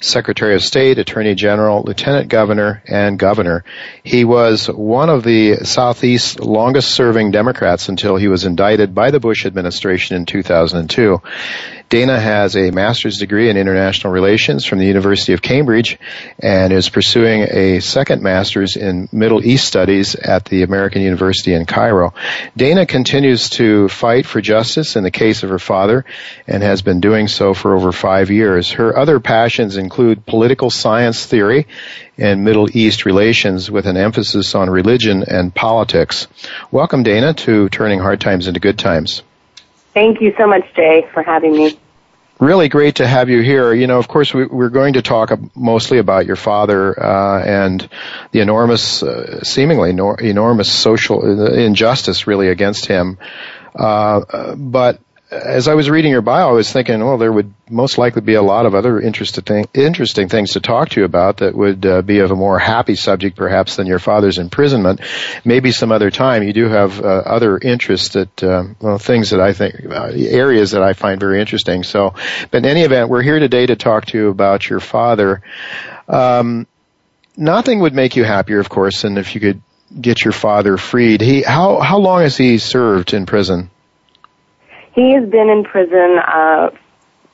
Secretary 0.00 0.54
of 0.54 0.62
State, 0.62 0.98
Attorney 0.98 1.34
General, 1.34 1.82
Lieutenant 1.82 2.28
Governor, 2.28 2.82
and 2.86 3.18
Governor. 3.18 3.64
He 4.02 4.24
was 4.24 4.66
one 4.66 5.10
of 5.10 5.24
the 5.24 5.56
Southeast's 5.64 6.38
longest 6.38 6.90
serving 6.90 7.32
Democrats 7.32 7.90
until 7.90 8.16
he 8.16 8.28
was 8.28 8.46
indicted 8.46 8.94
by 8.94 9.10
the 9.10 9.20
Bush 9.20 9.44
administration 9.44 10.16
in 10.16 10.24
2002. 10.24 11.20
Dana 11.90 12.20
has 12.20 12.54
a 12.54 12.70
master's 12.70 13.18
degree 13.18 13.50
in 13.50 13.56
international 13.56 14.12
relations 14.12 14.64
from 14.64 14.78
the 14.78 14.86
University 14.86 15.32
of 15.32 15.42
Cambridge 15.42 15.98
and 16.38 16.72
is 16.72 16.88
pursuing 16.88 17.42
a 17.42 17.80
second 17.80 18.22
master's 18.22 18.76
in 18.76 19.08
Middle 19.10 19.44
East 19.44 19.66
studies 19.66 20.14
at 20.14 20.44
the 20.44 20.62
American 20.62 21.02
University 21.02 21.52
in 21.52 21.66
Cairo. 21.66 22.14
Dana 22.56 22.86
continues 22.86 23.50
to 23.50 23.88
fight 23.88 24.24
for 24.24 24.40
justice 24.40 24.94
in 24.94 25.02
the 25.02 25.10
case 25.10 25.42
of 25.42 25.50
her 25.50 25.58
father 25.58 26.04
and 26.46 26.62
has 26.62 26.80
been 26.80 27.00
doing 27.00 27.26
so 27.26 27.54
for 27.54 27.74
over 27.74 27.90
five 27.90 28.30
years. 28.30 28.70
Her 28.70 28.96
other 28.96 29.18
passions 29.18 29.76
include 29.76 30.24
political 30.24 30.70
science 30.70 31.26
theory 31.26 31.66
and 32.16 32.44
Middle 32.44 32.68
East 32.72 33.04
relations 33.04 33.68
with 33.68 33.86
an 33.86 33.96
emphasis 33.96 34.54
on 34.54 34.70
religion 34.70 35.24
and 35.24 35.52
politics. 35.52 36.28
Welcome, 36.70 37.02
Dana, 37.02 37.34
to 37.34 37.68
Turning 37.68 37.98
Hard 37.98 38.20
Times 38.20 38.46
into 38.46 38.60
Good 38.60 38.78
Times. 38.78 39.24
Thank 39.92 40.20
you 40.20 40.34
so 40.38 40.46
much, 40.46 40.64
Jay, 40.74 41.06
for 41.12 41.22
having 41.22 41.52
me. 41.52 41.78
Really 42.38 42.68
great 42.68 42.96
to 42.96 43.06
have 43.06 43.28
you 43.28 43.42
here. 43.42 43.74
You 43.74 43.86
know, 43.86 43.98
of 43.98 44.08
course, 44.08 44.32
we, 44.32 44.44
are 44.44 44.70
going 44.70 44.94
to 44.94 45.02
talk 45.02 45.30
mostly 45.54 45.98
about 45.98 46.24
your 46.24 46.36
father 46.36 46.98
uh, 46.98 47.42
and 47.44 47.86
the 48.32 48.40
enormous, 48.40 49.02
uh, 49.02 49.42
seemingly 49.42 49.92
nor- 49.92 50.18
enormous 50.18 50.72
social 50.72 51.22
injustice, 51.52 52.26
really, 52.26 52.48
against 52.48 52.86
him. 52.86 53.18
Uh, 53.74 54.54
but 54.56 55.00
as 55.30 55.68
I 55.68 55.74
was 55.74 55.88
reading 55.88 56.10
your 56.10 56.22
bio, 56.22 56.48
I 56.48 56.52
was 56.52 56.72
thinking, 56.72 56.98
well, 57.04 57.16
there 57.16 57.32
would 57.32 57.54
most 57.68 57.98
likely 57.98 58.20
be 58.20 58.34
a 58.34 58.42
lot 58.42 58.66
of 58.66 58.74
other 58.74 59.00
interesting 59.00 59.68
interesting 59.74 60.28
things 60.28 60.52
to 60.52 60.60
talk 60.60 60.88
to 60.90 61.00
you 61.00 61.04
about 61.04 61.36
that 61.36 61.54
would 61.54 61.86
uh, 61.86 62.02
be 62.02 62.18
of 62.18 62.32
a 62.32 62.36
more 62.36 62.58
happy 62.58 62.96
subject, 62.96 63.36
perhaps, 63.36 63.76
than 63.76 63.86
your 63.86 64.00
father's 64.00 64.38
imprisonment. 64.38 65.00
Maybe 65.44 65.70
some 65.70 65.92
other 65.92 66.10
time. 66.10 66.42
You 66.42 66.52
do 66.52 66.68
have 66.68 67.00
uh, 67.00 67.04
other 67.04 67.58
interests 67.58 68.10
that, 68.10 68.42
uh, 68.42 68.64
well, 68.80 68.98
things 68.98 69.30
that 69.30 69.40
I 69.40 69.52
think 69.52 69.86
uh, 69.86 70.10
areas 70.14 70.72
that 70.72 70.82
I 70.82 70.94
find 70.94 71.20
very 71.20 71.40
interesting. 71.40 71.84
So, 71.84 72.14
but 72.50 72.58
in 72.58 72.64
any 72.64 72.82
event, 72.82 73.08
we're 73.08 73.22
here 73.22 73.38
today 73.38 73.66
to 73.66 73.76
talk 73.76 74.06
to 74.06 74.18
you 74.18 74.28
about 74.30 74.68
your 74.68 74.80
father. 74.80 75.42
Um, 76.08 76.66
nothing 77.36 77.80
would 77.80 77.94
make 77.94 78.16
you 78.16 78.24
happier, 78.24 78.58
of 78.58 78.68
course, 78.68 79.02
than 79.02 79.16
if 79.16 79.36
you 79.36 79.40
could 79.40 79.62
get 80.00 80.24
your 80.24 80.32
father 80.32 80.76
freed. 80.76 81.20
He 81.20 81.42
how 81.42 81.78
how 81.78 81.98
long 81.98 82.22
has 82.22 82.36
he 82.36 82.58
served 82.58 83.14
in 83.14 83.26
prison? 83.26 83.70
He 84.92 85.12
has 85.12 85.28
been 85.28 85.48
in 85.48 85.64
prison. 85.64 86.18
Uh, 86.18 86.70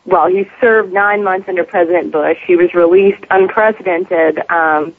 well, 0.05 0.27
he 0.29 0.49
served 0.61 0.93
nine 0.93 1.25
months 1.25 1.49
under 1.49 1.65
President 1.65 2.13
Bush. 2.13 2.39
He 2.47 2.57
was 2.57 2.75
released 2.75 3.25
unprecedented 3.31 4.39
um, 4.51 4.95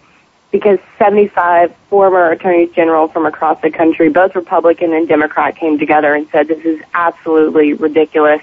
because 0.52 0.80
75 0.98 1.74
former 1.90 2.32
attorneys 2.32 2.72
general 2.72 3.08
from 3.08 3.26
across 3.26 3.62
the 3.62 3.70
country, 3.70 4.10
both 4.10 4.36
Republican 4.36 4.94
and 4.94 5.08
Democrat, 5.08 5.56
came 5.56 5.78
together 5.78 6.14
and 6.14 6.28
said 6.30 6.48
this 6.48 6.64
is 6.66 6.82
absolutely 6.94 7.74
ridiculous. 7.74 8.42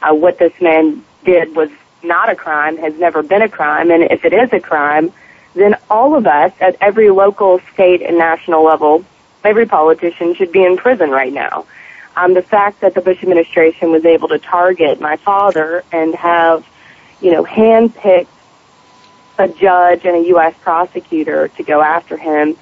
Uh, 0.00 0.14
what 0.14 0.38
this 0.38 0.52
man 0.60 1.04
did 1.24 1.54
was 1.54 1.70
not 2.02 2.28
a 2.28 2.34
crime, 2.34 2.76
has 2.78 2.98
never 2.98 3.22
been 3.22 3.42
a 3.42 3.48
crime, 3.48 3.90
and 3.90 4.02
if 4.04 4.24
it 4.24 4.32
is 4.32 4.52
a 4.52 4.60
crime, 4.60 5.12
then 5.54 5.76
all 5.90 6.16
of 6.16 6.26
us 6.26 6.52
at 6.60 6.76
every 6.80 7.10
local, 7.10 7.60
state, 7.72 8.02
and 8.02 8.18
national 8.18 8.64
level, 8.64 9.04
every 9.44 9.66
politician 9.66 10.34
should 10.34 10.50
be 10.50 10.64
in 10.64 10.76
prison 10.76 11.10
right 11.10 11.32
now. 11.32 11.64
Um, 12.14 12.34
the 12.34 12.42
fact 12.42 12.80
that 12.80 12.94
the 12.94 13.00
Bush 13.00 13.22
administration 13.22 13.90
was 13.90 14.04
able 14.04 14.28
to 14.28 14.38
target 14.38 15.00
my 15.00 15.16
father 15.16 15.82
and 15.92 16.14
have, 16.14 16.66
you 17.20 17.32
know, 17.32 17.44
handpicked 17.44 18.26
a 19.38 19.48
judge 19.48 20.04
and 20.04 20.16
a 20.16 20.28
U.S. 20.28 20.54
prosecutor 20.60 21.48
to 21.48 21.62
go 21.62 21.80
after 21.80 22.16
him 22.16 22.56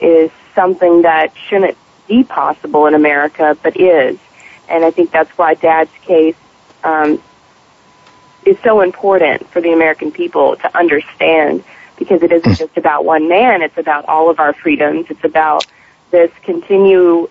is 0.00 0.30
something 0.54 1.02
that 1.02 1.36
shouldn't 1.36 1.76
be 2.08 2.24
possible 2.24 2.86
in 2.86 2.94
America, 2.94 3.56
but 3.62 3.78
is. 3.78 4.18
And 4.68 4.84
I 4.84 4.90
think 4.90 5.10
that's 5.10 5.30
why 5.36 5.54
Dad's 5.54 5.90
case 6.02 6.36
um, 6.82 7.22
is 8.44 8.56
so 8.62 8.80
important 8.80 9.48
for 9.48 9.60
the 9.60 9.72
American 9.72 10.10
people 10.12 10.56
to 10.56 10.76
understand 10.76 11.64
because 11.96 12.22
it 12.22 12.32
isn't 12.32 12.54
just 12.58 12.76
about 12.76 13.04
one 13.04 13.28
man, 13.28 13.62
it's 13.62 13.78
about 13.78 14.06
all 14.06 14.30
of 14.30 14.40
our 14.40 14.52
freedoms. 14.52 15.06
It's 15.10 15.24
about 15.24 15.66
this 16.10 16.30
continue, 16.42 17.28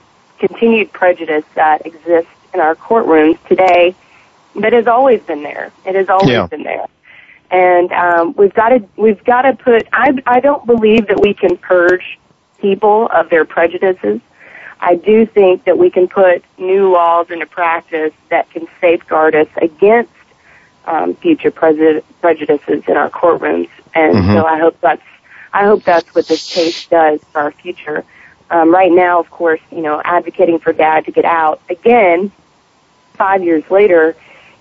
continued 0.47 0.91
prejudice 0.91 1.45
that 1.55 1.85
exists 1.85 2.31
in 2.53 2.59
our 2.59 2.75
courtrooms 2.75 3.37
today 3.47 3.95
that 4.55 4.73
has 4.73 4.87
always 4.87 5.21
been 5.21 5.41
there. 5.41 5.71
It 5.85 5.95
has 5.95 6.09
always 6.09 6.29
yeah. 6.29 6.47
been 6.47 6.63
there. 6.63 6.85
And 7.49 7.91
um, 7.93 8.33
we've 8.37 8.53
got 8.53 8.69
to 8.69 8.83
we've 8.97 9.23
got 9.23 9.43
to 9.43 9.53
put. 9.53 9.87
I 9.93 10.21
I 10.25 10.39
don't 10.41 10.65
believe 10.65 11.07
that 11.07 11.21
we 11.21 11.33
can 11.33 11.55
purge 11.55 12.19
people 12.59 13.07
of 13.07 13.29
their 13.29 13.45
prejudices. 13.45 14.19
I 14.81 14.95
do 14.95 15.25
think 15.25 15.63
that 15.63 15.77
we 15.77 15.89
can 15.89 16.09
put 16.09 16.43
new 16.57 16.91
laws 16.91 17.29
into 17.29 17.45
practice 17.45 18.13
that 18.29 18.49
can 18.49 18.67
safeguard 18.81 19.35
us 19.35 19.47
against 19.61 20.11
um, 20.85 21.15
future 21.15 21.51
prejudices 21.51 22.83
in 22.87 22.97
our 22.97 23.09
courtrooms. 23.09 23.69
And 23.93 24.15
mm-hmm. 24.15 24.33
so 24.33 24.45
I 24.45 24.59
hope 24.59 24.81
that's 24.81 25.03
I 25.53 25.65
hope 25.65 25.83
that's 25.83 26.13
what 26.13 26.27
this 26.27 26.53
case 26.53 26.87
does 26.87 27.21
for 27.31 27.39
our 27.39 27.51
future. 27.51 28.03
Um, 28.53 28.71
right 28.71 28.91
now, 28.91 29.19
of 29.19 29.31
course, 29.31 29.61
you 29.71 29.81
know, 29.81 29.99
advocating 30.05 30.59
for 30.59 30.73
Dad 30.73 31.05
to 31.05 31.11
get 31.11 31.25
out 31.25 31.59
again, 31.69 32.31
five 33.13 33.43
years 33.43 33.63
later, 33.71 34.15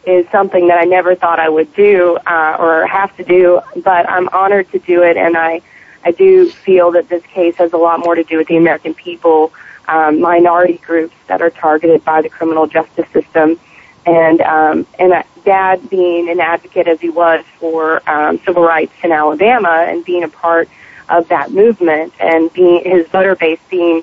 is 0.06 0.26
something 0.30 0.68
that 0.68 0.78
I 0.78 0.84
never 0.84 1.14
thought 1.14 1.38
I 1.38 1.50
would 1.50 1.74
do 1.74 2.16
uh, 2.26 2.56
or 2.58 2.86
have 2.86 3.14
to 3.18 3.22
do. 3.22 3.60
But 3.84 4.08
I'm 4.08 4.30
honored 4.30 4.72
to 4.72 4.78
do 4.78 5.02
it, 5.02 5.18
and 5.18 5.36
I 5.36 5.60
I 6.06 6.12
do 6.12 6.48
feel 6.48 6.90
that 6.92 7.10
this 7.10 7.22
case 7.26 7.56
has 7.56 7.74
a 7.74 7.76
lot 7.76 8.00
more 8.00 8.14
to 8.14 8.24
do 8.24 8.38
with 8.38 8.48
the 8.48 8.56
American 8.56 8.94
people, 8.94 9.52
um, 9.88 10.22
minority 10.22 10.78
groups 10.78 11.14
that 11.26 11.42
are 11.42 11.50
targeted 11.50 12.02
by 12.02 12.22
the 12.22 12.30
criminal 12.30 12.66
justice 12.66 13.08
system, 13.10 13.60
and 14.06 14.40
um, 14.40 14.86
and 14.98 15.22
dad 15.44 15.90
being 15.90 16.30
an 16.30 16.40
advocate 16.40 16.88
as 16.88 16.98
he 16.98 17.10
was 17.10 17.44
for 17.58 18.08
um, 18.08 18.38
civil 18.46 18.62
rights 18.62 18.94
in 19.04 19.12
Alabama 19.12 19.84
and 19.86 20.02
being 20.02 20.22
a 20.22 20.28
part 20.28 20.66
of 21.12 21.28
that 21.28 21.52
movement 21.52 22.12
and 22.18 22.52
being 22.52 22.82
his 22.84 23.06
voter 23.08 23.36
base 23.36 23.60
being 23.70 24.02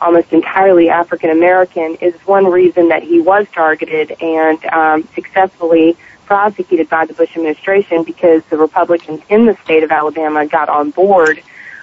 almost 0.00 0.32
entirely 0.32 0.88
African 0.88 1.30
American 1.30 1.96
is 1.96 2.14
one 2.26 2.46
reason 2.46 2.88
that 2.88 3.02
he 3.02 3.20
was 3.20 3.46
targeted 3.52 4.16
and 4.20 4.64
um, 4.66 5.08
successfully 5.14 5.96
prosecuted 6.26 6.88
by 6.88 7.06
the 7.06 7.14
Bush 7.14 7.30
administration 7.36 8.04
because 8.04 8.44
the 8.44 8.56
Republicans 8.56 9.20
in 9.28 9.46
the 9.46 9.56
state 9.64 9.82
of 9.82 9.90
Alabama 9.90 10.46
got 10.46 10.68
on 10.68 10.90
board 10.90 11.42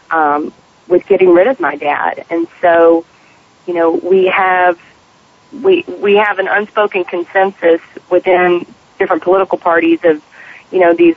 um, 0.09 0.53
with 0.87 1.05
getting 1.07 1.33
rid 1.33 1.47
of 1.47 1.59
my 1.59 1.75
dad. 1.75 2.25
And 2.29 2.47
so, 2.61 3.05
you 3.65 3.73
know, 3.73 3.91
we 3.91 4.27
have 4.27 4.79
we 5.51 5.83
we 6.01 6.15
have 6.15 6.39
an 6.39 6.47
unspoken 6.47 7.03
consensus 7.03 7.81
within 8.09 8.65
different 8.97 9.23
political 9.23 9.57
parties 9.57 9.99
of, 10.03 10.23
you 10.71 10.79
know, 10.79 10.93
these 10.93 11.15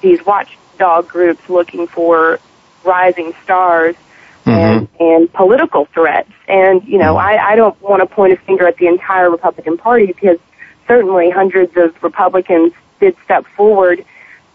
these 0.00 0.24
watchdog 0.26 1.08
groups 1.08 1.48
looking 1.48 1.86
for 1.86 2.40
rising 2.86 3.34
stars 3.44 3.96
mm-hmm. 4.44 4.50
and 4.50 4.88
and 5.00 5.32
political 5.32 5.86
threats. 5.86 6.30
And 6.48 6.82
you 6.84 6.98
know, 6.98 7.14
mm-hmm. 7.14 7.40
I, 7.40 7.52
I 7.52 7.56
don't 7.56 7.80
want 7.82 8.00
to 8.00 8.06
point 8.06 8.32
a 8.32 8.36
finger 8.36 8.66
at 8.66 8.76
the 8.76 8.86
entire 8.86 9.30
Republican 9.30 9.76
Party 9.76 10.06
because 10.06 10.38
certainly 10.86 11.30
hundreds 11.30 11.76
of 11.76 12.02
Republicans 12.02 12.72
did 13.00 13.16
step 13.24 13.44
forward 13.46 14.04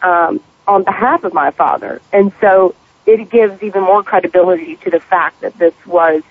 um, 0.01 0.41
on 0.67 0.83
behalf 0.83 1.23
of 1.23 1.33
my 1.33 1.51
father, 1.51 2.01
and 2.11 2.31
so 2.41 2.75
it 3.05 3.29
gives 3.29 3.61
even 3.61 3.83
more 3.83 4.03
credibility 4.03 4.75
to 4.77 4.89
the 4.89 4.99
fact 4.99 5.41
that 5.41 5.57
this 5.57 5.73
was 5.85 6.23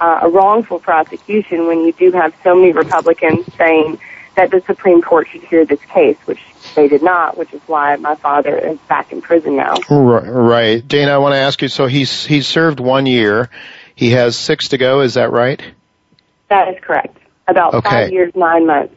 uh, 0.00 0.20
a 0.22 0.28
wrongful 0.28 0.78
prosecution 0.80 1.66
when 1.66 1.80
you 1.80 1.92
do 1.92 2.10
have 2.12 2.34
so 2.42 2.54
many 2.54 2.72
Republicans 2.72 3.46
saying 3.54 3.98
that 4.34 4.50
the 4.50 4.60
Supreme 4.62 5.02
Court 5.02 5.28
should 5.28 5.42
hear 5.42 5.64
this 5.64 5.80
case, 5.86 6.16
which 6.24 6.40
they 6.74 6.88
did 6.88 7.02
not, 7.02 7.36
which 7.36 7.52
is 7.52 7.60
why 7.66 7.96
my 7.96 8.14
father 8.14 8.56
is 8.56 8.78
back 8.88 9.12
in 9.12 9.22
prison 9.22 9.56
now. 9.56 9.74
Right. 9.88 10.86
Dana, 10.86 11.12
I 11.12 11.18
want 11.18 11.32
to 11.34 11.38
ask 11.38 11.60
you, 11.62 11.68
so 11.68 11.86
he's, 11.86 12.24
he's 12.24 12.46
served 12.46 12.80
one 12.80 13.06
year. 13.06 13.50
He 13.94 14.10
has 14.10 14.36
six 14.36 14.68
to 14.68 14.78
go, 14.78 15.00
is 15.00 15.14
that 15.14 15.30
right? 15.30 15.62
That 16.48 16.68
is 16.68 16.76
correct. 16.82 17.16
About 17.46 17.74
okay. 17.74 17.90
five 17.90 18.12
years, 18.12 18.32
nine 18.34 18.66
months. 18.66 18.94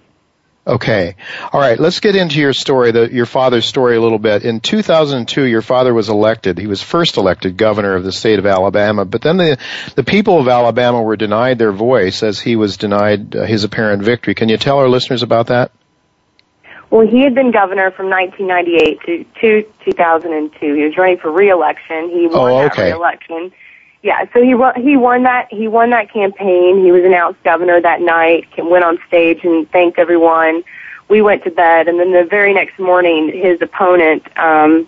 Okay. 0.65 1.15
All 1.51 1.59
right. 1.59 1.77
Let's 1.77 1.99
get 1.99 2.15
into 2.15 2.39
your 2.39 2.53
story, 2.53 2.91
the, 2.91 3.11
your 3.11 3.25
father's 3.25 3.65
story 3.65 3.97
a 3.97 4.01
little 4.01 4.19
bit. 4.19 4.43
In 4.45 4.61
2002, 4.61 5.43
your 5.43 5.61
father 5.61 5.93
was 5.93 6.07
elected. 6.07 6.57
He 6.57 6.67
was 6.67 6.81
first 6.81 7.17
elected 7.17 7.57
governor 7.57 7.95
of 7.95 8.05
the 8.05 8.13
state 8.13 8.39
of 8.39 8.45
Alabama, 8.45 9.03
but 9.03 9.21
then 9.21 9.35
the, 9.35 9.57
the 9.95 10.05
people 10.05 10.39
of 10.39 10.47
Alabama 10.47 11.01
were 11.01 11.17
denied 11.17 11.59
their 11.59 11.73
voice 11.73 12.23
as 12.23 12.39
he 12.39 12.55
was 12.55 12.77
denied 12.77 13.35
uh, 13.35 13.43
his 13.43 13.65
apparent 13.65 14.03
victory. 14.03 14.35
Can 14.35 14.47
you 14.47 14.57
tell 14.57 14.79
our 14.79 14.87
listeners 14.87 15.21
about 15.21 15.47
that? 15.47 15.71
Well, 16.93 17.07
he 17.07 17.21
had 17.21 17.33
been 17.33 17.49
governor 17.49 17.89
from 17.89 18.07
1998 18.11 19.01
to, 19.41 19.63
to 19.63 19.73
2002. 19.83 20.75
He 20.75 20.83
was 20.83 20.95
running 20.95 21.17
for 21.17 21.31
reelection. 21.31 22.11
He 22.11 22.27
won 22.27 22.51
oh, 22.51 22.57
okay. 22.65 22.83
that 22.83 22.91
reelection. 22.91 23.51
Yeah, 24.03 24.25
so 24.31 24.43
he 24.43 24.53
won, 24.53 24.79
he 24.79 24.95
won 24.95 25.23
that 25.23 25.51
he 25.51 25.67
won 25.67 25.89
that 25.89 26.13
campaign. 26.13 26.85
He 26.85 26.91
was 26.91 27.03
announced 27.03 27.41
governor 27.43 27.81
that 27.81 27.99
night. 27.99 28.47
Went 28.59 28.83
on 28.85 28.99
stage 29.07 29.43
and 29.43 29.67
thanked 29.71 29.97
everyone. 29.97 30.63
We 31.09 31.23
went 31.23 31.43
to 31.45 31.49
bed, 31.49 31.87
and 31.87 31.99
then 31.99 32.11
the 32.11 32.25
very 32.25 32.53
next 32.53 32.77
morning, 32.77 33.27
his 33.29 33.59
opponent, 33.63 34.27
um, 34.37 34.87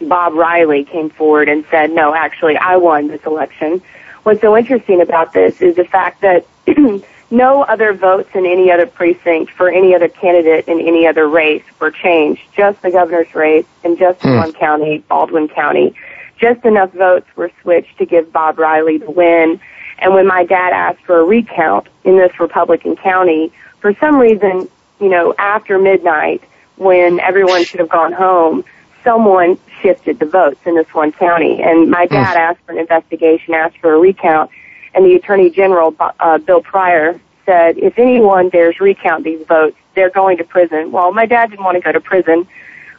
Bob 0.00 0.32
Riley, 0.32 0.84
came 0.84 1.10
forward 1.10 1.50
and 1.50 1.62
said, 1.70 1.90
"No, 1.90 2.14
actually, 2.14 2.56
I 2.56 2.78
won 2.78 3.08
this 3.08 3.26
election." 3.26 3.82
What's 4.22 4.40
so 4.40 4.56
interesting 4.56 5.02
about 5.02 5.34
this 5.34 5.60
is 5.60 5.76
the 5.76 5.84
fact 5.84 6.22
that 6.22 6.46
no 7.30 7.62
other 7.62 7.92
votes 7.92 8.30
in 8.34 8.46
any 8.46 8.70
other 8.70 8.86
precinct 8.86 9.52
for 9.52 9.70
any 9.70 9.94
other 9.94 10.08
candidate 10.08 10.66
in 10.68 10.80
any 10.80 11.06
other 11.06 11.28
race 11.28 11.64
were 11.78 11.90
changed. 11.90 12.42
Just 12.56 12.82
the 12.82 12.90
governor's 12.90 13.34
race 13.34 13.66
in 13.84 13.96
just 13.96 14.20
mm. 14.20 14.36
one 14.36 14.52
county, 14.52 14.98
Baldwin 15.08 15.48
County 15.48 15.94
just 16.40 16.64
enough 16.64 16.92
votes 16.92 17.26
were 17.36 17.50
switched 17.62 17.98
to 17.98 18.06
give 18.06 18.32
Bob 18.32 18.58
Riley 18.58 18.98
the 18.98 19.10
win. 19.10 19.60
And 19.98 20.14
when 20.14 20.26
my 20.26 20.44
dad 20.44 20.72
asked 20.72 21.04
for 21.04 21.20
a 21.20 21.24
recount 21.24 21.86
in 22.04 22.16
this 22.16 22.40
Republican 22.40 22.96
county, 22.96 23.52
for 23.80 23.94
some 24.00 24.16
reason, 24.16 24.68
you 25.00 25.08
know, 25.08 25.34
after 25.38 25.78
midnight, 25.78 26.42
when 26.76 27.20
everyone 27.20 27.64
should 27.64 27.80
have 27.80 27.90
gone 27.90 28.12
home, 28.12 28.64
someone 29.04 29.58
shifted 29.82 30.18
the 30.18 30.26
votes 30.26 30.60
in 30.64 30.74
this 30.74 30.92
one 30.94 31.12
county. 31.12 31.62
And 31.62 31.90
my 31.90 32.06
dad 32.06 32.36
asked 32.36 32.60
for 32.64 32.72
an 32.72 32.78
investigation, 32.78 33.54
asked 33.54 33.76
for 33.78 33.92
a 33.92 33.98
recount, 33.98 34.50
and 34.94 35.04
the 35.04 35.14
Attorney 35.14 35.50
General, 35.50 35.94
uh, 35.98 36.38
Bill 36.38 36.62
Pryor, 36.62 37.20
said, 37.46 37.78
if 37.78 37.98
anyone 37.98 38.48
dares 38.48 38.80
recount 38.80 39.24
these 39.24 39.44
votes, 39.46 39.76
they're 39.94 40.10
going 40.10 40.38
to 40.38 40.44
prison. 40.44 40.92
Well, 40.92 41.12
my 41.12 41.26
dad 41.26 41.50
didn't 41.50 41.64
want 41.64 41.76
to 41.76 41.80
go 41.80 41.92
to 41.92 42.00
prison. 42.00 42.46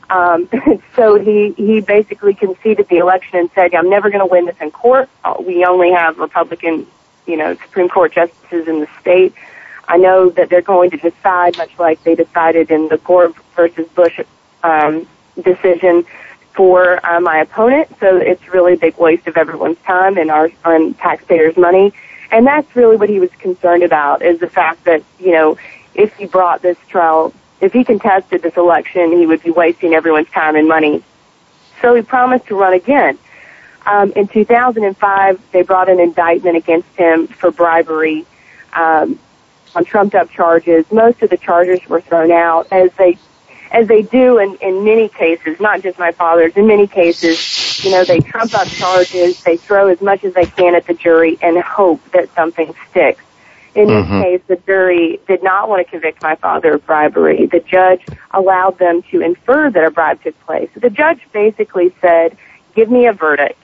Um, 0.09 0.49
so 0.95 1.17
he, 1.17 1.51
he 1.51 1.81
basically 1.81 2.33
conceded 2.33 2.87
the 2.89 2.97
election 2.97 3.39
and 3.39 3.49
said, 3.55 3.73
I'm 3.73 3.89
never 3.89 4.09
going 4.09 4.19
to 4.19 4.25
win 4.25 4.45
this 4.45 4.57
in 4.59 4.71
court. 4.71 5.09
Uh, 5.23 5.35
we 5.39 5.65
only 5.65 5.91
have 5.91 6.17
Republican, 6.17 6.85
you 7.25 7.37
know, 7.37 7.55
Supreme 7.55 7.89
Court 7.89 8.11
justices 8.13 8.67
in 8.67 8.81
the 8.81 8.87
state. 8.99 9.33
I 9.87 9.97
know 9.97 10.29
that 10.29 10.49
they're 10.49 10.61
going 10.61 10.91
to 10.91 10.97
decide, 10.97 11.57
much 11.57 11.77
like 11.79 12.03
they 12.03 12.15
decided 12.15 12.71
in 12.71 12.87
the 12.87 12.97
Gore 12.97 13.33
versus 13.55 13.87
Bush 13.89 14.19
um, 14.63 15.07
decision, 15.41 16.05
for 16.53 17.03
uh, 17.05 17.19
my 17.19 17.39
opponent. 17.39 17.89
So 17.99 18.17
it's 18.17 18.47
really 18.49 18.73
a 18.73 18.77
big 18.77 18.97
waste 18.97 19.27
of 19.27 19.37
everyone's 19.37 19.79
time 19.79 20.17
and 20.17 20.29
our 20.29 20.49
and 20.65 20.97
taxpayers' 20.97 21.57
money. 21.57 21.93
And 22.31 22.47
that's 22.47 22.75
really 22.75 22.97
what 22.97 23.09
he 23.09 23.19
was 23.19 23.29
concerned 23.39 23.83
about 23.83 24.21
is 24.21 24.39
the 24.39 24.49
fact 24.49 24.85
that 24.85 25.03
you 25.19 25.31
know 25.31 25.57
if 25.93 26.13
he 26.15 26.25
brought 26.25 26.61
this 26.61 26.77
trial, 26.87 27.33
if 27.59 27.73
he 27.73 27.83
contested 27.83 28.41
this 28.41 28.57
election, 28.57 29.11
he 29.11 29.25
would 29.25 29.43
be 29.43 29.51
wasting 29.51 29.93
everyone's 29.93 30.29
time 30.29 30.55
and 30.55 30.67
money. 30.67 31.03
So 31.81 31.95
he 31.95 32.01
promised 32.01 32.47
to 32.47 32.55
run 32.55 32.73
again. 32.73 33.17
Um, 33.85 34.13
in 34.15 34.27
2005, 34.27 35.51
they 35.51 35.63
brought 35.63 35.89
an 35.89 35.99
indictment 35.99 36.55
against 36.55 36.89
him 36.95 37.27
for 37.27 37.49
bribery 37.49 38.25
um, 38.73 39.19
on 39.75 39.85
trumped-up 39.85 40.29
charges. 40.29 40.85
Most 40.91 41.21
of 41.23 41.29
the 41.29 41.37
charges 41.37 41.79
were 41.87 42.01
thrown 42.01 42.31
out, 42.31 42.67
as 42.71 42.91
they 42.93 43.17
as 43.71 43.87
they 43.87 44.01
do 44.01 44.37
in, 44.37 44.55
in 44.55 44.83
many 44.83 45.07
cases, 45.07 45.59
not 45.59 45.81
just 45.81 45.97
my 45.97 46.11
father's. 46.11 46.55
In 46.57 46.67
many 46.67 46.87
cases, 46.87 47.83
you 47.83 47.91
know, 47.91 48.03
they 48.03 48.19
trump 48.19 48.53
up 48.53 48.67
charges, 48.67 49.41
they 49.43 49.57
throw 49.57 49.87
as 49.87 50.01
much 50.01 50.23
as 50.23 50.33
they 50.33 50.45
can 50.45 50.75
at 50.75 50.85
the 50.85 50.93
jury, 50.93 51.37
and 51.41 51.57
hope 51.57 52.01
that 52.11 52.33
something 52.35 52.73
sticks. 52.89 53.23
In 53.73 53.87
mm-hmm. 53.87 54.19
this 54.19 54.23
case, 54.23 54.41
the 54.47 54.55
jury 54.65 55.19
did 55.27 55.41
not 55.41 55.69
want 55.69 55.85
to 55.85 55.89
convict 55.89 56.21
my 56.21 56.35
father 56.35 56.73
of 56.73 56.85
bribery. 56.85 57.45
The 57.45 57.61
judge 57.61 58.05
allowed 58.31 58.77
them 58.77 59.01
to 59.03 59.21
infer 59.21 59.69
that 59.69 59.83
a 59.85 59.89
bribe 59.89 60.21
took 60.21 60.37
place. 60.41 60.69
The 60.75 60.89
judge 60.89 61.21
basically 61.31 61.95
said, 62.01 62.37
give 62.75 62.91
me 62.91 63.07
a 63.07 63.13
verdict 63.13 63.57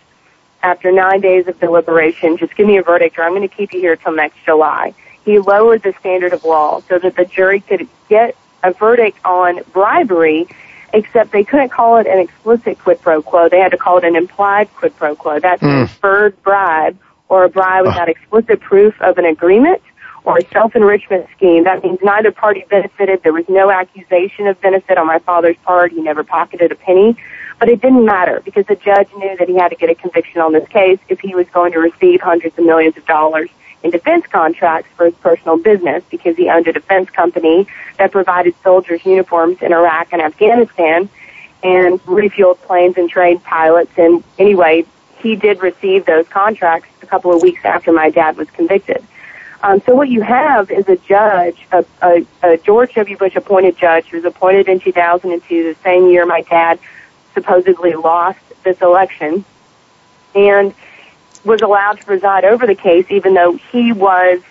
after 0.63 0.91
nine 0.91 1.21
days 1.21 1.47
of 1.47 1.59
deliberation, 1.59 2.37
just 2.37 2.55
give 2.55 2.67
me 2.67 2.77
a 2.77 2.83
verdict 2.83 3.17
or 3.17 3.23
I'm 3.23 3.33
going 3.33 3.47
to 3.47 3.53
keep 3.53 3.73
you 3.73 3.79
here 3.79 3.95
till 3.95 4.13
next 4.13 4.37
July. 4.43 4.93
He 5.23 5.39
lowered 5.39 5.83
the 5.83 5.93
standard 5.99 6.33
of 6.33 6.43
law 6.43 6.81
so 6.87 6.97
that 6.99 7.15
the 7.15 7.25
jury 7.25 7.59
could 7.59 7.87
get 8.09 8.35
a 8.63 8.73
verdict 8.73 9.17
on 9.25 9.61
bribery, 9.73 10.47
except 10.93 11.31
they 11.31 11.43
couldn't 11.43 11.69
call 11.69 11.97
it 11.97 12.07
an 12.07 12.19
explicit 12.19 12.79
quid 12.79 13.01
pro 13.01 13.21
quo. 13.21 13.49
They 13.49 13.59
had 13.59 13.71
to 13.71 13.77
call 13.77 13.97
it 13.97 14.03
an 14.03 14.15
implied 14.15 14.73
quid 14.75 14.95
pro 14.95 15.15
quo. 15.15 15.39
That's 15.39 15.61
mm. 15.61 15.69
an 15.69 15.81
inferred 15.81 16.41
bribe 16.43 16.97
or 17.29 17.43
a 17.43 17.49
bribe 17.49 17.85
without 17.85 18.09
explicit 18.09 18.59
proof 18.59 18.99
of 19.01 19.17
an 19.17 19.25
agreement 19.25 19.81
or 20.23 20.37
a 20.37 20.47
self-enrichment 20.49 21.27
scheme. 21.35 21.63
That 21.63 21.83
means 21.83 21.99
neither 22.03 22.31
party 22.31 22.65
benefited. 22.69 23.23
There 23.23 23.33
was 23.33 23.45
no 23.47 23.71
accusation 23.71 24.47
of 24.47 24.59
benefit 24.59 24.97
on 24.97 25.07
my 25.07 25.19
father's 25.19 25.57
part. 25.63 25.91
He 25.91 26.01
never 26.01 26.23
pocketed 26.23 26.71
a 26.71 26.75
penny. 26.75 27.17
But 27.59 27.69
it 27.69 27.81
didn't 27.81 28.05
matter 28.05 28.41
because 28.45 28.65
the 28.67 28.75
judge 28.75 29.07
knew 29.17 29.35
that 29.37 29.47
he 29.47 29.55
had 29.55 29.69
to 29.69 29.75
get 29.75 29.89
a 29.89 29.95
conviction 29.95 30.41
on 30.41 30.53
this 30.53 30.67
case 30.67 30.99
if 31.09 31.19
he 31.19 31.33
was 31.33 31.47
going 31.49 31.71
to 31.71 31.79
receive 31.79 32.21
hundreds 32.21 32.57
of 32.57 32.65
millions 32.65 32.97
of 32.97 33.05
dollars 33.05 33.49
in 33.83 33.91
defense 33.91 34.25
contracts 34.27 34.89
for 34.95 35.05
his 35.05 35.15
personal 35.15 35.57
business 35.57 36.03
because 36.09 36.35
he 36.35 36.49
owned 36.49 36.67
a 36.67 36.73
defense 36.73 37.09
company 37.09 37.67
that 37.97 38.11
provided 38.11 38.55
soldiers 38.63 39.05
uniforms 39.05 39.61
in 39.61 39.73
Iraq 39.73 40.09
and 40.11 40.21
Afghanistan 40.21 41.09
and 41.63 42.03
refueled 42.05 42.59
planes 42.61 42.97
and 42.97 43.09
trained 43.09 43.43
pilots. 43.43 43.91
And 43.97 44.23
anyway, 44.37 44.85
he 45.19 45.35
did 45.35 45.61
receive 45.61 46.05
those 46.05 46.27
contracts 46.27 46.89
a 47.01 47.05
couple 47.05 47.33
of 47.33 47.41
weeks 47.41 47.63
after 47.63 47.91
my 47.91 48.09
dad 48.09 48.37
was 48.37 48.49
convicted. 48.51 49.03
Um, 49.63 49.81
so 49.81 49.95
what 49.95 50.09
you 50.09 50.21
have 50.21 50.69
is 50.69 50.87
a 50.87 50.97
judge, 50.97 51.65
a, 51.71 51.83
a, 52.01 52.25
a 52.43 52.57
George 52.57 52.93
W. 52.93 53.17
Bush 53.17 53.35
appointed 53.35 53.77
judge 53.77 54.05
who 54.07 54.17
was 54.17 54.25
appointed 54.25 54.67
in 54.67 54.79
2002, 54.79 55.63
the 55.63 55.79
same 55.81 56.07
year 56.09 56.25
my 56.25 56.41
dad 56.43 56.79
supposedly 57.33 57.93
lost 57.93 58.39
this 58.63 58.81
election 58.81 59.43
and 60.35 60.73
was 61.43 61.61
allowed 61.61 61.99
to 61.99 62.05
preside 62.05 62.45
over 62.45 62.65
the 62.65 62.75
case 62.75 63.05
even 63.09 63.33
though 63.33 63.53
he 63.53 63.93
was 63.93 64.41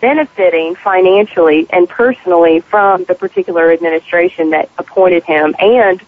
benefiting 0.00 0.74
financially 0.76 1.66
and 1.70 1.88
personally 1.88 2.60
from 2.60 3.04
the 3.04 3.14
particular 3.14 3.72
administration 3.72 4.50
that 4.50 4.70
appointed 4.78 5.24
him 5.24 5.54
and 5.58 6.00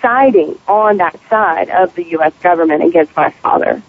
siding 0.00 0.58
on 0.68 0.98
that 0.98 1.18
side 1.28 1.70
of 1.70 1.94
the 1.94 2.04
U.S. 2.10 2.32
government 2.42 2.84
against 2.84 3.16
my 3.16 3.30
father. 3.30 3.82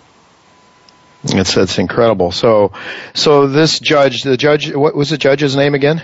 It's 1.23 1.55
that's 1.55 1.77
incredible. 1.79 2.31
So, 2.31 2.71
so 3.13 3.47
this 3.47 3.79
judge, 3.79 4.23
the 4.23 4.37
judge, 4.37 4.73
what 4.73 4.95
was 4.95 5.09
the 5.09 5.17
judge's 5.17 5.55
name 5.55 5.73
again? 5.73 6.03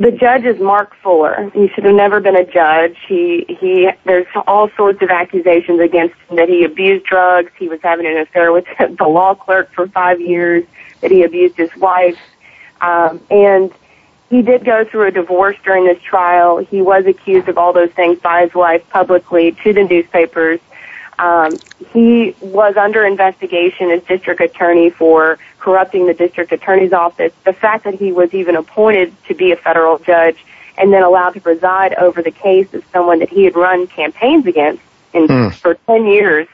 The 0.00 0.12
judge 0.12 0.44
is 0.44 0.60
Mark 0.60 0.94
Fuller. 1.02 1.50
He 1.54 1.68
should 1.68 1.82
have 1.82 1.94
never 1.94 2.20
been 2.20 2.36
a 2.36 2.44
judge. 2.44 2.96
He 3.08 3.44
he. 3.48 3.90
There's 4.04 4.26
all 4.46 4.70
sorts 4.76 5.02
of 5.02 5.10
accusations 5.10 5.80
against 5.80 6.14
him 6.28 6.36
that 6.36 6.48
he 6.48 6.64
abused 6.64 7.04
drugs. 7.04 7.50
He 7.58 7.68
was 7.68 7.80
having 7.82 8.06
an 8.06 8.16
affair 8.16 8.52
with 8.52 8.64
the 8.78 9.08
law 9.08 9.34
clerk 9.34 9.72
for 9.72 9.88
five 9.88 10.20
years. 10.20 10.64
That 11.00 11.10
he 11.10 11.24
abused 11.24 11.56
his 11.56 11.74
wife, 11.76 12.18
um, 12.80 13.20
and 13.30 13.72
he 14.30 14.42
did 14.42 14.64
go 14.64 14.84
through 14.84 15.06
a 15.06 15.10
divorce 15.10 15.56
during 15.64 15.84
this 15.84 16.00
trial. 16.02 16.58
He 16.58 16.82
was 16.82 17.06
accused 17.06 17.48
of 17.48 17.58
all 17.58 17.72
those 17.72 17.90
things 17.92 18.18
by 18.20 18.42
his 18.42 18.54
wife 18.54 18.88
publicly 18.90 19.52
to 19.64 19.72
the 19.72 19.84
newspapers. 19.84 20.60
Um, 21.18 21.56
he 21.92 22.34
was 22.40 22.76
under 22.76 23.04
investigation 23.04 23.90
as 23.90 24.02
district 24.04 24.40
attorney 24.40 24.90
for 24.90 25.38
corrupting 25.58 26.06
the 26.06 26.14
district 26.14 26.52
attorney's 26.52 26.92
office. 26.92 27.32
The 27.44 27.52
fact 27.52 27.84
that 27.84 27.94
he 27.94 28.12
was 28.12 28.32
even 28.34 28.56
appointed 28.56 29.12
to 29.24 29.34
be 29.34 29.52
a 29.52 29.56
federal 29.56 29.98
judge 29.98 30.44
and 30.76 30.92
then 30.92 31.02
allowed 31.02 31.34
to 31.34 31.40
preside 31.40 31.94
over 31.94 32.22
the 32.22 32.30
case 32.30 32.72
of 32.72 32.84
someone 32.92 33.18
that 33.18 33.28
he 33.28 33.44
had 33.44 33.56
run 33.56 33.86
campaigns 33.88 34.46
against 34.46 34.82
in, 35.12 35.26
mm. 35.26 35.54
for 35.54 35.74
10 35.74 36.06
years 36.06 36.46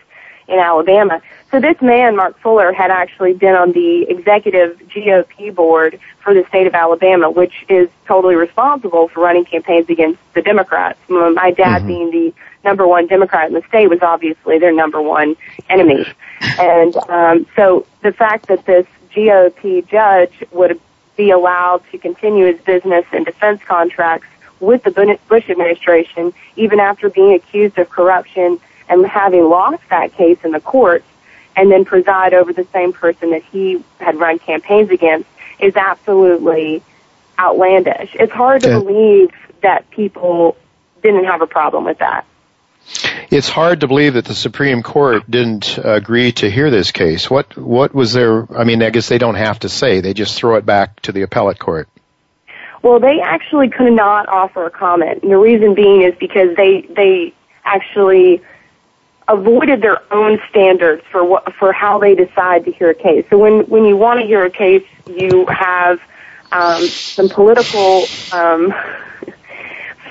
in 0.48 0.58
Alabama. 0.58 1.20
So 1.50 1.60
this 1.60 1.80
man, 1.80 2.16
Mark 2.16 2.38
Fuller, 2.40 2.72
had 2.72 2.90
actually 2.90 3.34
been 3.34 3.54
on 3.54 3.72
the 3.72 4.02
executive 4.08 4.78
GOP 4.88 5.54
board 5.54 6.00
for 6.20 6.34
the 6.34 6.44
state 6.48 6.66
of 6.66 6.74
Alabama, 6.74 7.30
which 7.30 7.64
is 7.68 7.88
totally 8.06 8.34
responsible 8.34 9.08
for 9.08 9.20
running 9.20 9.44
campaigns 9.44 9.88
against 9.88 10.20
the 10.34 10.42
Democrats. 10.42 10.98
My 11.08 11.52
dad 11.52 11.82
mm-hmm. 11.82 11.86
being 11.86 12.10
the 12.10 12.34
number 12.64 12.86
one 12.86 13.06
Democrat 13.06 13.48
in 13.48 13.54
the 13.54 13.62
state 13.68 13.88
was 13.88 14.00
obviously 14.02 14.58
their 14.58 14.72
number 14.72 15.00
one 15.00 15.36
enemy. 15.68 16.06
And 16.58 16.96
um, 17.08 17.46
so 17.56 17.86
the 18.02 18.12
fact 18.12 18.46
that 18.48 18.64
this 18.66 18.86
GOP 19.14 19.86
judge 19.86 20.44
would 20.52 20.80
be 21.16 21.30
allowed 21.30 21.82
to 21.92 21.98
continue 21.98 22.46
his 22.46 22.60
business 22.62 23.04
and 23.12 23.24
defense 23.24 23.62
contracts 23.62 24.26
with 24.60 24.82
the 24.82 25.18
Bush 25.28 25.50
administration, 25.50 26.32
even 26.56 26.80
after 26.80 27.10
being 27.10 27.34
accused 27.34 27.78
of 27.78 27.88
corruption 27.90 28.58
and 28.88 29.06
having 29.06 29.44
lost 29.48 29.82
that 29.90 30.12
case 30.12 30.38
in 30.44 30.52
the 30.52 30.60
courts, 30.60 31.06
and 31.56 31.70
then 31.70 31.84
preside 31.84 32.34
over 32.34 32.52
the 32.52 32.66
same 32.72 32.92
person 32.92 33.30
that 33.30 33.42
he 33.44 33.82
had 34.00 34.16
run 34.16 34.38
campaigns 34.38 34.90
against, 34.90 35.28
is 35.60 35.76
absolutely 35.76 36.82
outlandish. 37.38 38.14
It's 38.18 38.32
hard 38.32 38.62
to 38.62 38.80
believe 38.80 39.30
that 39.62 39.88
people 39.90 40.56
didn't 41.02 41.24
have 41.24 41.42
a 41.42 41.46
problem 41.46 41.84
with 41.84 41.98
that. 41.98 42.24
It's 43.30 43.48
hard 43.48 43.80
to 43.80 43.88
believe 43.88 44.14
that 44.14 44.26
the 44.26 44.34
Supreme 44.34 44.82
Court 44.82 45.28
didn't 45.30 45.78
agree 45.78 46.32
to 46.32 46.50
hear 46.50 46.70
this 46.70 46.92
case. 46.92 47.30
What 47.30 47.56
what 47.56 47.94
was 47.94 48.12
there? 48.12 48.46
I 48.56 48.64
mean, 48.64 48.82
I 48.82 48.90
guess 48.90 49.08
they 49.08 49.18
don't 49.18 49.34
have 49.34 49.60
to 49.60 49.68
say; 49.68 50.00
they 50.00 50.14
just 50.14 50.36
throw 50.36 50.56
it 50.56 50.66
back 50.66 51.00
to 51.02 51.12
the 51.12 51.22
appellate 51.22 51.58
court. 51.58 51.88
Well, 52.82 53.00
they 53.00 53.20
actually 53.20 53.70
could 53.70 53.94
not 53.94 54.28
offer 54.28 54.66
a 54.66 54.70
comment. 54.70 55.22
And 55.22 55.32
the 55.32 55.38
reason 55.38 55.74
being 55.74 56.02
is 56.02 56.14
because 56.20 56.54
they 56.56 56.82
they 56.82 57.32
actually 57.64 58.42
avoided 59.26 59.80
their 59.80 60.00
own 60.12 60.38
standards 60.50 61.02
for 61.10 61.24
what 61.24 61.54
for 61.54 61.72
how 61.72 61.98
they 61.98 62.14
decide 62.14 62.66
to 62.66 62.72
hear 62.72 62.90
a 62.90 62.94
case. 62.94 63.24
So 63.30 63.38
when 63.38 63.60
when 63.70 63.84
you 63.86 63.96
want 63.96 64.20
to 64.20 64.26
hear 64.26 64.44
a 64.44 64.50
case, 64.50 64.84
you 65.06 65.46
have 65.46 66.00
um, 66.52 66.82
some 66.86 67.28
political 67.28 68.04
um, 68.32 68.74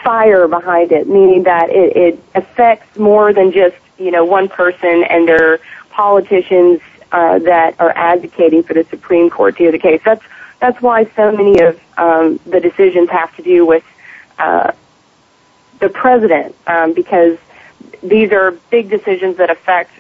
fire 0.03 0.47
behind 0.47 0.91
it, 0.91 1.07
meaning 1.07 1.43
that 1.43 1.69
it, 1.69 1.95
it 1.95 2.23
affects 2.35 2.97
more 2.97 3.33
than 3.33 3.51
just 3.51 3.75
you 3.97 4.11
know 4.11 4.25
one 4.25 4.47
person 4.49 5.03
and 5.03 5.27
their 5.27 5.59
politicians 5.89 6.81
uh, 7.11 7.39
that 7.39 7.79
are 7.79 7.91
advocating 7.95 8.63
for 8.63 8.73
the 8.73 8.83
Supreme 8.85 9.29
Court 9.29 9.55
to 9.57 9.63
hear 9.63 9.71
the 9.71 9.79
case. 9.79 10.01
That's 10.03 10.23
that's 10.59 10.81
why 10.81 11.05
so 11.15 11.31
many 11.31 11.59
of 11.59 11.79
um, 11.97 12.39
the 12.45 12.59
decisions 12.59 13.09
have 13.09 13.35
to 13.35 13.43
do 13.43 13.65
with 13.65 13.83
uh, 14.39 14.71
the 15.79 15.89
president, 15.89 16.55
um, 16.67 16.93
because 16.93 17.37
these 18.01 18.31
are 18.31 18.51
big 18.69 18.89
decisions 18.89 19.37
that 19.37 19.49
affect 19.49 19.91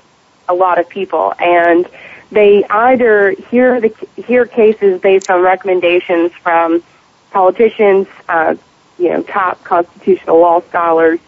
a 0.47 0.53
lot 0.53 0.79
of 0.79 0.87
people, 0.89 1.33
and 1.39 1.87
they 2.31 2.63
either 2.65 3.31
hear 3.31 3.79
the 3.79 3.93
hear 4.15 4.45
cases 4.45 4.99
based 5.01 5.29
on 5.29 5.41
recommendations 5.41 6.31
from 6.33 6.83
politicians, 7.31 8.07
uh, 8.29 8.55
you 8.97 9.09
know, 9.09 9.23
top 9.23 9.63
constitutional 9.63 10.39
law 10.39 10.61
scholars, 10.61 11.19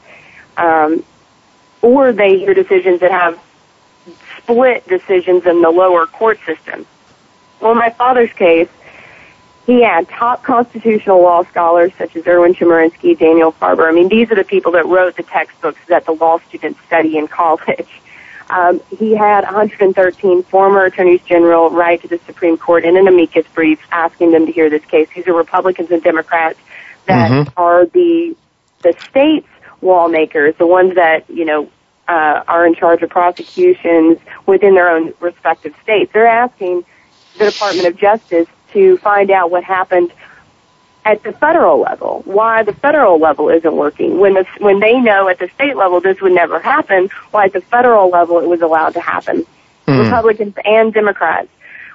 um, 0.58 1.04
or 1.82 2.12
they 2.14 2.38
hear 2.40 2.54
decisions 2.54 3.00
that 3.02 3.12
have 3.12 3.40
split 4.38 4.88
decisions 4.88 5.46
in 5.46 5.62
the 5.62 5.70
lower 5.70 6.06
court 6.06 6.40
system. 6.46 6.86
Well, 7.60 7.72
in 7.72 7.78
my 7.78 7.90
father's 7.90 8.32
case, 8.34 8.70
he 9.66 9.82
had 9.82 10.08
top 10.08 10.44
constitutional 10.44 11.22
law 11.22 11.44
scholars 11.44 11.92
such 11.98 12.16
as 12.16 12.28
Erwin 12.28 12.54
Chemerinsky, 12.54 13.18
Daniel 13.18 13.52
Farber. 13.52 13.88
I 13.88 13.92
mean, 13.92 14.10
these 14.10 14.30
are 14.32 14.36
the 14.36 14.44
people 14.44 14.72
that 14.74 14.86
wrote 14.86 15.16
the 15.16 15.24
textbooks 15.24 15.80
that 15.88 16.06
the 16.06 16.12
law 16.12 16.40
students 16.48 16.80
study 16.86 17.18
in 17.18 17.28
college. 17.28 17.88
Um, 18.48 18.80
he 18.96 19.16
had 19.16 19.44
113 19.44 20.44
former 20.44 20.86
attorneys 20.86 21.22
general 21.24 21.72
write 21.72 22.04
to 22.04 22.08
the 22.08 22.20
Supreme 22.28 22.58
Court 22.58 22.86
in 22.86 22.96
an 22.96 23.08
amicus 23.08 23.48
brief 23.56 23.80
asking 23.92 24.34
them 24.34 24.46
to 24.46 24.52
hear 24.52 24.70
this 24.70 24.86
case. 24.86 25.10
These 25.16 25.26
are 25.26 25.34
Republicans 25.34 25.90
and 25.90 26.04
Democrats 26.04 26.60
that 27.06 27.32
mm-hmm. 27.32 27.50
are 27.58 27.86
the 27.86 28.36
the 28.84 28.96
states 29.10 29.48
lawmakers, 29.82 30.56
the 30.58 30.68
ones 30.68 30.96
that 30.96 31.30
you 31.30 31.46
know 31.46 31.70
uh, 32.08 32.44
are 32.48 32.66
in 32.66 32.76
charge 32.76 33.02
of 33.02 33.10
prosecutions 33.10 34.18
within 34.46 34.76
their 34.76 34.90
own 34.90 35.14
respective 35.20 35.74
states. 35.82 36.12
They're 36.14 36.28
asking 36.28 36.86
the 37.38 37.52
Department 37.52 37.88
of 37.88 37.98
Justice 37.98 38.48
to 38.74 38.98
find 38.98 39.32
out 39.32 39.52
what 39.52 39.64
happened 39.64 40.12
at 41.04 41.22
the 41.24 41.32
federal 41.34 41.80
level, 41.80 42.24
why 42.26 42.64
the 42.64 42.74
federal 42.74 43.20
level 43.20 43.50
isn't 43.50 43.76
working. 43.76 44.20
When 44.20 44.34
the, 44.34 44.46
when 44.60 44.80
they 44.80 45.00
know 45.00 45.30
at 45.30 45.38
the 45.38 45.50
state 45.50 45.78
level 45.78 46.02
this 46.02 46.20
would 46.22 46.32
never 46.32 46.60
happen, 46.60 47.10
why 47.32 47.46
at 47.46 47.54
the 47.54 47.62
federal 47.62 48.10
level 48.10 48.40
it 48.40 48.48
was 48.48 48.62
allowed 48.62 48.96
to 48.96 49.02
happen. 49.02 49.46
Mm. 49.88 50.04
Republicans 50.04 50.56
and 50.66 50.94
Democrats. 50.94 51.48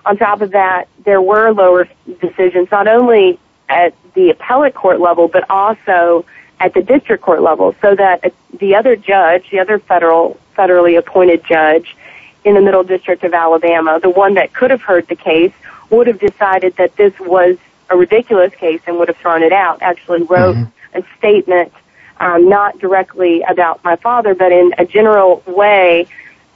On 0.06 0.16
top 0.16 0.40
of 0.40 0.52
that, 0.52 0.88
there 1.04 1.20
were 1.20 1.52
lower 1.52 1.88
decisions, 2.20 2.70
not 2.70 2.86
only 2.86 3.38
at 3.70 3.94
the 4.14 4.30
appellate 4.30 4.74
court 4.74 5.00
level, 5.00 5.28
but 5.28 5.48
also 5.48 6.26
at 6.58 6.74
the 6.74 6.82
district 6.82 7.22
court 7.22 7.40
level, 7.40 7.74
so 7.80 7.94
that 7.94 8.34
the 8.58 8.74
other 8.74 8.96
judge, 8.96 9.48
the 9.50 9.58
other 9.58 9.78
federal, 9.78 10.38
federally 10.54 10.98
appointed 10.98 11.42
judge 11.44 11.96
in 12.44 12.54
the 12.54 12.60
Middle 12.60 12.82
District 12.82 13.24
of 13.24 13.32
Alabama, 13.32 13.98
the 14.00 14.10
one 14.10 14.34
that 14.34 14.52
could 14.52 14.70
have 14.70 14.82
heard 14.82 15.06
the 15.08 15.16
case, 15.16 15.52
would 15.88 16.06
have 16.06 16.18
decided 16.18 16.76
that 16.76 16.96
this 16.96 17.18
was 17.20 17.56
a 17.88 17.96
ridiculous 17.96 18.54
case 18.54 18.80
and 18.86 18.98
would 18.98 19.08
have 19.08 19.16
thrown 19.16 19.42
it 19.42 19.52
out. 19.52 19.80
Actually 19.80 20.22
wrote 20.22 20.56
mm-hmm. 20.56 20.98
a 20.98 21.02
statement, 21.16 21.72
um, 22.18 22.48
not 22.48 22.78
directly 22.78 23.42
about 23.42 23.82
my 23.84 23.96
father, 23.96 24.34
but 24.34 24.52
in 24.52 24.72
a 24.78 24.84
general 24.84 25.42
way, 25.46 26.06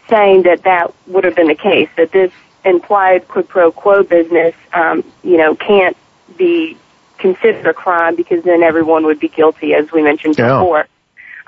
saying 0.08 0.42
that 0.42 0.62
that 0.64 0.92
would 1.06 1.24
have 1.24 1.34
been 1.34 1.48
the 1.48 1.54
case. 1.54 1.88
That 1.96 2.12
this 2.12 2.32
implied 2.64 3.28
quid 3.28 3.48
pro 3.48 3.72
quo 3.72 4.02
business, 4.02 4.54
um, 4.72 5.04
you 5.22 5.36
know, 5.36 5.54
can't 5.54 5.96
be 6.36 6.76
considered 7.24 7.66
a 7.66 7.72
crime 7.72 8.14
because 8.16 8.44
then 8.44 8.62
everyone 8.62 9.06
would 9.06 9.18
be 9.18 9.28
guilty, 9.28 9.72
as 9.72 9.90
we 9.90 10.02
mentioned 10.02 10.38
yeah. 10.38 10.58
before. 10.58 10.86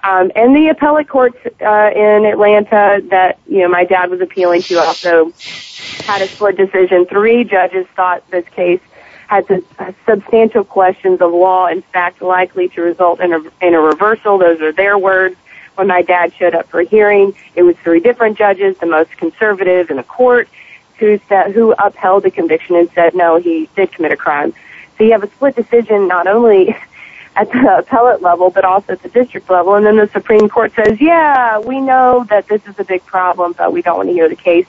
Um, 0.02 0.32
and 0.34 0.56
the 0.56 0.68
appellate 0.68 1.06
courts 1.06 1.36
uh, 1.60 1.90
in 1.94 2.24
Atlanta 2.24 3.02
that 3.10 3.38
you 3.46 3.58
know 3.58 3.68
my 3.68 3.84
dad 3.84 4.08
was 4.08 4.22
appealing 4.22 4.62
to 4.62 4.78
also 4.78 5.32
had 6.06 6.22
a 6.22 6.28
split 6.28 6.56
decision. 6.56 7.04
Three 7.04 7.44
judges 7.44 7.86
thought 7.94 8.26
this 8.30 8.48
case 8.48 8.80
had 9.26 9.44
substantial 10.06 10.64
questions 10.64 11.20
of 11.20 11.32
law 11.32 11.66
and 11.66 11.84
fact 11.86 12.22
likely 12.22 12.68
to 12.70 12.80
result 12.80 13.20
in 13.20 13.34
a, 13.34 13.40
in 13.60 13.74
a 13.74 13.80
reversal. 13.80 14.38
Those 14.38 14.62
are 14.62 14.72
their 14.72 14.96
words. 14.96 15.36
When 15.74 15.88
my 15.88 16.00
dad 16.00 16.32
showed 16.32 16.54
up 16.54 16.68
for 16.68 16.80
a 16.80 16.84
hearing, 16.86 17.34
it 17.54 17.64
was 17.64 17.76
three 17.84 18.00
different 18.00 18.38
judges, 18.38 18.78
the 18.78 18.86
most 18.86 19.10
conservative 19.18 19.90
in 19.90 19.98
the 19.98 20.04
court, 20.04 20.48
who 20.98 21.20
said, 21.28 21.52
who 21.52 21.72
upheld 21.72 22.22
the 22.22 22.30
conviction 22.30 22.76
and 22.76 22.88
said, 22.92 23.14
no, 23.14 23.36
he 23.36 23.68
did 23.76 23.92
commit 23.92 24.12
a 24.12 24.16
crime. 24.16 24.54
So 24.96 25.04
you 25.04 25.12
have 25.12 25.22
a 25.22 25.30
split 25.30 25.56
decision 25.56 26.08
not 26.08 26.26
only 26.26 26.76
at 27.36 27.50
the 27.50 27.78
appellate 27.78 28.22
level, 28.22 28.50
but 28.50 28.64
also 28.64 28.94
at 28.94 29.02
the 29.02 29.10
district 29.10 29.50
level. 29.50 29.74
And 29.74 29.84
then 29.84 29.96
the 29.96 30.08
Supreme 30.08 30.48
Court 30.48 30.72
says, 30.74 31.00
yeah, 31.00 31.58
we 31.58 31.80
know 31.80 32.24
that 32.30 32.48
this 32.48 32.66
is 32.66 32.78
a 32.78 32.84
big 32.84 33.04
problem, 33.04 33.52
but 33.52 33.72
we 33.72 33.82
don't 33.82 33.98
want 33.98 34.08
to 34.08 34.14
hear 34.14 34.28
the 34.28 34.36
case 34.36 34.66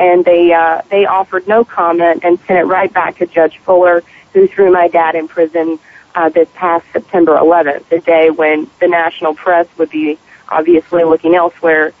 and 0.00 0.24
they 0.24 0.52
uh, 0.52 0.80
they 0.90 1.04
offered 1.04 1.46
no 1.46 1.64
comment 1.64 2.24
and 2.24 2.38
sent 2.40 2.58
it 2.58 2.64
right 2.64 2.92
back 2.92 3.18
to 3.18 3.26
Judge 3.26 3.58
Fuller, 3.58 4.02
who 4.32 4.48
threw 4.48 4.72
my 4.72 4.88
dad 4.88 5.14
in 5.14 5.28
prison 5.28 5.78
uh, 6.14 6.28
this 6.30 6.48
past 6.54 6.86
September 6.92 7.36
11th, 7.36 7.88
the 7.88 8.00
day 8.00 8.30
when 8.30 8.68
the 8.80 8.88
national 8.88 9.34
press 9.34 9.66
would 9.78 9.90
be 9.90 10.18
obviously 10.48 11.04
looking 11.04 11.34
elsewhere 11.34 11.92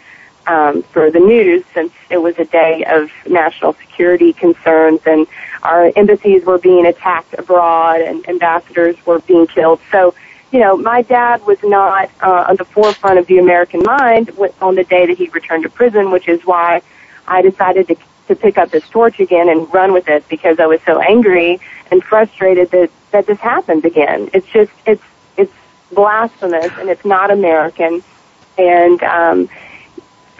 um, 0.46 0.82
for 0.82 1.10
the 1.10 1.20
news, 1.20 1.64
since 1.74 1.92
it 2.10 2.18
was 2.18 2.38
a 2.38 2.44
day 2.44 2.84
of 2.84 3.10
national 3.28 3.74
security 3.74 4.32
concerns 4.32 5.00
and 5.06 5.26
our 5.62 5.92
embassies 5.96 6.44
were 6.44 6.58
being 6.58 6.86
attacked 6.86 7.34
abroad 7.38 8.00
and 8.00 8.26
ambassadors 8.28 8.96
were 9.06 9.20
being 9.20 9.46
killed. 9.46 9.80
So 9.90 10.14
you 10.50 10.58
know, 10.58 10.76
my 10.76 11.02
dad 11.02 11.46
was 11.46 11.58
not 11.62 12.10
uh, 12.20 12.46
on 12.48 12.56
the 12.56 12.64
forefront 12.64 13.18
of 13.18 13.26
the 13.28 13.38
American 13.38 13.82
mind 13.84 14.30
on 14.60 14.74
the 14.74 14.82
day 14.84 15.06
that 15.06 15.16
he 15.16 15.28
returned 15.28 15.62
to 15.62 15.70
prison, 15.70 16.10
which 16.10 16.28
is 16.28 16.44
why 16.44 16.82
I 17.26 17.42
decided 17.42 17.86
to 17.88 17.96
to 18.30 18.36
pick 18.36 18.58
up 18.58 18.70
this 18.70 18.88
torch 18.88 19.18
again 19.18 19.48
and 19.48 19.72
run 19.74 19.92
with 19.92 20.08
it 20.08 20.28
because 20.28 20.60
I 20.60 20.66
was 20.66 20.80
so 20.86 21.00
angry 21.00 21.58
and 21.90 22.02
frustrated 22.02 22.70
that 22.70 22.90
that 23.10 23.26
this 23.26 23.38
happened 23.38 23.84
again. 23.84 24.30
It's 24.32 24.46
just 24.46 24.72
it's 24.86 25.02
it's 25.36 25.52
blasphemous 25.92 26.70
and 26.78 26.88
it's 26.88 27.04
not 27.04 27.30
American. 27.30 28.02
And 28.56 29.02
um, 29.02 29.48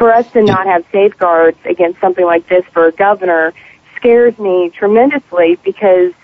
for 0.01 0.14
us 0.14 0.32
to 0.32 0.42
not 0.42 0.64
have 0.64 0.82
safeguards 0.90 1.59
against 1.66 2.01
something 2.01 2.24
like 2.24 2.48
this 2.48 2.64
for 2.72 2.86
a 2.86 2.92
governor 2.92 3.53
scares 3.96 4.38
me 4.38 4.70
tremendously 4.70 5.59
because 5.62 6.14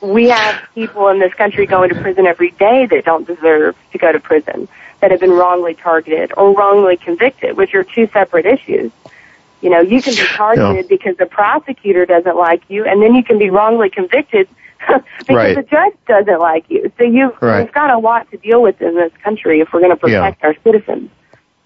we 0.00 0.28
have 0.28 0.62
people 0.72 1.08
in 1.08 1.18
this 1.18 1.34
country 1.34 1.66
going 1.66 1.88
to 1.88 2.00
prison 2.00 2.28
every 2.28 2.52
day 2.52 2.86
that 2.86 3.04
don't 3.04 3.26
deserve 3.26 3.74
to 3.90 3.98
go 3.98 4.12
to 4.12 4.20
prison, 4.20 4.68
that 5.00 5.10
have 5.10 5.18
been 5.18 5.32
wrongly 5.32 5.74
targeted 5.74 6.32
or 6.36 6.54
wrongly 6.54 6.96
convicted, 6.96 7.56
which 7.56 7.74
are 7.74 7.82
two 7.82 8.06
separate 8.12 8.46
issues. 8.46 8.92
You 9.60 9.70
know, 9.70 9.80
you 9.80 10.00
can 10.00 10.14
be 10.14 10.24
targeted 10.24 10.84
yeah. 10.84 10.96
because 10.96 11.16
the 11.16 11.26
prosecutor 11.26 12.06
doesn't 12.06 12.36
like 12.36 12.62
you, 12.68 12.84
and 12.84 13.02
then 13.02 13.16
you 13.16 13.24
can 13.24 13.36
be 13.36 13.50
wrongly 13.50 13.90
convicted 13.90 14.48
because 14.86 15.28
right. 15.28 15.56
the 15.56 15.64
judge 15.64 15.94
doesn't 16.06 16.38
like 16.38 16.66
you. 16.70 16.92
So 16.98 17.02
you've, 17.02 17.34
right. 17.42 17.62
you've 17.62 17.74
got 17.74 17.90
a 17.90 17.98
lot 17.98 18.30
to 18.30 18.36
deal 18.36 18.62
with 18.62 18.80
in 18.80 18.94
this 18.94 19.12
country 19.24 19.58
if 19.58 19.72
we're 19.72 19.80
going 19.80 19.90
to 19.90 19.96
protect 19.96 20.40
yeah. 20.40 20.46
our 20.46 20.54
citizens. 20.62 21.10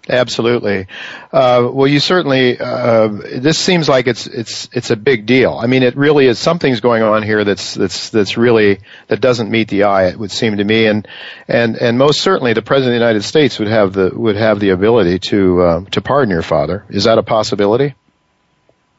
Absolutely. 0.07 0.87
Uh, 1.31 1.69
well, 1.71 1.87
you 1.87 1.99
certainly. 1.99 2.57
Uh, 2.59 3.07
this 3.07 3.57
seems 3.59 3.87
like 3.87 4.07
it's 4.07 4.25
it's 4.27 4.69
it's 4.71 4.89
a 4.89 4.95
big 4.95 5.25
deal. 5.25 5.53
I 5.53 5.67
mean, 5.67 5.83
it 5.83 5.95
really 5.95 6.25
is. 6.25 6.39
Something's 6.39 6.79
going 6.79 7.03
on 7.03 7.21
here 7.21 7.43
that's 7.43 7.75
that's 7.75 8.09
that's 8.09 8.37
really 8.37 8.79
that 9.07 9.21
doesn't 9.21 9.51
meet 9.51 9.67
the 9.67 9.83
eye. 9.83 10.07
It 10.07 10.17
would 10.17 10.31
seem 10.31 10.57
to 10.57 10.63
me, 10.63 10.87
and 10.87 11.07
and 11.47 11.75
and 11.75 11.97
most 11.97 12.21
certainly, 12.21 12.53
the 12.53 12.61
president 12.61 12.95
of 12.95 12.99
the 12.99 13.05
United 13.05 13.23
States 13.23 13.59
would 13.59 13.67
have 13.67 13.93
the 13.93 14.11
would 14.13 14.35
have 14.35 14.59
the 14.59 14.69
ability 14.69 15.19
to 15.19 15.61
uh, 15.61 15.85
to 15.91 16.01
pardon 16.01 16.31
your 16.31 16.43
father. 16.43 16.85
Is 16.89 17.03
that 17.03 17.17
a 17.17 17.23
possibility? 17.23 17.93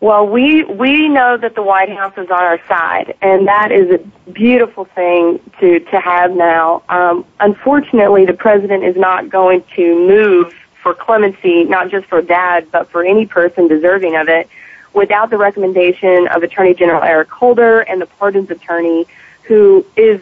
Well, 0.01 0.28
we 0.28 0.64
we 0.64 1.09
know 1.09 1.36
that 1.36 1.55
the 1.55 1.62
White 1.62 1.90
House 1.90 2.14
is 2.16 2.30
on 2.30 2.42
our 2.42 2.61
side, 2.68 3.16
and 3.20 3.48
that 3.48 3.72
is 3.72 3.90
a 3.90 4.30
beautiful 4.30 4.84
thing 4.84 5.40
to 5.61 5.80
to 5.80 6.01
have 6.01 6.30
now. 6.30 6.82
Um, 6.88 7.24
unfortunately, 7.40 8.26
the 8.26 8.34
president 8.34 8.84
is 8.84 8.96
not 8.96 9.28
going 9.28 9.64
to 9.76 10.07
move 10.07 10.55
for 10.83 10.95
clemency, 10.95 11.64
not 11.64 11.91
just 11.91 12.07
for 12.07 12.22
dad, 12.22 12.70
but 12.70 12.89
for 12.91 13.05
any 13.05 13.26
person 13.26 13.68
deserving 13.68 14.16
of 14.16 14.28
it, 14.28 14.49
without 14.93 15.31
the 15.31 15.39
recommendation 15.39 16.26
of 16.28 16.43
Attorney 16.43 16.74
General 16.74 17.03
Eric 17.03 17.31
Holder 17.31 17.81
and 17.81 18.01
the 18.01 18.07
pardons 18.07 18.51
attorney, 18.51 19.07
who 19.43 19.85
is 19.97 20.20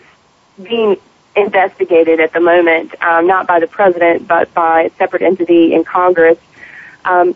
being 0.63 0.97
investigated 1.37 2.21
at 2.21 2.33
the 2.33 2.41
moment, 2.41 2.95
um, 3.03 3.27
not 3.27 3.47
by 3.47 3.61
the 3.61 3.67
president, 3.67 4.27
but 4.27 4.53
by 4.55 4.83
a 4.83 4.91
separate 4.97 5.23
entity 5.23 5.73
in 5.73 5.85
Congress. 5.85 6.39
Um, 7.05 7.35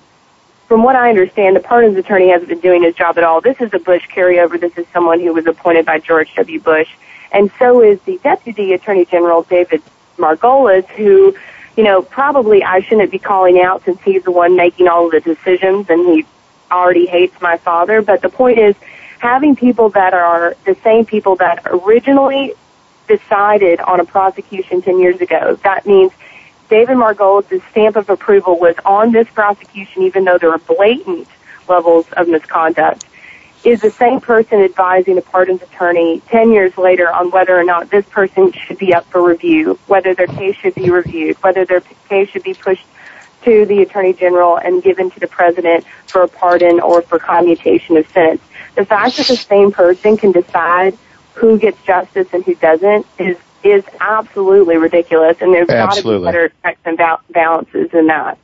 from 0.67 0.83
what 0.83 0.97
I 0.97 1.11
understand, 1.11 1.55
the 1.55 1.61
pardons 1.61 1.97
attorney 1.97 2.31
hasn't 2.31 2.49
been 2.49 2.61
doing 2.61 2.83
his 2.83 2.95
job 2.95 3.19
at 3.19 3.25
all. 3.25 3.41
This 3.41 3.61
is 3.61 3.73
a 3.75 3.79
Bush 3.79 4.09
carryover. 4.09 4.59
This 4.59 4.77
is 4.77 4.87
someone 4.93 5.21
who 5.21 5.33
was 5.33 5.47
appointed 5.47 5.87
by 5.87 5.99
George 5.99 6.35
W. 6.35 6.61
Bush. 6.61 6.89
And 7.31 7.51
so 7.59 7.83
is 7.83 8.01
the 8.03 8.19
Deputy 8.23 8.73
Attorney 8.73 9.05
General, 9.05 9.43
David 9.43 9.83
Margolis, 10.17 10.87
who 10.89 11.37
you 11.77 11.85
know, 11.85 12.03
probably 12.03 12.63
I 12.63 12.81
shouldn't 12.81 13.11
be 13.11 13.19
calling 13.19 13.61
out 13.61 13.85
since 13.85 14.01
he's 14.03 14.23
the 14.25 14.31
one 14.31 14.57
making 14.57 14.89
all 14.89 15.07
of 15.07 15.13
the 15.13 15.21
decisions 15.21 15.89
and 15.89 16.07
he 16.07 16.27
already 16.71 17.07
hates 17.07 17.41
my 17.41 17.57
father. 17.59 18.03
But 18.03 18.23
the 18.23 18.29
point 18.29 18.59
is, 18.59 18.75
having 19.19 19.57
people 19.57 19.91
that 19.91 20.15
are 20.15 20.57
the 20.65 20.75
same 20.83 21.07
people 21.07 21.37
that 21.37 21.63
originally 21.67 22.55
decided 23.09 23.81
on 23.81 24.01
a 24.01 24.05
prosecution 24.05 24.83
10 24.83 24.99
years 24.99 25.21
ago, 25.21 25.57
that 25.65 25.87
means 25.87 26.13
David 26.69 26.97
Margolis' 26.97 27.63
stamp 27.71 27.97
of 27.97 28.09
approval 28.09 28.59
was 28.59 28.75
on 28.85 29.13
this 29.13 29.29
prosecution 29.29 30.03
even 30.03 30.25
though 30.25 30.39
there 30.39 30.51
were 30.51 30.59
blatant 30.59 31.29
levels 31.69 32.07
of 32.13 32.29
misconduct 32.29 33.05
is 33.65 33.81
the 33.81 33.91
same 33.91 34.21
person 34.21 34.61
advising 34.61 35.15
the 35.15 35.23
pardons 35.23 35.63
attorney 35.63 36.21
10 36.29 36.53
years 36.53 36.77
later 36.77 37.13
on 37.13 37.31
whether 37.31 37.57
or 37.57 37.65
not 37.65 37.91
this 37.91 38.05
person 38.07 38.53
should 38.53 38.79
be 38.79 38.93
up 38.93 39.05
for 39.07 39.23
review, 39.23 39.79
whether 39.87 40.15
their 40.15 40.27
case 40.27 40.57
should 40.57 40.75
be 40.75 40.91
reviewed, 40.91 41.37
whether 41.43 41.65
their 41.65 41.81
case 42.09 42.29
should 42.31 42.43
be 42.43 42.55
pushed 42.55 42.85
to 43.45 43.67
the 43.67 43.83
attorney 43.83 44.13
general 44.13 44.57
and 44.57 44.83
given 44.83 45.11
to 45.11 45.21
the 45.21 45.27
president 45.27 45.85
for 46.07 46.23
a 46.23 46.29
pardon 46.29 46.81
or 46.81 47.03
for 47.03 47.19
commutation 47.19 47.97
of 47.97 48.07
sentence. 48.09 48.43
The 48.75 48.85
fact 48.85 49.17
that 49.17 49.27
the 49.27 49.37
same 49.37 49.73
person 49.73 50.17
can 50.17 50.33
decide 50.33 50.97
who 51.35 51.59
gets 51.59 51.81
justice 51.83 52.29
and 52.33 52.45
who 52.45 52.55
doesn't 52.55 53.07
is 53.19 53.37
is 53.65 53.85
absolutely 54.01 54.77
ridiculous, 54.77 55.37
and 55.41 55.55
there's 55.55 55.69
got 55.69 55.95
to 55.95 56.03
be 56.03 56.25
better 56.25 56.53
checks 56.63 56.81
and 56.85 56.99
balances 57.31 57.91
than 57.93 58.09
that. 58.09 58.37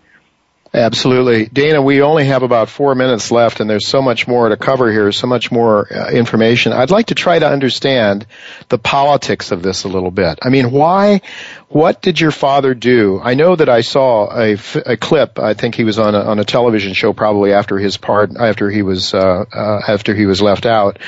Absolutely. 0.72 1.46
Dana, 1.46 1.80
we 1.80 2.02
only 2.02 2.26
have 2.26 2.42
about 2.42 2.68
four 2.68 2.94
minutes 2.94 3.30
left 3.30 3.60
and 3.60 3.70
there's 3.70 3.86
so 3.86 4.02
much 4.02 4.28
more 4.28 4.50
to 4.50 4.56
cover 4.56 4.92
here, 4.92 5.10
so 5.12 5.26
much 5.26 5.50
more 5.50 5.92
uh, 5.92 6.10
information. 6.10 6.72
I'd 6.72 6.90
like 6.90 7.06
to 7.06 7.14
try 7.14 7.38
to 7.38 7.48
understand 7.48 8.26
the 8.68 8.78
politics 8.78 9.50
of 9.50 9.62
this 9.62 9.84
a 9.84 9.88
little 9.88 10.10
bit. 10.10 10.38
I 10.42 10.50
mean, 10.50 10.70
why, 10.70 11.22
What 11.70 12.00
did 12.00 12.18
your 12.18 12.30
father 12.30 12.72
do? 12.72 13.20
I 13.22 13.34
know 13.34 13.54
that 13.54 13.68
I 13.68 13.82
saw 13.82 14.34
a, 14.34 14.56
a 14.86 14.96
clip. 14.96 15.38
I 15.38 15.52
think 15.52 15.74
he 15.74 15.84
was 15.84 15.98
on 15.98 16.14
a, 16.14 16.20
on 16.20 16.38
a 16.38 16.44
television 16.44 16.94
show 16.94 17.12
probably 17.12 17.52
after 17.52 17.78
his 17.78 17.98
part, 17.98 18.34
after 18.34 18.70
he 18.70 18.80
was, 18.80 19.12
uh, 19.12 19.44
uh, 19.52 19.80
after 19.86 20.14
he 20.14 20.24
was 20.24 20.40
left 20.40 20.64
out. 20.64 20.98